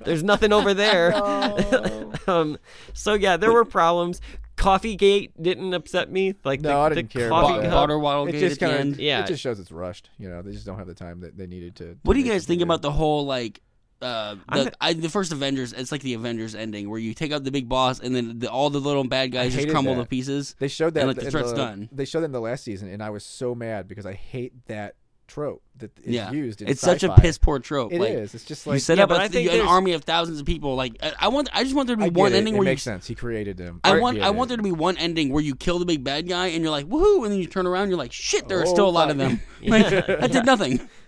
there's 0.03 0.23
nothing 0.23 0.51
over 0.53 0.73
there. 0.73 1.13
um, 2.27 2.57
so 2.93 3.13
yeah, 3.13 3.37
there 3.37 3.51
were 3.51 3.65
problems. 3.65 4.21
Coffee 4.57 4.95
Gate 4.95 5.31
didn't 5.41 5.73
upset 5.73 6.11
me. 6.11 6.35
Like 6.43 6.61
No, 6.61 6.69
the, 6.69 6.75
I 6.75 6.89
didn't 6.89 7.09
care 7.09 7.29
coffee 7.29 7.53
about 7.59 7.63
that. 7.63 7.73
Water 7.73 7.97
Waddle 7.97 8.27
It 8.27 8.33
Gate 8.33 8.39
just 8.41 8.53
at 8.53 8.59
the 8.59 8.65
kind 8.75 8.79
end. 8.87 8.93
of 8.95 8.99
Yeah. 8.99 9.23
It 9.23 9.27
just 9.27 9.41
shows 9.41 9.59
it's 9.59 9.71
rushed. 9.71 10.09
You 10.19 10.29
know, 10.29 10.41
they 10.41 10.51
just 10.51 10.65
don't 10.65 10.77
have 10.77 10.87
the 10.87 10.93
time 10.93 11.21
that 11.21 11.35
they 11.37 11.47
needed 11.47 11.75
to. 11.77 11.97
What 12.03 12.13
do 12.13 12.19
you 12.19 12.29
guys 12.29 12.45
think 12.45 12.61
about 12.61 12.81
the 12.83 12.91
whole 12.91 13.25
like 13.25 13.61
uh, 14.01 14.35
I'm 14.49 14.65
the, 14.65 14.73
I, 14.81 14.93
the 14.93 15.09
first 15.09 15.31
Avengers? 15.31 15.73
It's 15.73 15.91
like 15.91 16.01
the 16.01 16.13
Avengers 16.13 16.55
ending 16.55 16.89
where 16.89 16.99
you 16.99 17.13
take 17.13 17.31
out 17.31 17.43
the 17.43 17.51
big 17.51 17.69
boss 17.69 17.99
and 17.99 18.15
then 18.15 18.39
the, 18.39 18.51
all 18.51 18.69
the 18.69 18.79
little 18.79 19.03
bad 19.03 19.31
guys 19.31 19.53
just 19.53 19.69
crumble 19.69 19.95
that. 19.95 20.03
to 20.03 20.07
pieces. 20.07 20.55
They 20.59 20.67
showed 20.67 20.93
that 20.95 21.01
and, 21.01 21.07
like, 21.09 21.17
the 21.17 21.25
in 21.25 21.31
threat's 21.31 21.53
done. 21.53 21.89
They 21.91 22.05
showed 22.05 22.21
that 22.21 22.25
in 22.25 22.31
the 22.31 22.41
last 22.41 22.63
season, 22.63 22.89
and 22.89 23.01
I 23.01 23.09
was 23.09 23.23
so 23.23 23.53
mad 23.55 23.87
because 23.87 24.05
I 24.05 24.13
hate 24.13 24.53
that 24.67 24.95
trope 25.27 25.63
that 25.77 25.97
is 25.99 26.13
yeah, 26.13 26.29
used. 26.29 26.61
In 26.61 26.67
it's 26.67 26.81
such 26.81 27.03
a 27.03 27.15
piss 27.15 27.37
poor 27.37 27.57
trope. 27.59 27.93
It 27.93 28.01
like, 28.01 28.09
is. 28.11 28.35
It's 28.35 28.43
just 28.43 28.67
like 28.67 28.73
You 28.73 28.75
like 28.75 28.81
set 28.81 28.97
Yeah, 28.97 29.03
up 29.03 29.09
but 29.09 29.21
a, 29.21 29.23
I 29.23 29.27
think 29.29 29.49
an 29.49 29.61
army 29.61 29.93
of 29.93 30.03
thousands 30.03 30.41
of 30.41 30.45
people. 30.45 30.75
Like 30.75 30.97
I, 31.01 31.13
I 31.19 31.27
want, 31.29 31.49
I 31.53 31.63
just 31.63 31.73
want 31.73 31.87
there 31.87 31.95
to 31.95 32.03
be 32.03 32.09
get 32.09 32.17
one 32.19 32.33
it. 32.33 32.37
ending 32.37 32.55
It 32.55 32.57
where 32.57 32.65
you 32.65 32.71
makes 32.71 32.83
sense. 32.83 33.07
He 33.07 33.15
created 33.15 33.55
them. 33.55 33.79
I 33.83 33.95
I 33.95 33.99
want 33.99 34.19
I 34.19 34.29
want 34.31 34.49
there 34.49 34.57
to 34.57 34.63
be 34.63 34.73
one 34.73 34.97
ending 34.97 35.31
where 35.31 35.41
you 35.41 35.55
kill 35.55 35.79
the 35.79 35.85
big 35.85 36.03
bad 36.03 36.27
guy 36.27 36.47
and 36.47 36.61
you're 36.61 36.71
like 36.71 36.87
woohoo, 36.87 37.23
and 37.23 37.31
then 37.31 37.39
you 37.39 37.47
turn 37.47 37.65
around 37.65 37.83
and 37.83 37.91
you're 37.91 37.97
like 37.97 38.11
shit, 38.11 38.49
there 38.49 38.59
are 38.59 38.63
Oh, 38.67 38.73
still 38.73 38.89
a 38.89 38.91
lot 38.91 39.09
of 39.09 39.17
them. 39.17 39.39
Like, 39.63 39.89
that 39.89 40.31
did 40.31 40.45
nothing. 40.45 40.81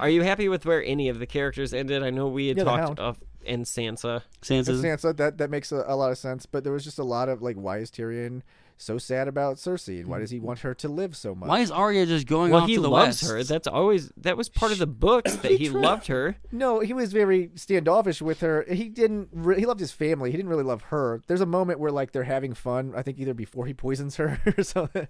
Are 0.00 0.08
you 0.08 0.22
happy 0.22 0.48
with 0.48 0.64
where 0.66 0.82
any 0.84 1.08
of 1.08 1.18
the 1.18 1.26
characters 1.26 1.72
ended? 1.74 2.02
I 2.02 2.10
know 2.10 2.28
we 2.28 2.48
had 2.48 2.56
Yeah, 2.58 2.64
talked 2.64 2.98
of 2.98 3.18
and 3.46 3.64
Sansa. 3.64 4.22
Sansa's 4.42 4.82
Sansa, 4.82 5.16
that 5.16 5.38
that 5.38 5.50
makes 5.50 5.72
a, 5.72 5.84
a 5.86 5.96
lot 5.96 6.10
of 6.10 6.18
sense. 6.18 6.46
But 6.46 6.64
there 6.64 6.72
was 6.72 6.84
just 6.84 6.98
a 6.98 7.04
lot 7.04 7.28
of 7.28 7.40
like, 7.42 7.56
why 7.56 7.78
is 7.78 7.90
Tyrion 7.90 8.42
so 8.80 8.96
sad 8.96 9.26
about 9.26 9.56
Cersei, 9.56 9.98
and 9.98 10.06
why 10.06 10.20
does 10.20 10.30
he 10.30 10.38
want 10.38 10.60
her 10.60 10.72
to 10.72 10.88
live 10.88 11.16
so 11.16 11.34
much? 11.34 11.48
why 11.48 11.58
is 11.58 11.70
Arya 11.70 12.06
just 12.06 12.28
going 12.28 12.52
Well, 12.52 12.62
off 12.62 12.68
he 12.68 12.76
to 12.76 12.80
the 12.80 12.88
loves 12.88 13.22
west? 13.22 13.32
her. 13.32 13.42
That's 13.42 13.66
always 13.66 14.12
that 14.18 14.36
was 14.36 14.48
part 14.48 14.70
of 14.70 14.78
the 14.78 14.86
books 14.86 15.34
that 15.36 15.52
he 15.52 15.68
loved 15.70 16.06
her. 16.08 16.36
No, 16.52 16.78
he 16.80 16.92
was 16.92 17.12
very 17.12 17.50
standoffish 17.56 18.22
with 18.22 18.40
her. 18.40 18.64
He 18.70 18.88
didn't. 18.88 19.30
Re- 19.32 19.58
he 19.58 19.66
loved 19.66 19.80
his 19.80 19.90
family. 19.92 20.30
He 20.30 20.36
didn't 20.36 20.50
really 20.50 20.62
love 20.64 20.82
her. 20.82 21.22
There's 21.26 21.40
a 21.40 21.46
moment 21.46 21.80
where 21.80 21.90
like 21.90 22.12
they're 22.12 22.22
having 22.24 22.54
fun. 22.54 22.92
I 22.94 23.02
think 23.02 23.18
either 23.18 23.34
before 23.34 23.66
he 23.66 23.74
poisons 23.74 24.16
her 24.16 24.40
or 24.58 24.62
something. 24.62 25.08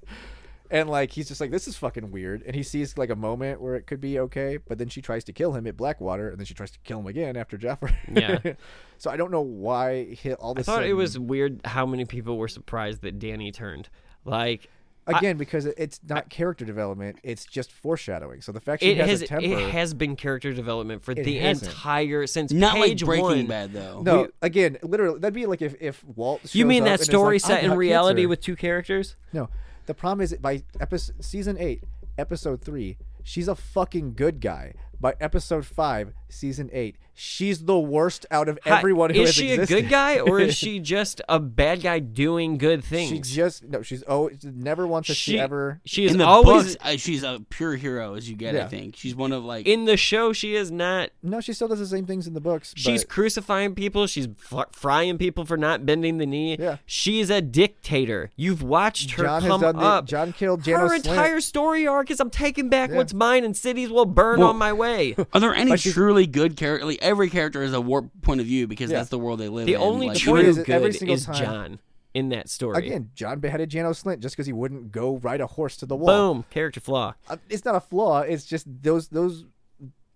And 0.71 0.89
like 0.91 1.13
he's 1.13 1.29
just 1.29 1.41
like 1.41 1.51
this 1.51 1.67
is 1.67 1.77
fucking 1.77 2.11
weird, 2.11 2.43
and 2.47 2.55
he 2.55 2.63
sees 2.63 2.99
like 2.99 3.11
a 3.11 3.17
moment 3.17 3.61
where 3.61 3.75
it 3.75 3.87
could 3.87 4.01
be 4.01 4.19
okay, 4.21 4.59
but 4.59 4.79
then 4.79 4.89
she 4.89 5.01
tries 5.01 5.25
to 5.25 5.33
kill 5.33 5.55
him 5.55 5.67
at 5.67 5.77
Blackwater, 5.77 6.29
and 6.29 6.39
then 6.39 6.45
she 6.45 6.55
tries 6.55 6.71
to 6.73 6.79
kill 6.81 7.01
him 7.01 7.07
again 7.07 7.37
after 7.37 7.57
Joffrey. 7.57 7.95
Yeah. 8.13 8.55
so 8.99 9.11
I 9.11 9.17
don't 9.17 9.31
know 9.31 9.41
why 9.41 10.05
he, 10.15 10.35
all 10.35 10.55
this 10.55 10.69
I 10.69 10.73
this. 10.73 10.81
thought 10.81 10.89
it 10.89 10.95
was 10.95 11.19
weird 11.19 11.61
how 11.65 11.87
many 11.87 12.05
people 12.05 12.37
were 12.37 12.49
surprised 12.49 13.03
that 13.03 13.19
Danny 13.19 13.51
turned. 13.51 13.89
Like 14.25 14.69
again 15.07 15.39
because 15.39 15.65
it's 15.65 16.01
not 16.07 16.29
character 16.29 16.65
development; 16.65 17.19
it's 17.23 17.45
just 17.47 17.73
foreshadowing. 17.73 18.43
So 18.43 18.53
the 18.53 18.61
fact 18.61 18.83
she 18.83 18.91
it 18.91 18.99
has, 18.99 19.09
has 19.09 19.23
a 19.23 19.27
temper. 19.27 19.47
it 19.47 19.71
has 19.71 19.95
been 19.95 20.17
character 20.17 20.53
development 20.53 21.03
for 21.03 21.15
the 21.15 21.39
hasn't. 21.39 21.71
entire 21.71 22.27
since 22.27 22.53
Not 22.53 22.75
like 22.75 22.91
page 22.91 23.05
Breaking 23.05 23.25
one. 23.25 23.47
Bad 23.47 23.73
though. 23.73 24.03
no, 24.03 24.23
we- 24.23 24.29
again, 24.43 24.79
literally, 24.83 25.19
that'd 25.19 25.35
be 25.35 25.47
like 25.47 25.63
if 25.63 25.75
if 25.81 26.05
Walt. 26.05 26.55
You 26.55 26.67
mean 26.67 26.83
up 26.83 26.89
that 26.89 27.01
and 27.01 27.07
story 27.07 27.37
like, 27.37 27.43
set 27.43 27.65
in 27.65 27.75
reality 27.75 28.23
cancer." 28.23 28.29
with 28.29 28.41
two 28.41 28.57
characters? 28.57 29.17
No, 29.33 29.49
the 29.89 29.95
problem 29.95 30.21
is 30.21 30.35
by 30.35 30.63
episode 30.81 31.25
season 31.25 31.57
eight, 31.59 31.83
episode 32.19 32.63
three, 32.63 32.99
she's 33.23 33.49
a 33.49 33.55
fucking 33.55 34.13
good 34.13 34.39
guy. 34.39 34.75
By 35.01 35.15
episode 35.19 35.65
five, 35.65 36.13
season 36.29 36.69
eight, 36.75 36.99
she's 37.19 37.65
the 37.65 37.79
worst 37.79 38.25
out 38.31 38.49
of 38.49 38.59
everyone 38.65 39.11
who 39.11 39.23
is 39.23 39.29
has 39.31 39.35
she 39.35 39.51
existed. 39.53 39.77
a 39.79 39.83
good 39.83 39.91
guy 39.91 40.19
or 40.21 40.39
is 40.41 40.55
she 40.57 40.79
just 40.81 41.21
a 41.29 41.39
bad 41.41 41.83
guy 41.83 41.99
doing 41.99 42.57
good 42.59 42.85
things? 42.85 43.11
She 43.11 43.19
just 43.37 43.65
no. 43.65 43.83
She's 43.83 44.05
oh, 44.09 44.31
never 44.43 44.87
once 44.87 45.09
has 45.09 45.17
she, 45.17 45.33
She- 45.33 45.39
ever. 45.41 45.81
she 45.85 46.05
is 46.05 46.13
in 46.13 46.19
the 46.19 46.25
always 46.27 46.77
books, 46.77 46.87
uh, 46.87 46.97
she's 46.97 47.23
a 47.23 47.43
pure 47.51 47.75
hero 47.77 48.15
as 48.15 48.29
you 48.31 48.37
get. 48.37 48.55
I 48.57 48.67
think 48.69 48.97
she's 48.97 49.15
one 49.15 49.33
of 49.33 49.45
like 49.45 49.67
in 49.67 49.85
the 49.85 49.97
show. 49.97 50.33
She 50.33 50.55
is 50.55 50.71
not. 50.71 51.11
No, 51.23 51.41
she 51.41 51.53
still 51.53 51.69
does 51.69 51.79
the 51.81 51.87
same 51.87 52.07
things 52.07 52.27
in 52.27 52.35
the 52.35 52.41
books. 52.41 52.73
She's 52.77 53.03
but- 53.05 53.11
crucifying 53.11 53.75
people. 53.75 54.07
She's 54.07 54.29
frying 54.73 55.19
people 55.19 55.45
for 55.45 55.57
not 55.57 55.85
bending 55.85 56.19
the 56.19 56.27
knee. 56.27 56.57
Yeah. 56.59 56.77
She's 56.87 57.31
a 57.31 57.41
dictator. 57.41 58.31
You've 58.37 58.63
watched 58.63 59.13
her 59.13 59.25
Jon 59.25 59.43
has 59.43 59.49
come 59.51 59.61
done 59.61 59.77
the- 59.77 59.83
up. 59.83 60.07
Jon 60.07 60.33
killed 60.33 60.63
Janos 60.63 60.91
Her 60.93 60.99
Slynt. 60.99 61.07
entire 61.11 61.41
story 61.41 61.87
arc 61.87 62.11
is 62.11 62.21
I'm 62.21 62.31
taking 62.31 62.69
back 62.69 62.91
Yeah. 62.91 62.97
what's 62.97 63.15
mine 63.15 63.45
and 63.45 63.57
cities 63.57 63.91
will 63.91 64.07
burn 64.07 64.41
Well- 64.41 64.51
on 64.51 64.57
my 64.57 64.73
way. 64.73 65.15
Are 65.33 65.41
there 65.41 65.55
any 65.55 65.77
truly 65.77 66.27
good 66.27 66.57
character? 66.57 66.87
Like 66.87 66.99
every 67.09 67.31
character 67.31 67.63
is 67.63 67.73
a 67.73 67.81
warped 67.81 68.21
point 68.23 68.41
of 68.41 68.47
view 68.47 68.67
because 68.67 68.91
Yeah. 68.91 68.99
that's 68.99 69.09
the 69.11 69.19
world 69.19 69.41
they 69.41 69.49
live 69.49 69.67
The 69.67 69.75
in. 69.75 69.81
only 69.81 70.09
like, 70.09 70.19
true 70.19 70.35
point 70.35 70.47
is 70.47 70.59
good 70.59 70.69
every 70.71 70.93
single 70.93 71.15
is 71.17 71.25
time- 71.27 71.35
Jon 71.37 71.79
in 72.15 72.29
that 72.31 72.49
story. 72.49 72.87
again. 72.87 73.11
Jon 73.15 73.39
beheaded 73.41 73.69
Janos 73.71 74.03
Slynt 74.03 74.21
just 74.21 74.35
because 74.35 74.47
he 74.47 74.53
wouldn't 74.53 74.93
go 74.93 75.17
ride 75.19 75.41
a 75.41 75.47
horse 75.47 75.77
to 75.79 75.87
the 75.87 75.97
wall. 75.97 76.35
Boom, 76.35 76.45
character 76.51 76.81
flaw. 76.81 77.15
uh, 77.29 77.37
it's 77.49 77.65
not 77.65 77.75
a 77.75 77.81
flaw. 77.81 78.21
It's 78.21 78.45
just 78.45 78.67
those 78.83 79.09
those 79.09 79.45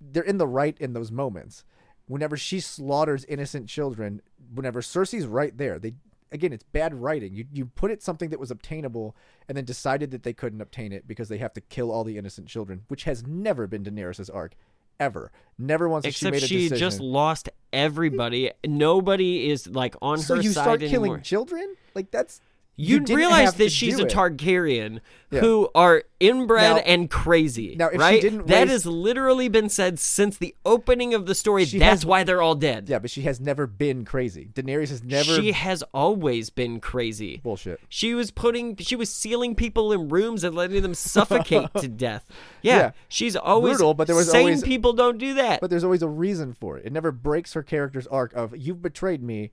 they're 0.01 0.23
in 0.23 0.39
the 0.39 0.47
right 0.47 0.77
in 0.81 0.93
those 0.93 1.11
moments. 1.13 1.65
Whenever 2.07 2.37
she 2.37 2.61
slaughters 2.61 3.25
innocent 3.27 3.69
children, 3.69 4.21
whenever 4.53 4.81
Cersei's 4.81 5.27
right 5.27 5.57
there, 5.57 5.79
they 5.79 5.95
again 6.33 6.53
it's 6.53 6.65
bad 6.65 6.95
writing. 6.95 7.35
You 7.35 7.45
you 7.53 7.67
put 7.67 7.91
it 7.91 8.03
something 8.03 8.31
that 8.31 8.41
was 8.41 8.51
obtainable 8.51 9.15
and 9.49 9.57
then 9.57 9.65
decided 9.65 10.11
that 10.11 10.23
they 10.25 10.33
couldn't 10.33 10.61
obtain 10.61 10.93
it 10.93 11.07
because 11.07 11.29
they 11.29 11.39
have 11.39 11.53
to 11.55 11.61
kill 11.61 11.91
all 11.93 12.05
the 12.05 12.19
innocent 12.19 12.49
children, 12.49 12.83
which 12.89 13.05
has 13.05 13.25
never 13.27 13.67
been 13.67 13.85
Daenerys' 13.85 14.29
arc 14.35 14.55
ever. 15.01 15.31
Never 15.59 15.89
once 15.89 16.05
has 16.05 16.15
she 16.15 16.27
Except 16.27 16.33
made 16.33 16.43
a 16.43 16.47
she 16.47 16.57
decision. 16.69 16.79
just 16.79 17.01
lost 17.01 17.49
everybody. 17.73 18.51
Nobody 18.67 19.51
is 19.51 19.67
like 19.69 19.95
on 20.03 20.19
so 20.19 20.37
her 20.37 20.43
side 20.43 20.43
So 20.43 20.49
you 20.49 20.53
start 20.53 20.81
killing 20.81 20.95
anymore. 21.13 21.19
children? 21.21 21.75
Like 21.95 22.11
that's 22.11 22.41
You, 22.83 23.01
realize 23.17 23.55
that 23.55 23.71
she's 23.73 23.99
a. 23.99 24.05
Targaryen 24.05 25.01
Yeah. 25.31 25.41
who 25.41 25.71
are 25.75 26.05
inbred 26.21 26.77
Now- 26.77 26.83
and 26.83 27.09
crazy. 27.11 27.75
now, 27.79 27.87
if 27.87 27.93
she 27.95 27.99
right? 27.99 28.21
didn't 28.21 28.47
that 28.49 28.69
has 28.69 28.85
literally 28.85 29.49
been 29.49 29.69
said 29.71 29.99
since 29.99 30.37
the 30.37 30.55
opening 30.67 31.15
of 31.15 31.25
the 31.27 31.35
story. 31.35 31.65
She 31.65 31.79
That's 31.79 32.03
has- 32.03 32.07
why 32.07 32.25
they're 32.25 32.43
all 32.43 32.55
dead. 32.55 32.89
Yeah, 32.91 32.99
but 32.99 33.11
she 33.11 33.23
has 33.23 33.41
never 33.41 33.67
been 33.67 34.05
crazy. 34.05 34.49
Daenerys 34.53 34.91
has 34.91 35.03
never 35.03 35.37
She 35.41 35.53
has 35.53 35.83
always 35.95 36.51
been 36.51 36.81
crazy. 36.81 37.41
bullshit. 37.43 37.81
She 37.89 38.15
was 38.15 38.31
putting, 38.31 38.77
she 38.77 38.97
was 38.97 39.09
sealing 39.11 39.55
people 39.55 39.93
in 39.93 40.09
rooms 40.11 40.45
and 40.45 40.55
letting 40.55 40.83
them 40.83 40.95
suffocate 40.95 41.69
to 41.79 41.89
death. 41.89 42.27
Yeah, 42.61 42.77
Yeah. 42.77 42.91
she's 43.09 43.35
always 43.37 43.79
Brutal, 43.79 43.95
but 43.95 44.07
there 44.07 44.17
was 44.17 44.31
sane 44.31 44.41
always- 44.41 44.63
people 44.63 44.93
don't 44.93 45.17
do 45.19 45.35
that. 45.35 45.61
But 45.63 45.71
there's 45.71 45.85
always 45.85 46.03
a 46.03 46.09
reason 46.09 46.53
for 46.53 46.77
it. 46.79 46.85
It 46.85 46.93
never 46.93 47.11
breaks 47.13 47.55
her 47.55 47.63
character's 47.63 48.07
arc 48.09 48.33
of 48.35 48.55
you've 48.57 48.83
betrayed 48.83 49.23
me. 49.23 49.51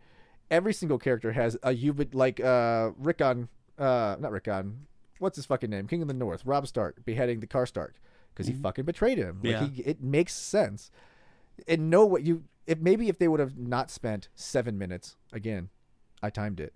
Every 0.51 0.73
single 0.73 0.97
character 0.97 1.31
has 1.33 1.57
a 1.63 1.71
you've 1.71 2.13
like 2.13 2.39
uh 2.39 2.91
Rickon, 2.97 3.49
uh 3.77 4.15
not 4.19 4.31
Rickon. 4.31 4.87
What's 5.19 5.35
his 5.35 5.45
fucking 5.45 5.69
name? 5.69 5.87
King 5.87 6.01
of 6.01 6.07
the 6.07 6.13
North, 6.13 6.43
Robb 6.45 6.65
Stark 6.67 7.03
beheading 7.05 7.39
the 7.39 7.47
Karstark 7.47 7.91
because 8.33 8.47
he 8.47 8.53
fucking 8.53 8.85
betrayed 8.85 9.17
him. 9.17 9.41
Like 9.43 9.51
Yeah. 9.51 9.67
he, 9.67 9.81
it 9.83 10.01
makes 10.01 10.33
sense. 10.33 10.91
And 11.67 11.89
know 11.89 12.05
what 12.05 12.23
you 12.23 12.43
if 12.67 12.79
maybe 12.79 13.09
if 13.09 13.17
they 13.17 13.27
would 13.27 13.39
have 13.39 13.57
not 13.57 13.91
spent 13.91 14.29
seven 14.35 14.77
minutes 14.77 15.17
again, 15.33 15.69
I 16.23 16.29
timed 16.29 16.59
it 16.59 16.73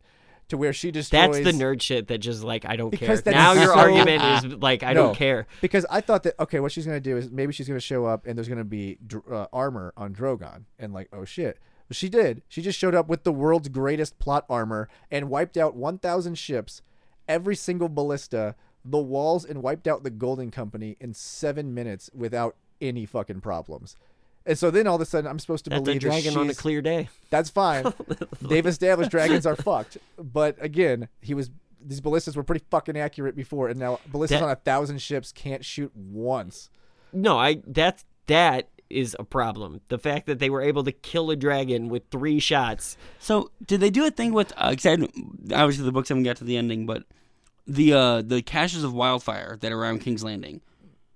to 0.50 0.58
where 0.58 0.74
she 0.74 0.92
destroys. 0.92 1.42
That's 1.42 1.58
the 1.58 1.64
nerd 1.64 1.82
shit 1.82 2.08
that 2.10 2.18
just 2.18 2.44
like 2.44 2.66
I 2.66 2.76
don't 2.76 2.90
Because 2.92 3.22
care. 3.22 3.34
Now 3.34 3.54
your 3.54 3.68
so- 3.74 3.80
argument 3.80 4.22
is 4.24 4.54
like 4.62 4.84
I 4.84 4.92
No, 4.94 5.06
don't 5.06 5.16
care. 5.16 5.48
Because 5.62 5.86
I 5.90 6.02
thought 6.02 6.24
that 6.24 6.36
okay, 6.40 6.60
what 6.60 6.72
she's 6.74 6.86
gonna 6.86 7.00
do 7.00 7.16
is 7.18 7.32
maybe 7.32 7.54
she's 7.54 7.68
gonna 7.68 7.80
show 7.80 8.06
up 8.06 8.28
and 8.28 8.38
there's 8.38 8.50
gonna 8.50 8.64
be 8.66 8.98
dr- 9.08 9.32
uh, 9.32 9.48
armor 9.54 9.94
on 9.96 10.14
Drogon, 10.14 10.66
and 10.78 10.94
like 10.94 11.08
oh 11.14 11.24
shit, 11.26 11.60
she 11.92 12.10
did. 12.10 12.42
She 12.48 12.62
just 12.62 12.78
showed 12.80 12.96
up 12.96 13.08
with 13.08 13.24
the 13.24 13.32
world's 13.32 13.70
greatest 13.70 14.20
plot 14.20 14.46
armor 14.50 14.90
and 15.12 15.30
wiped 15.30 15.58
out 15.58 15.76
1,000 15.76 16.36
ships, 16.38 16.82
every 17.28 17.56
single 17.56 17.90
ballista, 17.90 18.56
the 18.86 18.98
walls, 19.00 19.46
and 19.46 19.62
wiped 19.62 19.88
out 19.88 20.04
the 20.04 20.10
Golden 20.10 20.52
Company 20.52 20.98
in 21.00 21.14
seven 21.14 21.74
minutes 21.74 22.10
without 22.14 22.56
any 22.82 23.06
fucking 23.06 23.42
problems. 23.42 23.96
And 24.46 24.58
so 24.60 24.70
then 24.72 24.88
all 24.88 24.96
of 24.96 25.02
a 25.02 25.06
sudden, 25.06 25.30
I'm 25.30 25.40
supposed 25.40 25.64
to 25.66 25.70
That's 25.70 25.80
a 25.80 25.84
believe 25.84 26.02
that 26.02 26.08
dragon 26.08 26.38
on 26.38 26.50
a 26.50 26.54
clear 26.54 26.82
day. 26.82 27.08
that's 27.30 27.50
fine. 27.50 27.94
They've 28.42 28.66
established 28.66 29.12
dragons 29.12 29.46
are 29.46 29.56
fucked. 29.56 29.98
But 30.18 30.58
again, 30.60 31.08
he 31.22 31.34
was 31.34 31.50
these 31.86 32.02
ballistas 32.02 32.36
were 32.36 32.44
pretty 32.44 32.66
fucking 32.70 32.98
accurate 32.98 33.36
before, 33.38 33.70
and 33.70 33.80
now 33.80 34.00
ballistas 34.12 34.40
That- 34.40 34.46
on 34.46 34.52
a 34.52 34.56
thousand 34.56 35.02
ships 35.02 35.32
can't 35.32 35.64
shoot 35.64 35.92
once. 35.96 36.70
No, 37.14 37.38
I 37.40 37.62
that's 37.66 38.04
that 38.28 38.68
is 38.94 39.16
a 39.20 39.24
problem. 39.24 39.82
The 39.90 39.98
fact 39.98 40.28
that 40.28 40.40
they 40.40 40.50
were 40.50 40.62
able 40.62 40.84
to 40.84 40.92
kill 40.92 41.32
a 41.32 41.36
dragon 41.36 41.90
with 41.90 42.04
three 42.12 42.40
shots. 42.40 42.98
So 43.20 43.52
did 43.66 43.80
they 43.82 43.90
do 43.90 44.06
a 44.06 44.12
thing 44.12 44.34
with? 44.34 44.54
Uh, 44.56 44.76
'cause 44.76 44.86
I 44.86 44.94
obviously, 45.54 45.86
the 45.86 45.92
books 45.92 46.10
haven't 46.10 46.24
got 46.24 46.38
to 46.38 46.44
the 46.44 46.58
ending, 46.58 46.86
but 46.86 47.04
the 47.68 47.94
uh, 47.94 48.22
the 48.22 48.42
caches 48.42 48.84
of 48.84 48.94
wildfire 48.94 49.58
that 49.62 49.72
are 49.72 49.80
around 49.80 50.00
King's 50.00 50.24
Landing. 50.24 50.62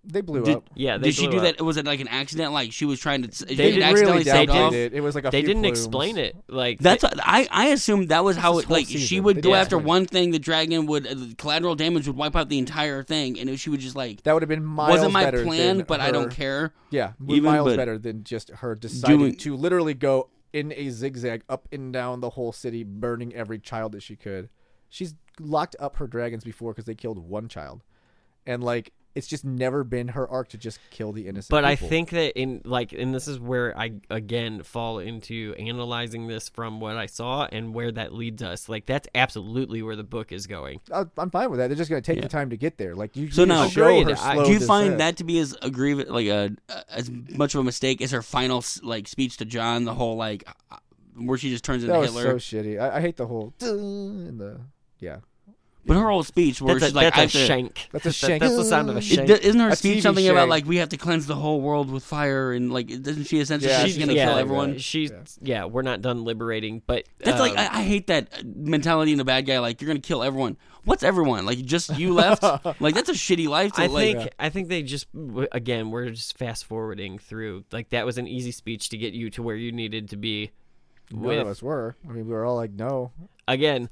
They 0.10 0.22
blew 0.22 0.42
Did, 0.44 0.56
up. 0.56 0.70
Yeah, 0.74 0.98
they 0.98 1.08
did 1.10 1.16
she 1.16 1.28
do 1.28 1.38
up. 1.38 1.44
that? 1.58 1.62
Was 1.62 1.76
it 1.76 1.86
like 1.86 2.00
an 2.00 2.08
accident? 2.08 2.54
Like 2.54 2.72
she 2.72 2.86
was 2.86 3.00
trying 3.00 3.24
to? 3.24 3.46
They 3.46 3.56
They 3.56 3.72
didn't 3.72 3.80
really 3.80 3.84
accidentally 3.92 4.24
set 4.24 4.48
doubted 4.48 4.62
off? 4.62 4.74
it. 4.74 4.94
It 4.94 5.02
was 5.02 5.16
like 5.16 5.26
a 5.26 5.32
They 5.32 5.42
few 5.42 5.48
didn't 5.48 5.64
plumes. 5.64 5.80
explain 5.80 6.18
it. 6.18 6.36
Like 6.48 6.80
That's 6.80 7.02
they- 7.02 7.08
what, 7.10 7.20
I 7.22 7.48
I 7.52 7.68
assumed 7.68 8.10
that 8.10 8.24
was 8.24 8.38
how 8.38 8.58
it 8.60 8.66
whole 8.66 8.78
like 8.78 8.88
she 8.88 9.20
would 9.20 9.38
They 9.38 9.42
go 9.42 9.54
after 9.54 9.76
explain 9.76 9.88
one 9.88 10.06
thing, 10.06 10.32
the 10.32 10.40
dragon 10.40 10.86
would 10.86 11.06
uh, 11.08 11.14
the 11.14 11.36
collateral 11.38 11.76
damage 11.76 12.08
would 12.08 12.16
wipe 12.16 12.36
out 12.38 12.48
the 12.48 12.58
entire 12.58 13.04
thing, 13.04 13.38
and 13.40 13.60
she 13.60 13.70
would 13.70 13.82
just 13.82 13.96
like 13.98 14.24
That 14.24 14.32
would 14.34 14.44
have 14.44 14.50
been 14.50 14.64
miles 14.64 14.92
wasn't 14.92 15.12
my 15.12 15.26
better 15.26 15.44
plan, 15.44 15.78
than 15.78 15.86
but 15.86 16.00
I 16.00 16.12
don't 16.12 16.32
care. 16.32 16.74
Yeah, 16.90 17.12
Even, 17.28 17.44
miles 17.44 17.68
but 17.68 17.76
better 17.78 17.98
than 17.98 18.24
just 18.24 18.50
her 18.52 18.76
deciding 18.76 19.20
doing- 19.20 19.36
to 19.38 19.56
literally 19.58 19.94
go 19.94 20.30
in 20.54 20.72
a 20.72 20.90
zigzag 20.90 21.44
up 21.50 21.68
and 21.74 21.92
down 21.92 22.22
the 22.22 22.30
whole 22.32 22.54
city, 22.54 22.84
burning 22.86 23.36
every 23.36 23.60
child 23.60 23.92
that 23.92 24.02
she 24.02 24.16
could. 24.16 24.48
She's 24.88 25.14
locked 25.40 25.76
up 25.80 25.98
her 25.98 26.08
dragons 26.08 26.46
before 26.46 26.72
because 26.72 26.86
they 26.86 26.96
killed 26.96 27.20
one 27.20 27.50
child, 27.50 27.84
and 28.46 28.64
like 28.64 28.94
it's 29.18 29.28
just 29.28 29.44
never 29.44 29.84
been 29.84 30.10
her 30.10 30.28
arc 30.30 30.50
to 30.50 30.58
just 30.58 30.80
kill 30.92 31.12
the 31.12 31.28
innocent. 31.28 31.50
but 31.50 31.66
I 31.66 31.76
think 31.76 32.12
that 32.12 32.40
in 32.40 32.62
like 32.64 32.94
and 32.94 33.14
this 33.14 33.28
is 33.28 33.40
where 33.40 33.78
I 33.78 33.94
again 34.10 34.64
fall 34.64 35.00
into 35.00 35.54
analyzing 35.58 36.28
this 36.28 36.50
from 36.50 36.80
what 36.80 36.96
I 36.96 37.08
saw 37.08 37.48
and 37.52 37.74
where 37.74 37.92
that 37.92 38.14
leads 38.14 38.42
us. 38.44 38.70
Like 38.70 38.86
that's 38.86 39.08
absolutely 39.16 39.82
where 39.82 39.96
the 39.96 40.04
book 40.04 40.32
is 40.32 40.48
going. 40.48 40.80
I- 40.94 41.06
I'm 41.18 41.32
fine 41.32 41.50
with 41.50 41.60
that. 41.60 41.68
They're 41.68 41.76
just 41.78 41.90
going 41.90 42.02
to 42.02 42.06
take 42.06 42.18
Yeah. 42.18 42.24
the 42.24 42.30
time 42.30 42.50
to 42.52 42.58
get 42.58 42.78
there. 42.78 42.96
Like 42.96 43.16
you, 43.16 43.30
So 43.32 43.42
you 43.42 43.48
now- 43.48 43.68
show 43.68 43.84
her 43.86 43.90
Agreed. 44.02 44.16
I- 44.18 44.36
Do 44.36 44.40
you 44.52 44.60
descent. 44.60 44.68
find 44.68 45.00
that 45.00 45.18
to 45.18 45.24
be 45.24 45.40
as 45.40 45.56
a 45.62 45.70
grievous, 45.70 46.08
like 46.10 46.28
a 46.28 46.52
as 46.90 47.10
much 47.10 47.56
of 47.56 47.62
a 47.62 47.64
mistake 47.64 48.02
as 48.02 48.12
her 48.12 48.22
final 48.22 48.64
like 48.84 49.08
speech 49.08 49.38
to 49.38 49.46
Jon? 49.46 49.84
The 49.86 49.94
whole 49.96 50.16
like 50.16 50.44
uh, 50.72 50.78
where 51.16 51.38
she 51.38 51.50
just 51.50 51.64
turns 51.64 51.84
into 51.84 51.94
that 51.94 52.00
was 52.00 52.14
Hitler. 52.14 52.40
so 52.40 52.58
shitty? 52.58 52.80
I, 52.80 52.98
I 52.98 53.02
hate 53.02 53.18
the 53.18 53.26
whole 53.28 53.54
and 53.62 54.40
the 54.40 54.62
yeah. 55.00 55.18
But 55.88 55.98
her 55.98 56.10
whole 56.10 56.24
speech 56.24 56.62
where 56.62 56.76
That's 56.76 56.84
a, 56.84 56.88
she's 56.88 56.96
like, 56.96 57.14
that's 57.16 57.36
I 57.36 57.40
a 57.40 57.46
shank. 57.46 57.88
That's 57.92 58.06
a 58.06 58.10
That- 58.10 58.14
shank. 58.14 58.42
That's 58.42 58.56
the 58.56 58.64
sound 58.66 58.90
of 58.90 58.98
a 58.98 59.02
shank. 59.02 59.30
It, 59.30 59.44
isn't 59.44 59.60
her 59.60 59.70
A 59.70 59.76
speech 59.76 60.00
TV 60.00 60.02
something 60.02 60.28
about 60.28 60.50
like 60.50 60.66
we 60.66 60.78
have 60.78 60.90
to 60.90 60.98
cleanse 60.98 61.28
the 61.28 61.36
whole 61.36 61.62
world 61.62 61.90
with 61.92 62.04
fire 62.04 62.52
and 62.52 62.72
like 62.72 62.88
doesn't 63.02 63.26
she 63.26 63.40
essentially 63.40 63.72
Yeah, 63.72 63.84
she's 63.84 63.96
she's 63.96 64.04
gonna 64.04 64.14
yeah, 64.14 64.26
kill 64.26 64.38
everyone? 64.38 64.74
that. 64.74 64.82
She's 64.82 65.12
yeah. 65.42 65.66
we're 65.66 65.82
not 65.82 66.02
done 66.02 66.24
liberating, 66.24 66.82
but 66.86 67.06
That's 67.20 67.40
like 67.40 67.54
um, 67.54 67.60
I, 67.60 67.80
I 67.80 67.84
hate 67.84 68.08
that 68.08 68.46
mentality 68.46 69.14
in 69.14 69.20
a 69.20 69.26
bad 69.26 69.46
guy. 69.46 69.60
Like 69.60 69.82
you're 69.82 69.88
gonna 69.88 70.00
kill 70.00 70.24
everyone. 70.24 70.58
What's 70.84 71.04
everyone? 71.04 71.46
Like 71.46 71.60
just 71.66 71.98
you 71.98 72.14
left? 72.14 72.44
like 72.82 72.96
that's 72.96 73.10
a 73.10 73.14
shitty 73.14 73.48
life. 73.48 73.74
To, 73.74 73.82
I 73.84 73.88
like, 73.88 74.18
think 74.18 74.34
I 74.40 74.50
think 74.50 74.70
they 74.70 74.84
just 74.84 75.08
again 75.52 75.92
we're 75.92 76.10
just 76.10 76.38
fast 76.38 76.66
forwarding 76.66 77.18
through 77.20 77.66
like 77.72 77.90
that 77.90 78.06
was 78.06 78.18
an 78.18 78.28
easy 78.28 78.52
speech 78.52 78.90
to 78.90 78.98
get 78.98 79.14
you 79.14 79.30
to 79.32 79.44
where 79.44 79.56
you 79.56 79.72
needed 79.72 80.10
to 80.10 80.18
be. 80.18 80.52
None 81.12 81.22
With 81.22 81.40
of 81.40 81.48
us 81.48 81.62
were. 81.64 81.96
I 82.08 82.12
mean, 82.12 82.26
we 82.28 82.34
were 82.34 82.44
all 82.46 82.56
like, 82.58 82.72
no. 82.72 83.12
again, 83.48 83.90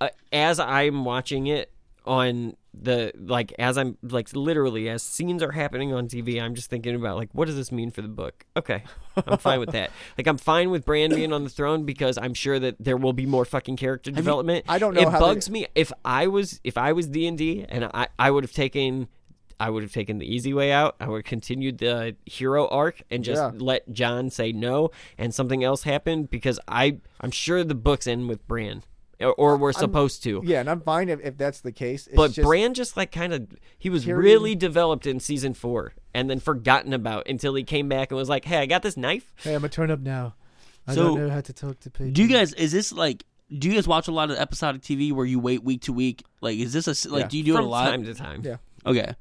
uh, 0.00 0.08
as 0.32 0.58
I'm 0.60 1.04
watching 1.04 1.46
it 1.46 1.72
on 2.04 2.56
the 2.80 3.12
like 3.18 3.52
as 3.58 3.76
I'm 3.76 3.98
like 4.02 4.34
literally 4.34 4.88
as 4.88 5.02
scenes 5.02 5.42
are 5.42 5.50
happening 5.52 5.92
on 5.92 6.06
TV, 6.08 6.40
I'm 6.40 6.54
just 6.54 6.70
thinking 6.70 6.94
about 6.94 7.16
like 7.16 7.28
what 7.32 7.46
does 7.46 7.56
this 7.56 7.72
mean 7.72 7.90
for 7.90 8.02
the 8.02 8.08
book? 8.08 8.44
Okay, 8.56 8.84
I'm 9.26 9.38
fine 9.38 9.58
with 9.60 9.72
that. 9.72 9.90
Like 10.16 10.26
I'm 10.26 10.38
fine 10.38 10.70
with 10.70 10.84
Bran 10.84 11.10
being 11.14 11.32
on 11.32 11.44
the 11.44 11.50
throne 11.50 11.84
because 11.84 12.16
I'm 12.18 12.34
sure 12.34 12.58
that 12.58 12.76
there 12.78 12.96
will 12.96 13.12
be 13.12 13.26
more 13.26 13.44
fucking 13.44 13.76
character 13.76 14.10
development. 14.10 14.64
I 14.68 14.78
don't 14.78 14.94
know 14.94 15.00
It 15.02 15.08
how 15.08 15.18
they- 15.18 15.24
bugs 15.24 15.50
me 15.50 15.66
if 15.74 15.92
I 16.04 16.28
was 16.28 16.60
if 16.64 16.78
I 16.78 16.92
was 16.92 17.08
D 17.08 17.26
and 17.26 17.36
D 17.36 17.66
and 17.68 17.84
I 17.92 18.08
I 18.18 18.30
would 18.30 18.44
have 18.44 18.52
taken. 18.52 19.08
I 19.60 19.70
would 19.70 19.82
have 19.82 19.92
taken 19.92 20.18
the 20.18 20.32
easy 20.32 20.54
way 20.54 20.70
out. 20.70 20.94
I 21.00 21.08
would 21.08 21.16
have 21.16 21.24
continued 21.24 21.78
the 21.78 22.14
hero 22.26 22.68
arc 22.68 23.02
and 23.10 23.24
just 23.24 23.42
Yeah. 23.42 23.50
let 23.58 23.92
Jon 23.92 24.30
say 24.30 24.52
no 24.52 24.92
and 25.18 25.34
something 25.34 25.64
else 25.64 25.82
happened 25.82 26.30
because 26.30 26.60
I 26.68 26.98
I'm 27.20 27.32
sure 27.32 27.64
the 27.64 27.74
books 27.74 28.06
end 28.06 28.28
with 28.28 28.46
Bran 28.46 28.84
or, 29.20 29.32
or 29.34 29.56
we're 29.56 29.72
supposed 29.72 30.22
to. 30.24 30.40
Yeah, 30.44 30.60
and 30.60 30.70
I'm 30.70 30.80
fine 30.80 31.08
if, 31.08 31.20
if 31.24 31.36
that's 31.36 31.60
the 31.60 31.72
case. 31.72 32.06
It's 32.06 32.16
But 32.16 32.32
just, 32.32 32.46
Bran 32.46 32.74
just 32.74 32.96
like 32.96 33.12
kind 33.12 33.32
of 33.32 33.46
he 33.78 33.90
was 33.90 34.04
Tyrion- 34.04 34.16
really 34.18 34.54
developed 34.54 35.06
in 35.06 35.20
season 35.20 35.54
four 35.54 35.92
and 36.14 36.28
then 36.30 36.40
forgotten 36.40 36.92
about 36.92 37.28
until 37.28 37.54
he 37.54 37.64
came 37.64 37.88
back 37.88 38.10
and 38.10 38.18
was 38.18 38.28
like, 38.28 38.44
"Hey, 38.44 38.58
I 38.58 38.66
got 38.66 38.82
this 38.82 38.96
knife." 38.96 39.32
Hey, 39.36 39.54
I'm 39.54 39.60
gonna 39.60 39.68
turn 39.70 39.90
up 39.90 40.00
now. 40.00 40.34
I 40.86 40.94
So, 40.94 41.08
don't 41.08 41.26
know 41.26 41.30
how 41.30 41.40
to 41.40 41.52
talk 41.52 41.80
to 41.80 41.90
people. 41.90 42.12
Do 42.12 42.22
you 42.22 42.28
guys? 42.28 42.52
Is 42.54 42.72
this 42.72 42.92
like? 42.92 43.24
Do 43.56 43.68
you 43.68 43.74
guys 43.74 43.88
watch 43.88 44.08
a 44.08 44.12
lot 44.12 44.30
of 44.30 44.36
episodic 44.38 44.82
TV 44.82 45.10
where 45.12 45.24
you 45.24 45.38
wait 45.40 45.62
week 45.64 45.82
to 45.82 45.92
week? 45.92 46.22
Like, 46.40 46.58
is 46.58 46.72
this 46.72 46.86
a 46.86 47.10
like? 47.10 47.22
Yeah. 47.24 47.28
Do 47.28 47.38
you 47.38 47.44
do 47.44 47.56
it 47.56 47.60
a 47.64 47.66
lot? 47.66 47.90
time 47.90 48.04
to 48.04 48.14
time. 48.14 48.42
Yeah. 48.44 48.56
Okay. 48.86 49.14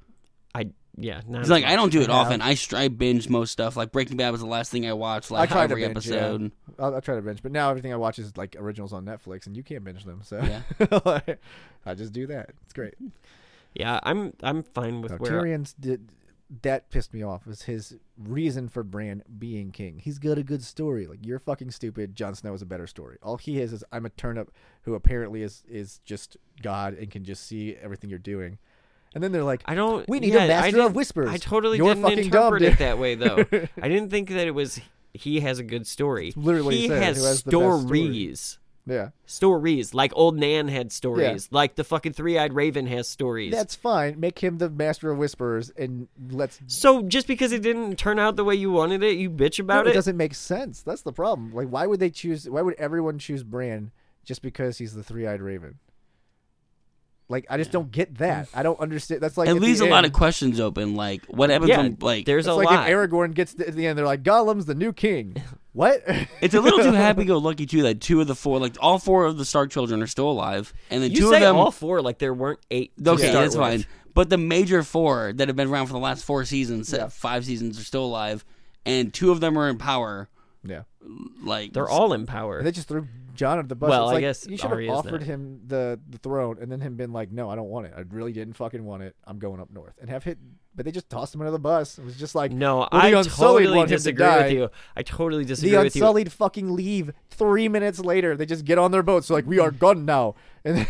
I 0.54 0.70
yeah. 0.98 1.22
Not 1.28 1.42
It's 1.42 1.48
as 1.48 1.52
like 1.52 1.64
I 1.66 1.76
don't 1.76 1.92
do 1.92 2.02
it 2.02 2.10
I 2.10 2.14
often. 2.14 2.42
I, 2.42 2.56
str- 2.56 2.76
I 2.76 2.88
binge 2.90 3.30
most 3.30 3.52
stuff. 3.52 3.76
Like 3.78 3.92
Breaking 3.92 4.18
Bad 4.18 4.32
was 4.32 4.42
the 4.42 4.48
last 4.48 4.72
thing 4.72 4.86
I 4.88 4.94
watched. 4.94 5.32
I 5.32 5.36
Like 5.36 5.50
try 5.50 5.68
to 5.68 5.72
every 5.72 5.88
binge, 5.88 6.08
yeah. 6.08 6.16
episode. 6.16 6.52
I'll, 6.80 6.96
I'll 6.96 7.02
try 7.02 7.16
to 7.16 7.22
binge, 7.22 7.42
but 7.44 7.52
now 7.52 7.70
everything 7.70 7.94
I 7.94 7.98
watch 7.98 8.20
is 8.20 8.36
like 8.36 8.56
originals 8.60 8.94
on 8.94 9.06
Netflix, 9.06 9.46
and 9.48 9.56
you 9.56 9.64
can't 9.64 9.84
binge 9.84 10.04
them. 10.04 10.22
So 10.24 10.42
Yeah. 10.42 11.22
I 11.86 11.94
just 11.94 12.14
do 12.14 12.28
that. 12.28 12.50
It's 12.64 12.74
great. 12.74 12.96
Yeah, 13.74 14.00
I'm 14.04 14.34
I'm 14.42 14.64
fine 14.64 15.02
with 15.02 15.12
No, 15.12 15.18
where 15.18 15.32
Tyrion's 15.32 15.74
did 15.74 16.10
that 16.62 16.90
pissed 16.90 17.14
me 17.14 17.22
off 17.22 17.46
was 17.46 17.64
his 17.64 17.98
reason 18.18 18.70
for 18.70 18.82
Bran 18.82 19.22
being 19.38 19.72
king. 19.72 20.00
He's 20.00 20.18
got 20.18 20.38
a 20.38 20.44
good 20.44 20.64
story. 20.64 21.06
Like 21.06 21.20
you're 21.26 21.40
fucking 21.40 21.72
stupid. 21.72 22.16
Jon 22.16 22.36
Snow 22.36 22.54
is 22.54 22.62
a 22.62 22.66
better 22.66 22.88
story. 22.88 23.18
All 23.22 23.38
he 23.38 23.60
is 23.60 23.74
is 23.74 23.84
I'm 23.92 24.06
a 24.06 24.10
turnip 24.10 24.52
who 24.84 24.96
apparently 24.96 25.44
is 25.44 25.64
is 25.68 26.00
just 26.06 26.38
God 26.62 26.94
and 26.94 27.12
can 27.12 27.24
just 27.24 27.46
see 27.46 27.76
everything 27.76 28.10
you're 28.10 28.20
doing. 28.20 28.58
And 29.18 29.24
then 29.24 29.32
they're 29.32 29.44
like, 29.44 29.64
I 29.66 29.74
don't. 29.74 30.08
We 30.08 30.20
need 30.20 30.32
yeah, 30.34 30.44
a 30.44 30.48
master 30.48 30.82
of 30.82 30.94
whispers. 30.96 31.28
I 31.30 31.38
totally 31.38 31.78
You're 31.78 31.88
didn't 31.88 32.04
fucking 32.04 32.30
dumb, 32.30 32.54
interpret 32.54 32.62
it 32.62 32.78
that 32.78 33.00
way, 33.00 33.16
though. 33.16 33.38
I 33.82 33.88
didn't 33.90 34.10
think 34.12 34.30
that 34.30 34.46
it 34.46 34.52
was 34.54 34.80
he 35.12 35.40
has 35.40 35.58
a 35.58 35.64
good 35.64 35.88
story. 35.88 36.34
literally 36.36 36.78
he 36.78 36.88
has 36.90 37.00
has 37.18 37.24
the 37.24 37.30
best 37.30 37.40
story. 37.50 37.80
stories. 37.82 38.60
yeah, 38.86 39.10
Stories 39.26 39.96
like 39.96 40.12
old 40.16 40.38
Nan 40.38 40.68
had 40.68 40.92
stories, 40.92 41.48
like 41.52 41.74
the 41.74 41.84
fucking 41.84 42.14
three-eyed 42.14 42.54
Raven 42.54 42.86
has 42.86 43.08
stories. 43.08 43.52
that's 43.52 43.74
fine. 43.74 44.20
Make 44.20 44.38
him 44.38 44.60
the 44.60 44.70
master 44.70 45.10
of 45.10 45.18
whispers, 45.18 45.72
and 45.72 46.08
let's. 46.30 46.60
so 46.68 47.02
just 47.02 47.26
because 47.26 47.52
it 47.54 47.64
didn't 47.64 47.96
turn 47.98 48.20
out 48.20 48.36
the 48.36 48.44
way 48.44 48.54
you 48.54 48.72
wanted 48.72 49.02
it, 49.02 49.18
you 49.18 49.32
bitch 49.32 49.58
about 49.58 49.86
No, 49.86 49.90
it. 49.90 49.94
it 49.94 49.96
doesn't 49.96 50.18
make 50.18 50.36
sense. 50.36 50.84
That's 50.84 51.02
the 51.02 51.12
problem. 51.12 51.52
Like, 51.56 51.70
why 51.70 51.88
would 51.88 52.00
they 52.00 52.12
choose? 52.12 52.48
Why 52.48 52.62
would 52.62 52.76
everyone 52.76 53.18
choose 53.18 53.42
Bran 53.44 53.90
just 54.24 54.44
because 54.44 54.78
he's 54.78 54.94
the 54.94 55.02
three-eyed 55.04 55.42
Raven? 55.42 55.80
Like, 57.30 57.46
I 57.50 57.58
just 57.58 57.72
don't 57.72 57.92
get 57.92 58.20
that. 58.20 58.48
I 58.54 58.64
don't 58.64 58.80
understand. 58.80 59.20
That's 59.22 59.38
like 59.38 59.50
it 59.50 59.56
leaves 59.56 59.82
a 59.82 59.84
the 59.84 59.90
lot 59.90 60.06
of 60.06 60.14
questions 60.14 60.60
open. 60.62 60.96
Like 60.96 61.26
what 61.26 61.50
happens 61.50 61.70
yeah, 61.70 61.80
when 61.80 61.98
like 62.00 62.26
there's 62.26 62.46
It's 62.46 62.52
a 62.52 62.56
like 62.56 62.70
lot. 62.70 62.90
if 62.90 62.96
Aragorn 62.96 63.34
gets 63.34 63.54
to, 63.56 63.68
at 63.68 63.76
the 63.76 63.86
end, 63.86 63.98
they're 63.98 64.06
like, 64.06 64.24
Gollum's 64.24 64.66
the 64.66 64.76
new 64.76 64.94
king. 64.94 65.36
What? 65.74 66.02
It's 66.42 66.56
a 66.56 66.60
little 66.60 66.80
too 66.80 66.92
happy-go-lucky 66.94 67.68
too 67.68 67.84
that 67.84 68.02
two 68.02 68.20
of 68.20 68.26
the 68.26 68.34
four, 68.34 68.58
like 68.58 68.76
all 68.80 68.98
four 68.98 69.26
of 69.26 69.38
the 69.38 69.46
Stark 69.46 69.70
children, 69.70 70.02
are 70.02 70.08
still 70.08 70.28
alive, 70.28 70.74
and 70.90 71.04
then 71.04 71.12
you 71.12 71.18
two 71.18 71.30
say 71.30 71.36
of 71.36 71.42
them. 71.42 71.56
all 71.56 71.70
four 71.70 72.02
like 72.02 72.18
there 72.18 72.34
weren't 72.34 72.58
eight. 72.72 72.94
to 73.04 73.12
okay, 73.12 73.30
start 73.30 73.44
that's 73.44 73.56
with. 73.56 73.64
fine. 73.84 73.86
But 74.16 74.32
the 74.32 74.40
major 74.40 74.82
four 74.82 75.34
that 75.36 75.48
have 75.50 75.56
been 75.56 75.68
around 75.70 75.86
for 75.86 75.94
the 75.94 76.00
last 76.00 76.26
four 76.26 76.46
seasons, 76.46 76.92
Yeah. 76.92 77.10
five 77.10 77.46
seasons, 77.46 77.80
are 77.80 77.84
still 77.84 78.06
alive, 78.06 78.44
and 78.88 79.14
two 79.14 79.30
of 79.32 79.40
them 79.40 79.56
are 79.56 79.70
in 79.70 79.78
power. 79.78 80.30
yeah. 80.64 80.82
Like 81.44 81.74
They're 81.74 81.88
all 81.88 82.12
in 82.14 82.26
power. 82.26 82.58
And 82.58 82.66
they 82.66 82.72
just 82.72 82.88
threw 82.88 83.08
Jon 83.38 83.60
under 83.60 83.68
the 83.68 83.76
bus. 83.76 83.90
Well, 83.90 84.04
It's 84.06 84.12
I 84.12 84.14
like, 84.16 84.22
guess 84.22 84.48
you 84.48 84.58
should 84.58 84.64
have 84.64 84.74
Arya's 84.74 84.98
offered 84.98 85.24
him 85.24 85.62
the, 85.66 86.00
the 86.10 86.18
throne, 86.18 86.58
and 86.60 86.72
then 86.72 86.82
him 86.82 86.96
been 86.96 87.14
like, 87.14 87.32
"No, 87.32 87.50
I 87.50 87.56
don't 87.56 87.70
want 87.70 87.88
it. 87.88 87.94
I 87.96 88.02
really 88.10 88.34
didn't 88.34 88.54
fucking 88.56 88.84
want 88.84 89.04
it. 89.04 89.16
I'm 89.26 89.40
going 89.40 89.62
up 89.62 89.72
north." 89.72 89.94
And 90.02 90.10
have 90.10 90.24
hit, 90.24 90.38
but 90.78 90.86
they 90.86 90.92
just 90.92 91.10
tossed 91.10 91.34
him 91.34 91.42
under 91.42 91.52
the 91.52 91.60
bus. 91.60 91.98
It 91.98 92.06
was 92.06 92.18
just 92.18 92.36
like, 92.36 92.52
no, 92.52 92.88
I 92.92 93.12
totally 93.24 93.80
him 93.80 93.88
to 93.88 93.96
disagree 93.96 94.28
with 94.28 94.52
you. 94.52 94.70
I 94.96 95.02
totally 95.02 95.44
The 95.44 95.48
disagree 95.50 95.72
with 95.78 95.96
you. 95.96 96.00
The 96.02 96.06
Unsullied 96.06 96.32
fucking 96.32 96.76
leave 96.76 97.12
three 97.32 97.68
minutes 97.68 98.00
later. 98.00 98.38
They 98.38 98.46
just 98.46 98.64
get 98.64 98.78
on 98.78 98.92
their 98.92 99.02
boats. 99.02 99.28
They're 99.28 99.38
like, 99.38 99.48
we 99.48 99.58
are 99.60 99.72
gone 99.72 100.06
now. 100.06 100.36
And, 100.68 100.86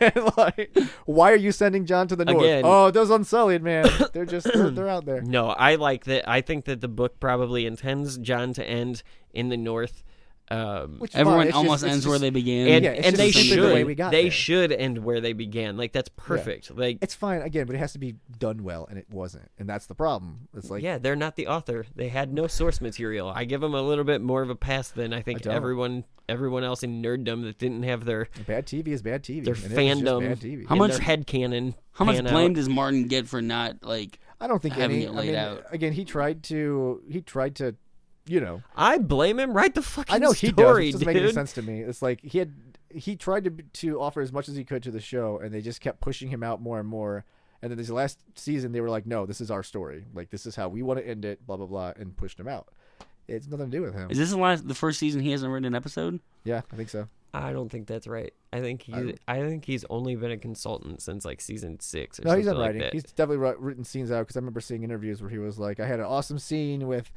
and 0.00 0.32
like, 0.36 0.76
why 1.04 1.30
are 1.30 1.36
you 1.36 1.52
sending 1.52 1.86
Jon 1.86 2.08
to 2.08 2.16
the 2.16 2.24
north? 2.24 2.42
Again- 2.42 2.64
oh, 2.64 2.90
those 2.90 3.10
Unsullied, 3.10 3.62
man. 3.62 3.88
They're 4.12 4.26
just, 4.26 4.52
they're, 4.52 4.70
they're 4.70 4.88
out 4.88 5.04
there. 5.04 5.20
No, 5.22 5.50
I 5.50 5.76
like 5.76 6.04
that. 6.06 6.28
I 6.28 6.40
think 6.40 6.64
that 6.64 6.80
the 6.80 6.88
book 6.88 7.20
probably 7.20 7.64
intends 7.64 8.18
Jon 8.18 8.52
to 8.54 8.64
end 8.64 9.04
in 9.32 9.48
the 9.50 9.56
north. 9.56 10.02
Um, 10.52 10.96
Which 10.98 11.14
everyone 11.14 11.46
fine. 11.46 11.52
Almost 11.52 11.82
just- 11.82 11.84
it's 11.84 11.92
ends 11.92 12.06
where 12.08 12.18
they 12.18 12.30
began. 12.30 12.66
and 12.66 12.84
Yeah, 12.84 12.90
it's 12.92 13.06
and 13.06 13.16
they 13.16 13.30
simply 13.30 13.48
should. 13.50 13.62
the 13.70 13.74
way 13.74 13.84
we 13.84 13.94
got 13.94 14.10
they 14.10 14.22
there. 14.22 14.30
should 14.32 14.72
end 14.72 14.98
where 15.04 15.20
they 15.20 15.32
began. 15.32 15.76
Like 15.76 15.92
that's 15.92 16.08
perfect. 16.16 16.76
Like 16.76 16.98
It's 17.02 17.14
fine 17.14 17.42
again, 17.42 17.66
but 17.66 17.76
it 17.76 17.78
has 17.78 17.92
to 17.92 17.98
be 18.00 18.16
done 18.38 18.64
well, 18.64 18.86
and 18.90 18.98
it 18.98 19.06
wasn't, 19.10 19.48
and 19.58 19.68
that's 19.68 19.86
the 19.86 19.94
problem. 19.94 20.48
It's 20.56 20.68
like, 20.68 20.82
yeah, 20.82 20.98
they're 20.98 21.14
not 21.14 21.36
the 21.36 21.46
author. 21.46 21.86
They 21.94 22.08
had 22.08 22.32
no 22.32 22.48
source 22.48 22.80
material. 22.80 23.28
I 23.34 23.44
give 23.44 23.60
them 23.60 23.74
a 23.74 23.82
little 23.82 24.04
bit 24.04 24.20
more 24.20 24.42
of 24.42 24.50
a 24.50 24.56
pass 24.56 24.88
than 24.88 25.12
I 25.12 25.22
think 25.22 25.42
don't. 25.42 25.54
everyone 25.54 26.04
everyone 26.28 26.62
else 26.64 26.82
in 26.84 27.02
nerddom 27.02 27.42
that 27.42 27.58
didn't 27.58 27.82
have 27.82 28.04
their 28.04 28.28
bad 28.46 28.64
TV 28.66 28.88
is 28.88 29.02
bad 29.02 29.22
TV. 29.24 29.44
their 29.44 29.54
and 29.54 29.64
it 29.64 29.70
was 29.70 29.72
just 29.72 29.74
fandom 30.04 30.20
bad 30.28 30.40
TV. 30.40 30.66
How 30.68 30.74
much- 30.76 30.98
head 30.98 31.26
canon. 31.26 31.74
How 31.92 32.04
much 32.04 32.22
blame 32.24 32.50
out. 32.50 32.54
does 32.54 32.68
Martin 32.68 33.06
get 33.08 33.28
for 33.28 33.40
not 33.42 33.84
like? 33.84 34.18
I 34.40 34.46
don't 34.46 34.60
think 34.62 34.74
having 34.74 34.96
any. 35.02 35.06
it 35.06 35.10
I 35.16 35.26
mean, 35.26 35.34
out? 35.34 35.64
again, 35.70 35.92
he 35.92 36.04
tried 36.04 36.42
to. 36.44 37.02
He 37.10 37.20
tried 37.20 37.56
to, 37.56 37.74
you 38.30 38.40
know. 38.40 38.62
I 38.76 38.98
blame 38.98 39.38
him. 39.38 39.52
Write 39.52 39.74
the 39.74 39.82
fucking 39.82 40.14
I 40.14 40.18
know 40.18 40.32
he 40.32 40.48
does. 40.52 40.54
story, 40.54 40.88
It 40.88 40.92
doesn't 40.92 41.06
dude. 41.06 41.14
make 41.14 41.22
any 41.24 41.32
sense 41.32 41.52
to 41.54 41.62
me. 41.62 41.80
It's 41.80 42.00
like 42.02 42.20
he 42.22 42.38
had 42.38 42.52
he 42.88 43.16
tried 43.16 43.44
to 43.44 43.50
to 43.50 44.00
offer 44.00 44.20
as 44.20 44.32
much 44.32 44.48
as 44.48 44.56
he 44.56 44.64
could 44.64 44.82
to 44.84 44.90
the 44.90 45.00
show, 45.00 45.38
and 45.38 45.52
they 45.52 45.60
just 45.60 45.80
kept 45.80 46.00
pushing 46.00 46.28
him 46.28 46.42
out 46.42 46.60
more 46.60 46.78
and 46.80 46.88
more. 46.88 47.24
And 47.62 47.70
then 47.70 47.76
this 47.76 47.90
last 47.90 48.18
season, 48.36 48.72
they 48.72 48.80
were 48.80 48.88
like, 48.88 49.04
"No, 49.06 49.26
this 49.26 49.40
is 49.40 49.50
our 49.50 49.62
story. 49.62 50.04
Like 50.14 50.30
this 50.30 50.46
is 50.46 50.56
how 50.56 50.68
we 50.68 50.82
want 50.82 50.98
to 51.00 51.06
end 51.06 51.24
it." 51.24 51.46
Blah 51.46 51.56
blah 51.58 51.66
blah, 51.66 51.92
and 51.96 52.16
pushed 52.16 52.40
him 52.40 52.48
out. 52.48 52.68
It's 53.28 53.46
nothing 53.46 53.70
to 53.70 53.76
do 53.76 53.82
with 53.82 53.94
him. 53.94 54.10
Is 54.10 54.18
this 54.18 54.30
the 54.30 54.38
last, 54.38 54.66
the 54.66 54.74
first 54.74 54.98
season 54.98 55.20
he 55.20 55.30
hasn't 55.30 55.52
written 55.52 55.66
an 55.66 55.74
episode? 55.76 56.18
Yeah, 56.42 56.62
I 56.72 56.76
think 56.76 56.88
so. 56.88 57.06
I 57.32 57.52
don't 57.52 57.68
think 57.68 57.86
that's 57.86 58.08
right. 58.08 58.32
I 58.52 58.60
think 58.60 58.82
he. 58.82 58.92
I- 58.92 59.14
I, 59.28 59.38
think 59.40 59.64
he's 59.64 59.84
only 59.88 60.16
been 60.16 60.32
a 60.32 60.36
consultant 60.36 61.00
since 61.00 61.24
like 61.24 61.40
season 61.40 61.78
six 61.78 62.18
or 62.18 62.24
No, 62.24 62.34
he's 62.34 62.46
something 62.46 62.54
not 62.54 62.60
like 62.60 62.66
writing. 62.70 62.80
that. 62.80 62.92
He's 62.92 63.04
definitely 63.04 63.54
written 63.60 63.84
scenes 63.84 64.10
out 64.10 64.20
because 64.22 64.36
I 64.36 64.40
remember 64.40 64.60
seeing 64.60 64.82
interviews 64.82 65.20
where 65.22 65.30
he 65.30 65.38
was 65.38 65.56
like, 65.60 65.78
"I 65.78 65.86
had 65.86 66.00
an 66.00 66.06
awesome 66.06 66.40
scene 66.40 66.88
with 66.88 67.12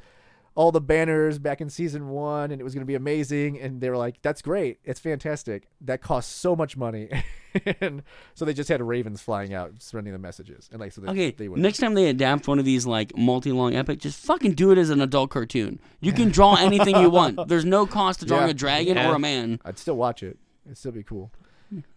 all 0.56 0.70
the 0.72 0.80
banners 0.80 1.38
back 1.38 1.60
in 1.60 1.68
season 1.70 2.08
one, 2.08 2.50
and 2.50 2.60
it 2.60 2.64
was 2.64 2.74
going 2.74 2.82
to 2.82 2.86
be 2.86 2.94
amazing." 2.94 3.60
And 3.60 3.80
they 3.80 3.90
were 3.90 3.96
like, 3.96 4.22
"That's 4.22 4.42
great. 4.42 4.78
It's 4.84 5.00
fantastic. 5.00 5.68
That 5.80 6.00
costs 6.00 6.32
so 6.34 6.54
much 6.56 6.76
money." 6.76 7.08
and 7.80 8.02
so 8.34 8.44
they 8.44 8.52
just 8.54 8.68
had 8.68 8.82
ravens 8.82 9.20
flying 9.22 9.54
out, 9.54 9.72
sending 9.78 10.12
the 10.12 10.18
messages, 10.18 10.68
and 10.72 10.80
like 10.80 10.92
so 10.92 11.00
they, 11.00 11.08
Okay, 11.08 11.30
they 11.30 11.48
would. 11.48 11.60
next 11.60 11.78
time 11.78 11.94
they 11.94 12.08
adapt 12.08 12.48
one 12.48 12.58
of 12.58 12.64
these 12.64 12.84
like 12.86 13.16
multi-long 13.16 13.74
epic, 13.74 14.00
just 14.00 14.18
fucking 14.24 14.54
do 14.54 14.70
it 14.72 14.78
as 14.78 14.90
an 14.90 15.00
adult 15.00 15.30
cartoon. 15.30 15.78
You 16.00 16.12
can 16.12 16.30
draw 16.30 16.54
anything 16.58 16.96
you 16.96 17.10
want. 17.10 17.48
There's 17.48 17.64
no 17.64 17.86
cost 17.86 18.20
to 18.20 18.26
drawing 18.26 18.44
Yeah. 18.46 18.50
a 18.50 18.54
dragon 18.54 18.96
Yeah. 18.96 19.10
or 19.10 19.14
a 19.14 19.18
man. 19.20 19.60
I'd 19.64 19.78
still 19.78 19.96
watch 19.96 20.22
it. 20.22 20.36
It'd 20.66 20.78
still 20.78 20.92
be 20.92 21.02
cool. 21.04 21.30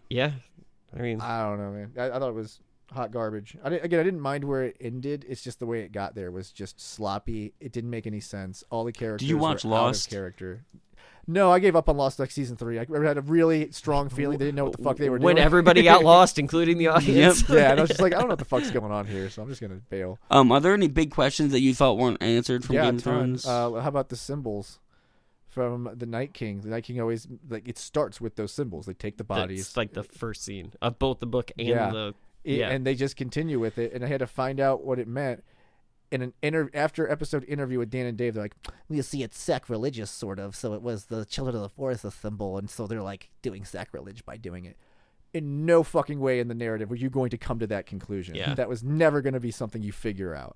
yeah, 0.10 0.32
I 0.96 1.02
mean, 1.02 1.22
I 1.22 1.42
don't 1.50 1.58
know, 1.60 1.72
man. 1.72 1.92
I, 1.98 2.16
I 2.16 2.20
thought 2.20 2.30
it 2.30 2.36
was 2.36 2.60
hot 2.92 3.12
garbage. 3.12 3.58
I 3.64 3.70
didn't, 3.70 3.86
again, 3.86 4.00
I 4.00 4.04
didn't 4.04 4.22
mind 4.22 4.44
where 4.44 4.64
it 4.64 4.78
ended. 4.80 5.26
It's 5.28 5.44
just 5.44 5.60
the 5.60 5.66
way 5.66 5.82
it 5.82 5.92
got 5.92 6.16
there 6.16 6.32
was 6.32 6.52
just 6.52 6.80
sloppy. 6.80 7.54
It 7.60 7.72
didn't 7.72 7.90
make 7.90 8.08
any 8.08 8.20
sense. 8.20 8.64
All 8.70 8.84
the 8.84 8.92
characters. 8.92 9.34
watch 9.34 9.64
were 9.66 9.74
out 9.74 9.78
of 9.78 9.86
Lost? 9.88 10.10
character. 10.10 10.64
No, 11.30 11.52
I 11.52 11.60
gave 11.60 11.76
up 11.76 11.90
on 11.90 11.98
Lost 11.98 12.20
like 12.20 12.32
season 12.32 12.56
three. 12.56 12.80
I 12.80 12.86
had 13.04 13.18
a 13.18 13.22
really 13.22 13.70
strong 13.72 14.08
feeling 14.08 14.38
they 14.38 14.46
didn't 14.46 14.56
know 14.56 14.64
what 14.64 14.78
the 14.78 14.84
fuck 14.84 14.96
they 14.96 15.10
were 15.10 15.16
when 15.18 15.22
doing. 15.22 15.36
When 15.36 15.44
everybody 15.44 15.84
got 15.84 16.02
lost, 16.06 16.40
including 16.40 16.78
the 16.78 16.88
audience. 16.88 17.44
yeah, 17.50 17.72
and 17.72 17.80
I 17.80 17.82
was 17.82 17.90
just 17.90 18.02
like, 18.02 18.14
I 18.14 18.20
don't 18.20 18.28
know 18.30 18.32
what 18.34 18.40
the 18.40 18.46
fuck's 18.46 18.72
going 18.72 18.94
on 18.94 19.06
here, 19.08 19.30
so 19.30 19.42
I'm 19.42 19.50
just 19.50 19.60
gonna 19.60 19.82
bail. 19.90 20.20
Um, 20.32 20.54
are 20.54 20.62
there 20.62 20.74
any 20.74 20.88
big 20.88 21.12
questions 21.12 21.52
that 21.52 21.60
you 21.60 21.74
thought 21.76 21.98
weren't 21.98 22.24
answered 22.24 22.64
from 22.64 22.76
yeah, 22.76 22.86
Game 22.86 22.96
of 22.96 23.04
ton. 23.04 23.14
Thrones? 23.14 23.46
Uh, 23.46 23.72
how 23.74 23.90
about 23.90 24.08
the 24.08 24.16
symbols 24.16 24.80
from 25.50 25.90
the 25.94 26.06
Night 26.06 26.34
King? 26.34 26.62
The 26.62 26.70
Night 26.70 26.86
King 26.86 27.02
always 27.02 27.28
like 27.50 27.68
it 27.68 27.78
starts 27.78 28.22
with 28.22 28.38
those 28.38 28.54
symbols. 28.54 28.86
They 28.86 28.94
take 28.94 29.18
the 29.18 29.26
bodies. 29.26 29.66
That's 29.66 29.76
like 29.78 29.92
the 29.92 30.04
first 30.04 30.46
scene 30.46 30.72
of 30.82 30.98
both 30.98 31.20
the 31.20 31.26
book 31.28 31.52
and 31.60 31.68
Yeah. 31.68 31.90
the. 31.92 32.14
It- 32.44 32.60
Yeah. 32.60 32.70
and 32.70 32.86
they 32.86 32.96
just 32.96 33.16
continue 33.16 33.60
with 33.60 33.78
it 33.78 33.92
and 33.94 34.04
i 34.04 34.08
had 34.08 34.20
to 34.20 34.28
find 34.28 34.60
out 34.60 34.84
what 34.86 35.00
it 35.00 35.08
meant. 35.08 35.44
In 36.10 36.22
an 36.22 36.34
inter- 36.42 36.70
after 36.74 37.10
episode 37.12 37.44
interview 37.50 37.80
with 37.80 37.90
dan 37.90 38.06
and 38.06 38.18
dave 38.18 38.34
they're 38.36 38.44
like 38.44 38.56
you 38.90 39.02
see 39.04 39.24
it's 39.24 39.38
sacrilegious 39.38 40.10
sort 40.10 40.40
of. 40.40 40.56
So 40.56 40.74
it 40.74 40.82
was 40.82 41.06
the 41.08 41.26
children 41.26 41.56
of 41.58 41.62
the 41.62 41.68
forest 41.70 42.06
a 42.06 42.12
symbol 42.12 42.58
and 42.58 42.70
so 42.70 42.88
they're 42.88 43.02
like 43.02 43.30
doing 43.42 43.66
sacrilege 43.66 44.24
by 44.26 44.38
doing 44.38 44.64
it. 44.64 44.78
In 45.34 45.66
no 45.66 45.84
fucking 45.84 46.22
way 46.22 46.40
in 46.40 46.48
the 46.48 46.56
narrative 46.56 46.90
were 46.90 46.96
you 46.96 47.10
going 47.10 47.30
to 47.32 47.38
come 47.38 47.60
to 47.60 47.68
that 47.68 47.86
conclusion. 47.86 48.36
Yeah. 48.36 48.54
that 48.56 48.70
was 48.70 48.82
never 48.84 49.22
going 49.22 49.34
to 49.34 49.42
be 49.42 49.52
something 49.52 49.82
you 49.82 49.92
figure 49.92 50.34
out. 50.34 50.56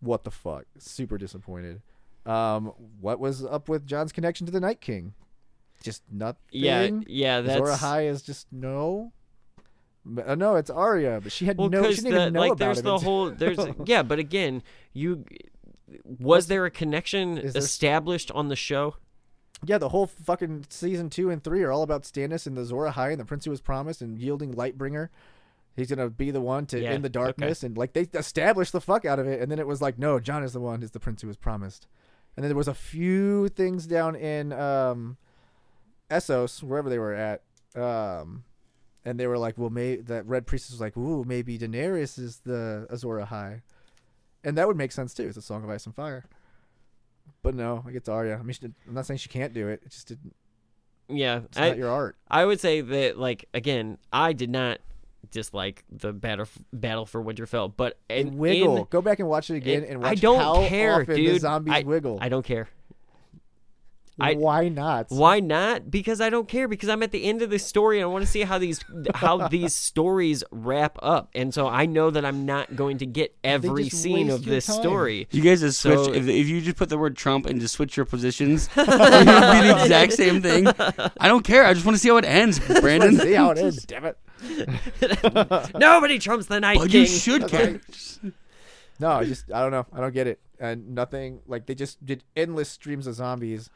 What 0.00 0.24
the 0.24 0.30
fuck? 0.30 0.64
Super 0.78 1.18
disappointed. 1.18 1.82
Um 2.24 2.72
what 3.00 3.20
was 3.20 3.44
up 3.44 3.68
with 3.68 3.86
jon's 3.86 4.12
connection 4.12 4.46
to 4.46 4.52
the 4.52 4.60
night 4.60 4.80
king? 4.80 5.12
Just 5.82 6.02
nothing? 6.10 6.40
Yeah, 6.50 6.88
yeah, 7.06 7.40
that's 7.42 7.60
Azor 7.60 7.84
Ahai 7.84 8.08
is 8.08 8.22
just 8.22 8.46
no 8.50 9.12
uh, 10.24 10.34
no, 10.34 10.56
it's 10.56 10.70
Arya, 10.70 11.20
but 11.22 11.32
she 11.32 11.46
had 11.46 11.58
Well, 11.58 11.68
no. 11.68 11.90
She 11.90 11.96
didn't 11.96 12.12
the, 12.12 12.20
even 12.22 12.32
know 12.34 12.40
like 12.40 12.52
about 12.52 12.58
there's 12.58 12.78
him 12.78 12.84
the 12.84 12.98
whole 12.98 13.30
there's 13.30 13.58
yeah, 13.84 14.02
but 14.02 14.18
again, 14.18 14.62
you 14.92 15.24
was 16.04 16.46
there 16.48 16.64
a 16.64 16.70
connection 16.70 17.34
there- 17.36 17.44
established 17.54 18.30
on 18.32 18.48
the 18.48 18.56
show? 18.56 18.96
Yeah, 19.64 19.78
the 19.78 19.88
whole 19.88 20.06
fucking 20.06 20.66
season 20.68 21.08
two 21.08 21.30
and 21.30 21.42
three 21.42 21.62
are 21.62 21.72
all 21.72 21.82
about 21.82 22.02
Stannis 22.02 22.46
and 22.46 22.56
the 22.56 22.60
Azor 22.62 22.74
Ahai 22.90 23.12
and 23.12 23.20
the 23.20 23.24
Prince 23.24 23.46
who 23.46 23.50
was 23.50 23.60
promised 23.60 24.02
and 24.02 24.18
yielding 24.18 24.52
Lightbringer. 24.54 25.08
He's 25.74 25.88
gonna 25.88 26.10
be 26.10 26.30
the 26.30 26.40
one 26.42 26.66
to 26.66 26.80
Yeah, 26.80 26.90
end 26.90 27.04
the 27.04 27.08
okay. 27.08 27.12
darkness 27.24 27.62
and 27.62 27.76
like 27.76 27.92
they 27.94 28.02
established 28.14 28.72
the 28.72 28.80
fuck 28.80 29.04
out 29.04 29.18
of 29.18 29.26
it, 29.26 29.40
and 29.40 29.50
then 29.50 29.58
it 29.58 29.66
was 29.66 29.80
like, 29.80 29.98
no, 29.98 30.20
Jon 30.20 30.42
is 30.42 30.52
the 30.52 30.60
one, 30.60 30.82
is 30.82 30.90
the 30.90 31.00
Prince 31.00 31.22
who 31.22 31.28
was 31.28 31.36
promised. 31.36 31.86
And 32.36 32.44
then 32.44 32.50
there 32.50 32.56
was 32.56 32.68
a 32.68 32.74
few 32.74 33.48
things 33.48 33.86
down 33.86 34.14
in 34.14 34.52
um, 34.52 35.16
Essos, 36.10 36.62
wherever 36.62 36.90
they 36.90 36.98
were 36.98 37.14
at, 37.14 37.42
um, 37.74 38.44
and 39.06 39.18
they 39.18 39.26
were 39.26 39.38
like, 39.38 39.56
well, 39.56 39.70
may 39.70 39.96
that 39.96 40.26
Red 40.26 40.46
Priestess 40.46 40.72
was 40.72 40.80
like, 40.82 40.96
ooh, 40.98 41.24
maybe 41.24 41.58
Daenerys 41.58 42.18
is 42.18 42.40
the 42.44 42.86
Azor 42.90 43.18
Ahai, 43.24 43.62
and 44.44 44.58
that 44.58 44.66
would 44.68 44.76
make 44.76 44.92
sense 44.92 45.14
too. 45.14 45.26
It's 45.28 45.38
a 45.38 45.42
Song 45.42 45.64
of 45.64 45.70
Ice 45.70 45.86
and 45.86 45.94
Fire. 45.94 46.24
But 47.42 47.54
no, 47.54 47.84
I 47.86 47.92
get 47.92 48.04
to 48.06 48.12
Arya. 48.12 48.34
I 48.38 48.42
mean, 48.42 48.52
she 48.52 48.60
did, 48.60 48.74
I'm 48.86 48.94
not 48.94 49.06
saying 49.06 49.18
she 49.18 49.28
can't 49.28 49.54
do 49.54 49.68
it. 49.68 49.80
It 49.84 49.90
just 49.92 50.08
didn't. 50.08 50.34
Yeah, 51.08 51.42
It's 51.44 51.56
I, 51.56 51.68
not 51.68 51.78
your 51.78 51.90
art. 51.90 52.16
I 52.28 52.44
would 52.44 52.58
say 52.60 52.80
that 52.80 53.16
like 53.18 53.44
again, 53.54 53.98
I 54.12 54.32
did 54.32 54.50
not 54.50 54.78
dislike 55.30 55.84
the 55.90 56.12
battle 56.12 56.46
battle 56.72 57.06
for 57.06 57.22
Winterfell, 57.22 57.72
but 57.76 57.98
in, 58.08 58.36
wiggle. 58.38 58.76
in- 58.78 58.86
Go 58.90 59.00
back 59.02 59.20
and 59.20 59.28
watch 59.28 59.48
it 59.50 59.54
again 59.56 59.84
it- 59.84 59.90
and 59.90 60.00
watch 60.02 60.10
I 60.10 60.14
don't 60.16 60.40
how 60.40 60.66
care, 60.68 61.02
often 61.02 61.14
dude. 61.16 61.34
the 61.36 61.38
zombies 61.40 61.74
I, 61.74 61.82
wiggle. 61.82 62.18
I 62.20 62.28
don't 62.28 62.44
care. 62.44 62.68
I- 64.18 64.34
Why 64.34 64.68
not? 64.70 65.06
Why 65.10 65.40
not? 65.40 65.90
Because 65.90 66.20
I 66.22 66.30
don't 66.30 66.48
care. 66.48 66.68
Because 66.68 66.88
I'm 66.88 67.02
at 67.02 67.12
the 67.12 67.24
end 67.24 67.42
of 67.42 67.50
the 67.50 67.58
story 67.58 67.98
and 67.98 68.04
I 68.04 68.06
want 68.06 68.24
to 68.24 68.30
see 68.30 68.42
how 68.42 68.56
these 68.58 68.80
how 69.14 69.46
these 69.50 69.74
stories 69.74 70.42
wrap 70.50 70.98
up. 71.02 71.28
And 71.34 71.52
so 71.52 71.68
I 71.68 71.84
know 71.84 72.08
that 72.10 72.24
I'm 72.24 72.46
not 72.46 72.74
going 72.76 72.96
to 72.98 73.06
get 73.06 73.36
every 73.44 73.90
scene 73.90 74.30
of 74.30 74.44
this 74.46 74.66
time. 74.66 74.76
story. 74.80 75.28
You 75.32 75.42
guys 75.42 75.60
just 75.60 75.80
switch. 75.80 75.96
So- 76.06 76.12
if, 76.14 76.26
if 76.28 76.48
you 76.48 76.62
just 76.62 76.76
put 76.78 76.88
the 76.88 76.96
word 76.98 77.16
Trump 77.16 77.44
and 77.46 77.60
just 77.60 77.74
switch 77.74 77.96
your 77.96 78.06
positions, 78.06 78.70
it 78.74 78.86
would 78.86 78.86
be 78.86 79.68
the 79.68 79.78
exact 79.82 80.14
same 80.14 80.40
thing. 80.40 80.66
I 81.20 81.28
don't 81.28 81.44
care. 81.44 81.64
I 81.66 81.74
just 81.74 81.84
want 81.84 81.96
to 81.96 82.00
see 82.00 82.08
how 82.08 82.16
it 82.16 82.24
ends, 82.24 82.58
Brandon. 82.80 83.16
see 83.18 83.32
how 83.34 83.50
it 83.50 83.58
ends. 83.58 83.84
Damn 83.84 84.06
it. 84.06 84.16
Nobody 85.74 86.18
trumps 86.18 86.46
the 86.46 86.60
Night 86.60 86.78
But 86.78 86.90
King. 86.90 87.00
you 87.02 87.06
should 87.06 87.48
care. 87.48 87.80
No, 88.98 89.10
I 89.10 89.24
just 89.24 89.50
I 89.52 89.60
don't 89.60 89.70
know. 89.72 89.86
I 89.92 90.00
don't 90.00 90.14
get 90.14 90.26
it. 90.26 90.40
And 90.58 90.94
nothing 90.94 91.40
like 91.46 91.66
they 91.66 91.74
just 91.74 92.04
did 92.04 92.24
endless 92.34 92.70
streams 92.70 93.06
of 93.06 93.14
zombies, 93.14 93.68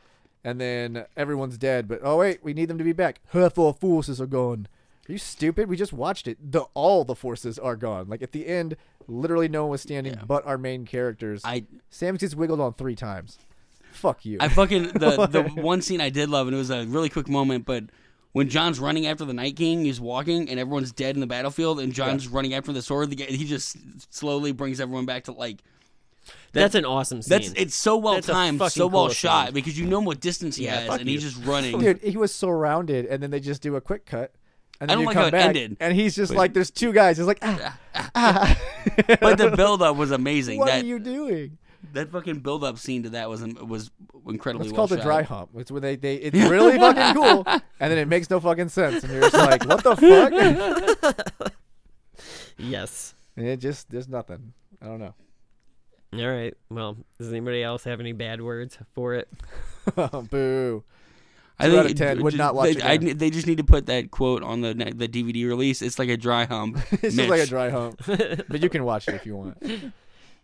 and 0.45 0.61
then 0.61 1.05
everyone's 1.17 1.59
dead. 1.59 1.89
But 1.89 2.01
oh 2.03 2.19
wait, 2.19 2.43
we 2.43 2.55
need 2.55 2.69
them 2.69 2.79
to 2.79 2.85
be 2.85 2.93
back. 2.93 3.21
Half 3.33 3.59
our 3.59 3.73
forces 3.73 4.21
are 4.21 4.27
gone. 4.27 4.69
Are 5.09 5.13
you 5.13 5.19
stupid? 5.19 5.69
We 5.69 5.77
just 5.77 5.93
watched 5.93 6.29
it. 6.29 6.39
The 6.53 6.63
all 6.75 7.05
the 7.05 7.15
forces 7.15 7.59
are 7.59 7.77
gone. 7.77 8.09
Like 8.09 8.23
at 8.23 8.33
the 8.33 8.47
end, 8.47 8.77
literally 9.09 9.49
no 9.49 9.63
one 9.65 9.73
was 9.73 9.83
standing 9.83 10.15
Yeah. 10.15 10.25
but 10.27 10.47
our 10.47 10.59
main 10.59 10.85
characters. 10.87 11.43
I 11.45 11.65
Sam 11.89 12.17
gets 12.17 12.35
wiggled 12.35 12.61
on 12.61 12.75
three 12.75 12.97
times. 12.97 13.39
Fuck 13.93 14.25
you. 14.25 14.39
I 14.41 14.49
fucking 14.49 14.85
the 14.89 15.27
the 15.31 15.43
one 15.63 15.83
scene 15.83 16.01
I 16.01 16.11
did 16.11 16.29
love, 16.29 16.47
and 16.47 16.55
it 16.55 16.59
was 16.59 16.71
a 16.71 16.87
really 16.87 17.09
quick 17.09 17.29
moment, 17.29 17.67
but 17.67 17.85
when 18.33 18.49
Jon's 18.49 18.79
running 18.79 19.07
after 19.09 19.25
the 19.25 19.33
Night 19.35 19.57
King, 19.57 19.85
he's 19.85 20.01
walking, 20.01 20.49
and 20.49 20.61
everyone's 20.61 20.93
dead 20.93 21.17
in 21.17 21.21
the 21.21 21.27
battlefield, 21.27 21.81
and 21.81 21.93
Jon's 21.93 22.29
running 22.29 22.55
after 22.55 22.73
the 22.73 22.83
sword. 22.83 23.11
The 23.11 23.25
he 23.25 23.45
just 23.45 23.77
slowly 24.15 24.53
brings 24.53 24.81
everyone 24.81 25.07
back 25.07 25.25
to 25.25 25.33
like. 25.33 25.63
That's 26.53 26.75
an 26.75 26.85
awesome 26.85 27.23
scene. 27.23 27.31
That's 27.39 27.53
it's 27.57 27.75
so 27.75 27.97
well 27.97 28.15
That's 28.15 28.27
timed, 28.27 28.61
so 28.71 28.87
well 28.87 29.07
cool 29.07 29.15
shot 29.15 29.47
scene. 29.47 29.55
because 29.55 29.79
you 29.79 29.87
know 29.87 30.01
what 30.01 30.21
distance 30.21 30.57
he 30.57 30.65
Yeah, 30.65 30.81
has, 30.81 31.01
and 31.01 31.07
you. 31.09 31.19
he's 31.19 31.23
just 31.23 31.45
running. 31.47 31.79
Dude, 31.79 31.99
he 32.03 32.17
was 32.17 32.35
surrounded, 32.35 33.07
and 33.07 33.23
then 33.23 33.31
they 33.31 33.41
just 33.41 33.63
do 33.63 33.77
a 33.77 33.81
quick 33.81 34.05
cut. 34.07 34.33
And 34.81 34.91
I 34.91 34.95
then 34.95 34.99
don't 34.99 35.01
you 35.03 35.07
like 35.09 35.15
come 35.15 35.23
how 35.23 35.29
it 35.29 35.33
back, 35.33 35.47
ended. 35.49 35.77
and 35.81 35.95
he's 35.95 36.15
just 36.17 36.33
But- 36.33 36.39
like, 36.39 36.55
"There's 36.55 36.71
two 36.71 36.93
guys." 36.93 37.19
He's 37.19 37.27
like, 37.27 37.39
ah, 37.43 37.79
ah. 38.15 38.59
but 39.21 39.39
the 39.39 39.53
build 39.57 39.83
up 39.83 39.97
was 39.97 40.11
amazing. 40.11 40.59
what 40.59 40.67
that 40.67 40.83
are 40.83 40.87
you 40.87 40.99
doing? 40.99 41.59
that 41.95 42.11
fucking 42.13 42.39
build 42.41 42.63
up 42.63 42.79
scene 42.79 43.03
to 43.05 43.11
that 43.11 43.29
was 43.31 43.43
was 43.43 43.91
incredibly 44.29 44.67
It's 44.69 44.73
well 44.73 44.81
called 44.87 44.91
the 44.91 44.97
shot. 44.99 45.05
dry 45.05 45.23
hump. 45.23 45.51
It's 45.57 45.71
where 45.71 45.81
they, 45.81 45.97
they 45.97 46.17
it's 46.17 46.37
really 46.51 46.79
fucking 46.79 47.15
cool, 47.15 47.43
and 47.47 47.63
then 47.91 47.99
it 47.99 48.07
makes 48.09 48.29
no 48.31 48.39
fucking 48.41 48.69
sense, 48.69 49.03
and 49.05 49.13
you're 49.13 49.23
just 49.23 49.35
like, 49.35 49.65
"What 49.67 49.83
the 49.85 49.97
fuck?" 49.97 51.53
yes. 52.59 53.15
and 53.37 53.47
it 53.47 53.59
just 53.59 53.91
there's 53.91 54.09
nothing. 54.09 54.53
I 54.83 54.87
don't 54.87 54.99
know. 54.99 55.15
All 56.13 56.27
right. 56.29 56.55
Well, 56.71 56.97
does 57.19 57.29
anybody 57.31 57.63
else 57.63 57.85
have 57.85 58.01
any 58.01 58.13
bad 58.13 58.41
words 58.41 58.77
for 58.95 59.15
it? 59.15 59.29
Boo. 60.31 60.83
I 61.59 61.67
Two 61.67 61.71
think 61.73 61.85
out 61.85 61.91
of 61.91 61.97
10 61.97 62.23
would 62.23 62.31
just- 62.31 62.39
not 62.39 62.55
watch 62.55 62.75
They, 62.75 62.83
I, 62.83 62.97
they 62.97 63.29
just 63.31 63.47
need 63.47 63.59
to 63.59 63.65
put 63.65 63.87
that 63.87 64.11
quote 64.11 64.43
on 64.43 64.63
the 64.63 64.73
the 64.75 65.07
DVD 65.09 65.47
release. 65.47 65.83
It's 65.83 65.99
like 65.99 66.09
a 66.09 66.17
dry 66.17 66.47
hump. 66.47 66.79
It's 67.03 67.15
just 67.17 67.29
like 67.29 67.43
a 67.43 67.47
dry 67.47 67.69
hump, 67.71 68.01
but 68.07 68.63
you 68.63 68.69
can 68.71 68.83
watch 68.85 69.09
it 69.09 69.15
if 69.15 69.27
you 69.27 69.37
want. 69.37 69.59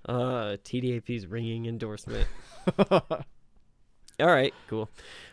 Uh, 0.06 0.56
TDAP's 0.62 1.26
ringing 1.26 1.66
endorsement. 1.66 2.28
All 4.18 4.26
right, 4.26 4.54
cool. 4.68 4.88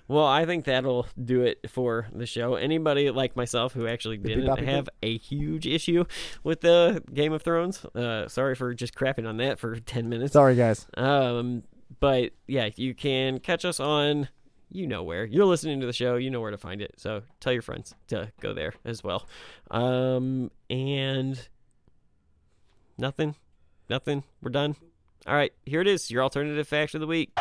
Well, 0.08 0.26
I 0.26 0.46
think 0.46 0.66
that'll 0.66 1.08
do 1.24 1.42
it 1.42 1.70
for 1.70 2.08
the 2.14 2.26
show. 2.26 2.56
Anybody 2.56 3.10
like 3.10 3.36
myself 3.36 3.74
who 3.74 3.88
actually 3.88 4.18
didn't 4.18 4.58
have 4.66 4.90
a 5.02 5.18
huge 5.18 5.66
issue 5.66 6.04
with 6.44 6.62
the 6.62 7.02
Game 7.14 7.32
of 7.32 7.42
Thrones, 7.42 7.86
uh, 7.96 8.28
sorry 8.28 8.56
for 8.56 8.74
just 8.74 8.96
crapping 8.96 9.28
on 9.28 9.38
that 9.38 9.60
for 9.60 9.80
ten 9.80 10.10
minutes. 10.10 10.34
Sorry, 10.34 10.56
guys. 10.56 10.86
Um, 10.98 11.64
but 12.00 12.34
yeah, 12.48 12.70
you 12.76 12.94
can 12.94 13.40
catch 13.40 13.64
us 13.64 13.80
on 13.80 14.28
you 14.74 14.88
know 14.88 15.04
where. 15.04 15.24
You're 15.24 15.46
listening 15.46 15.80
to 15.80 15.86
the 15.86 15.94
show, 15.94 16.16
you 16.16 16.30
know 16.30 16.42
where 16.42 16.52
to 16.52 16.58
find 16.58 16.82
it. 16.82 16.96
So 16.98 17.22
tell 17.40 17.54
your 17.54 17.62
friends 17.62 17.96
to 18.08 18.32
go 18.42 18.54
there 18.54 18.74
as 18.84 19.04
well. 19.04 19.28
Um, 19.72 20.52
and 20.70 21.48
nothing, 22.98 23.36
nothing. 23.90 24.24
We're 24.42 24.52
done. 24.52 24.76
All 25.26 25.36
right, 25.36 25.54
here 25.66 25.80
it 25.80 25.88
is. 25.88 26.12
Your 26.12 26.24
alternative 26.24 26.68
fact 26.68 26.96
of 26.96 27.02
the 27.02 27.08
week. 27.08 27.32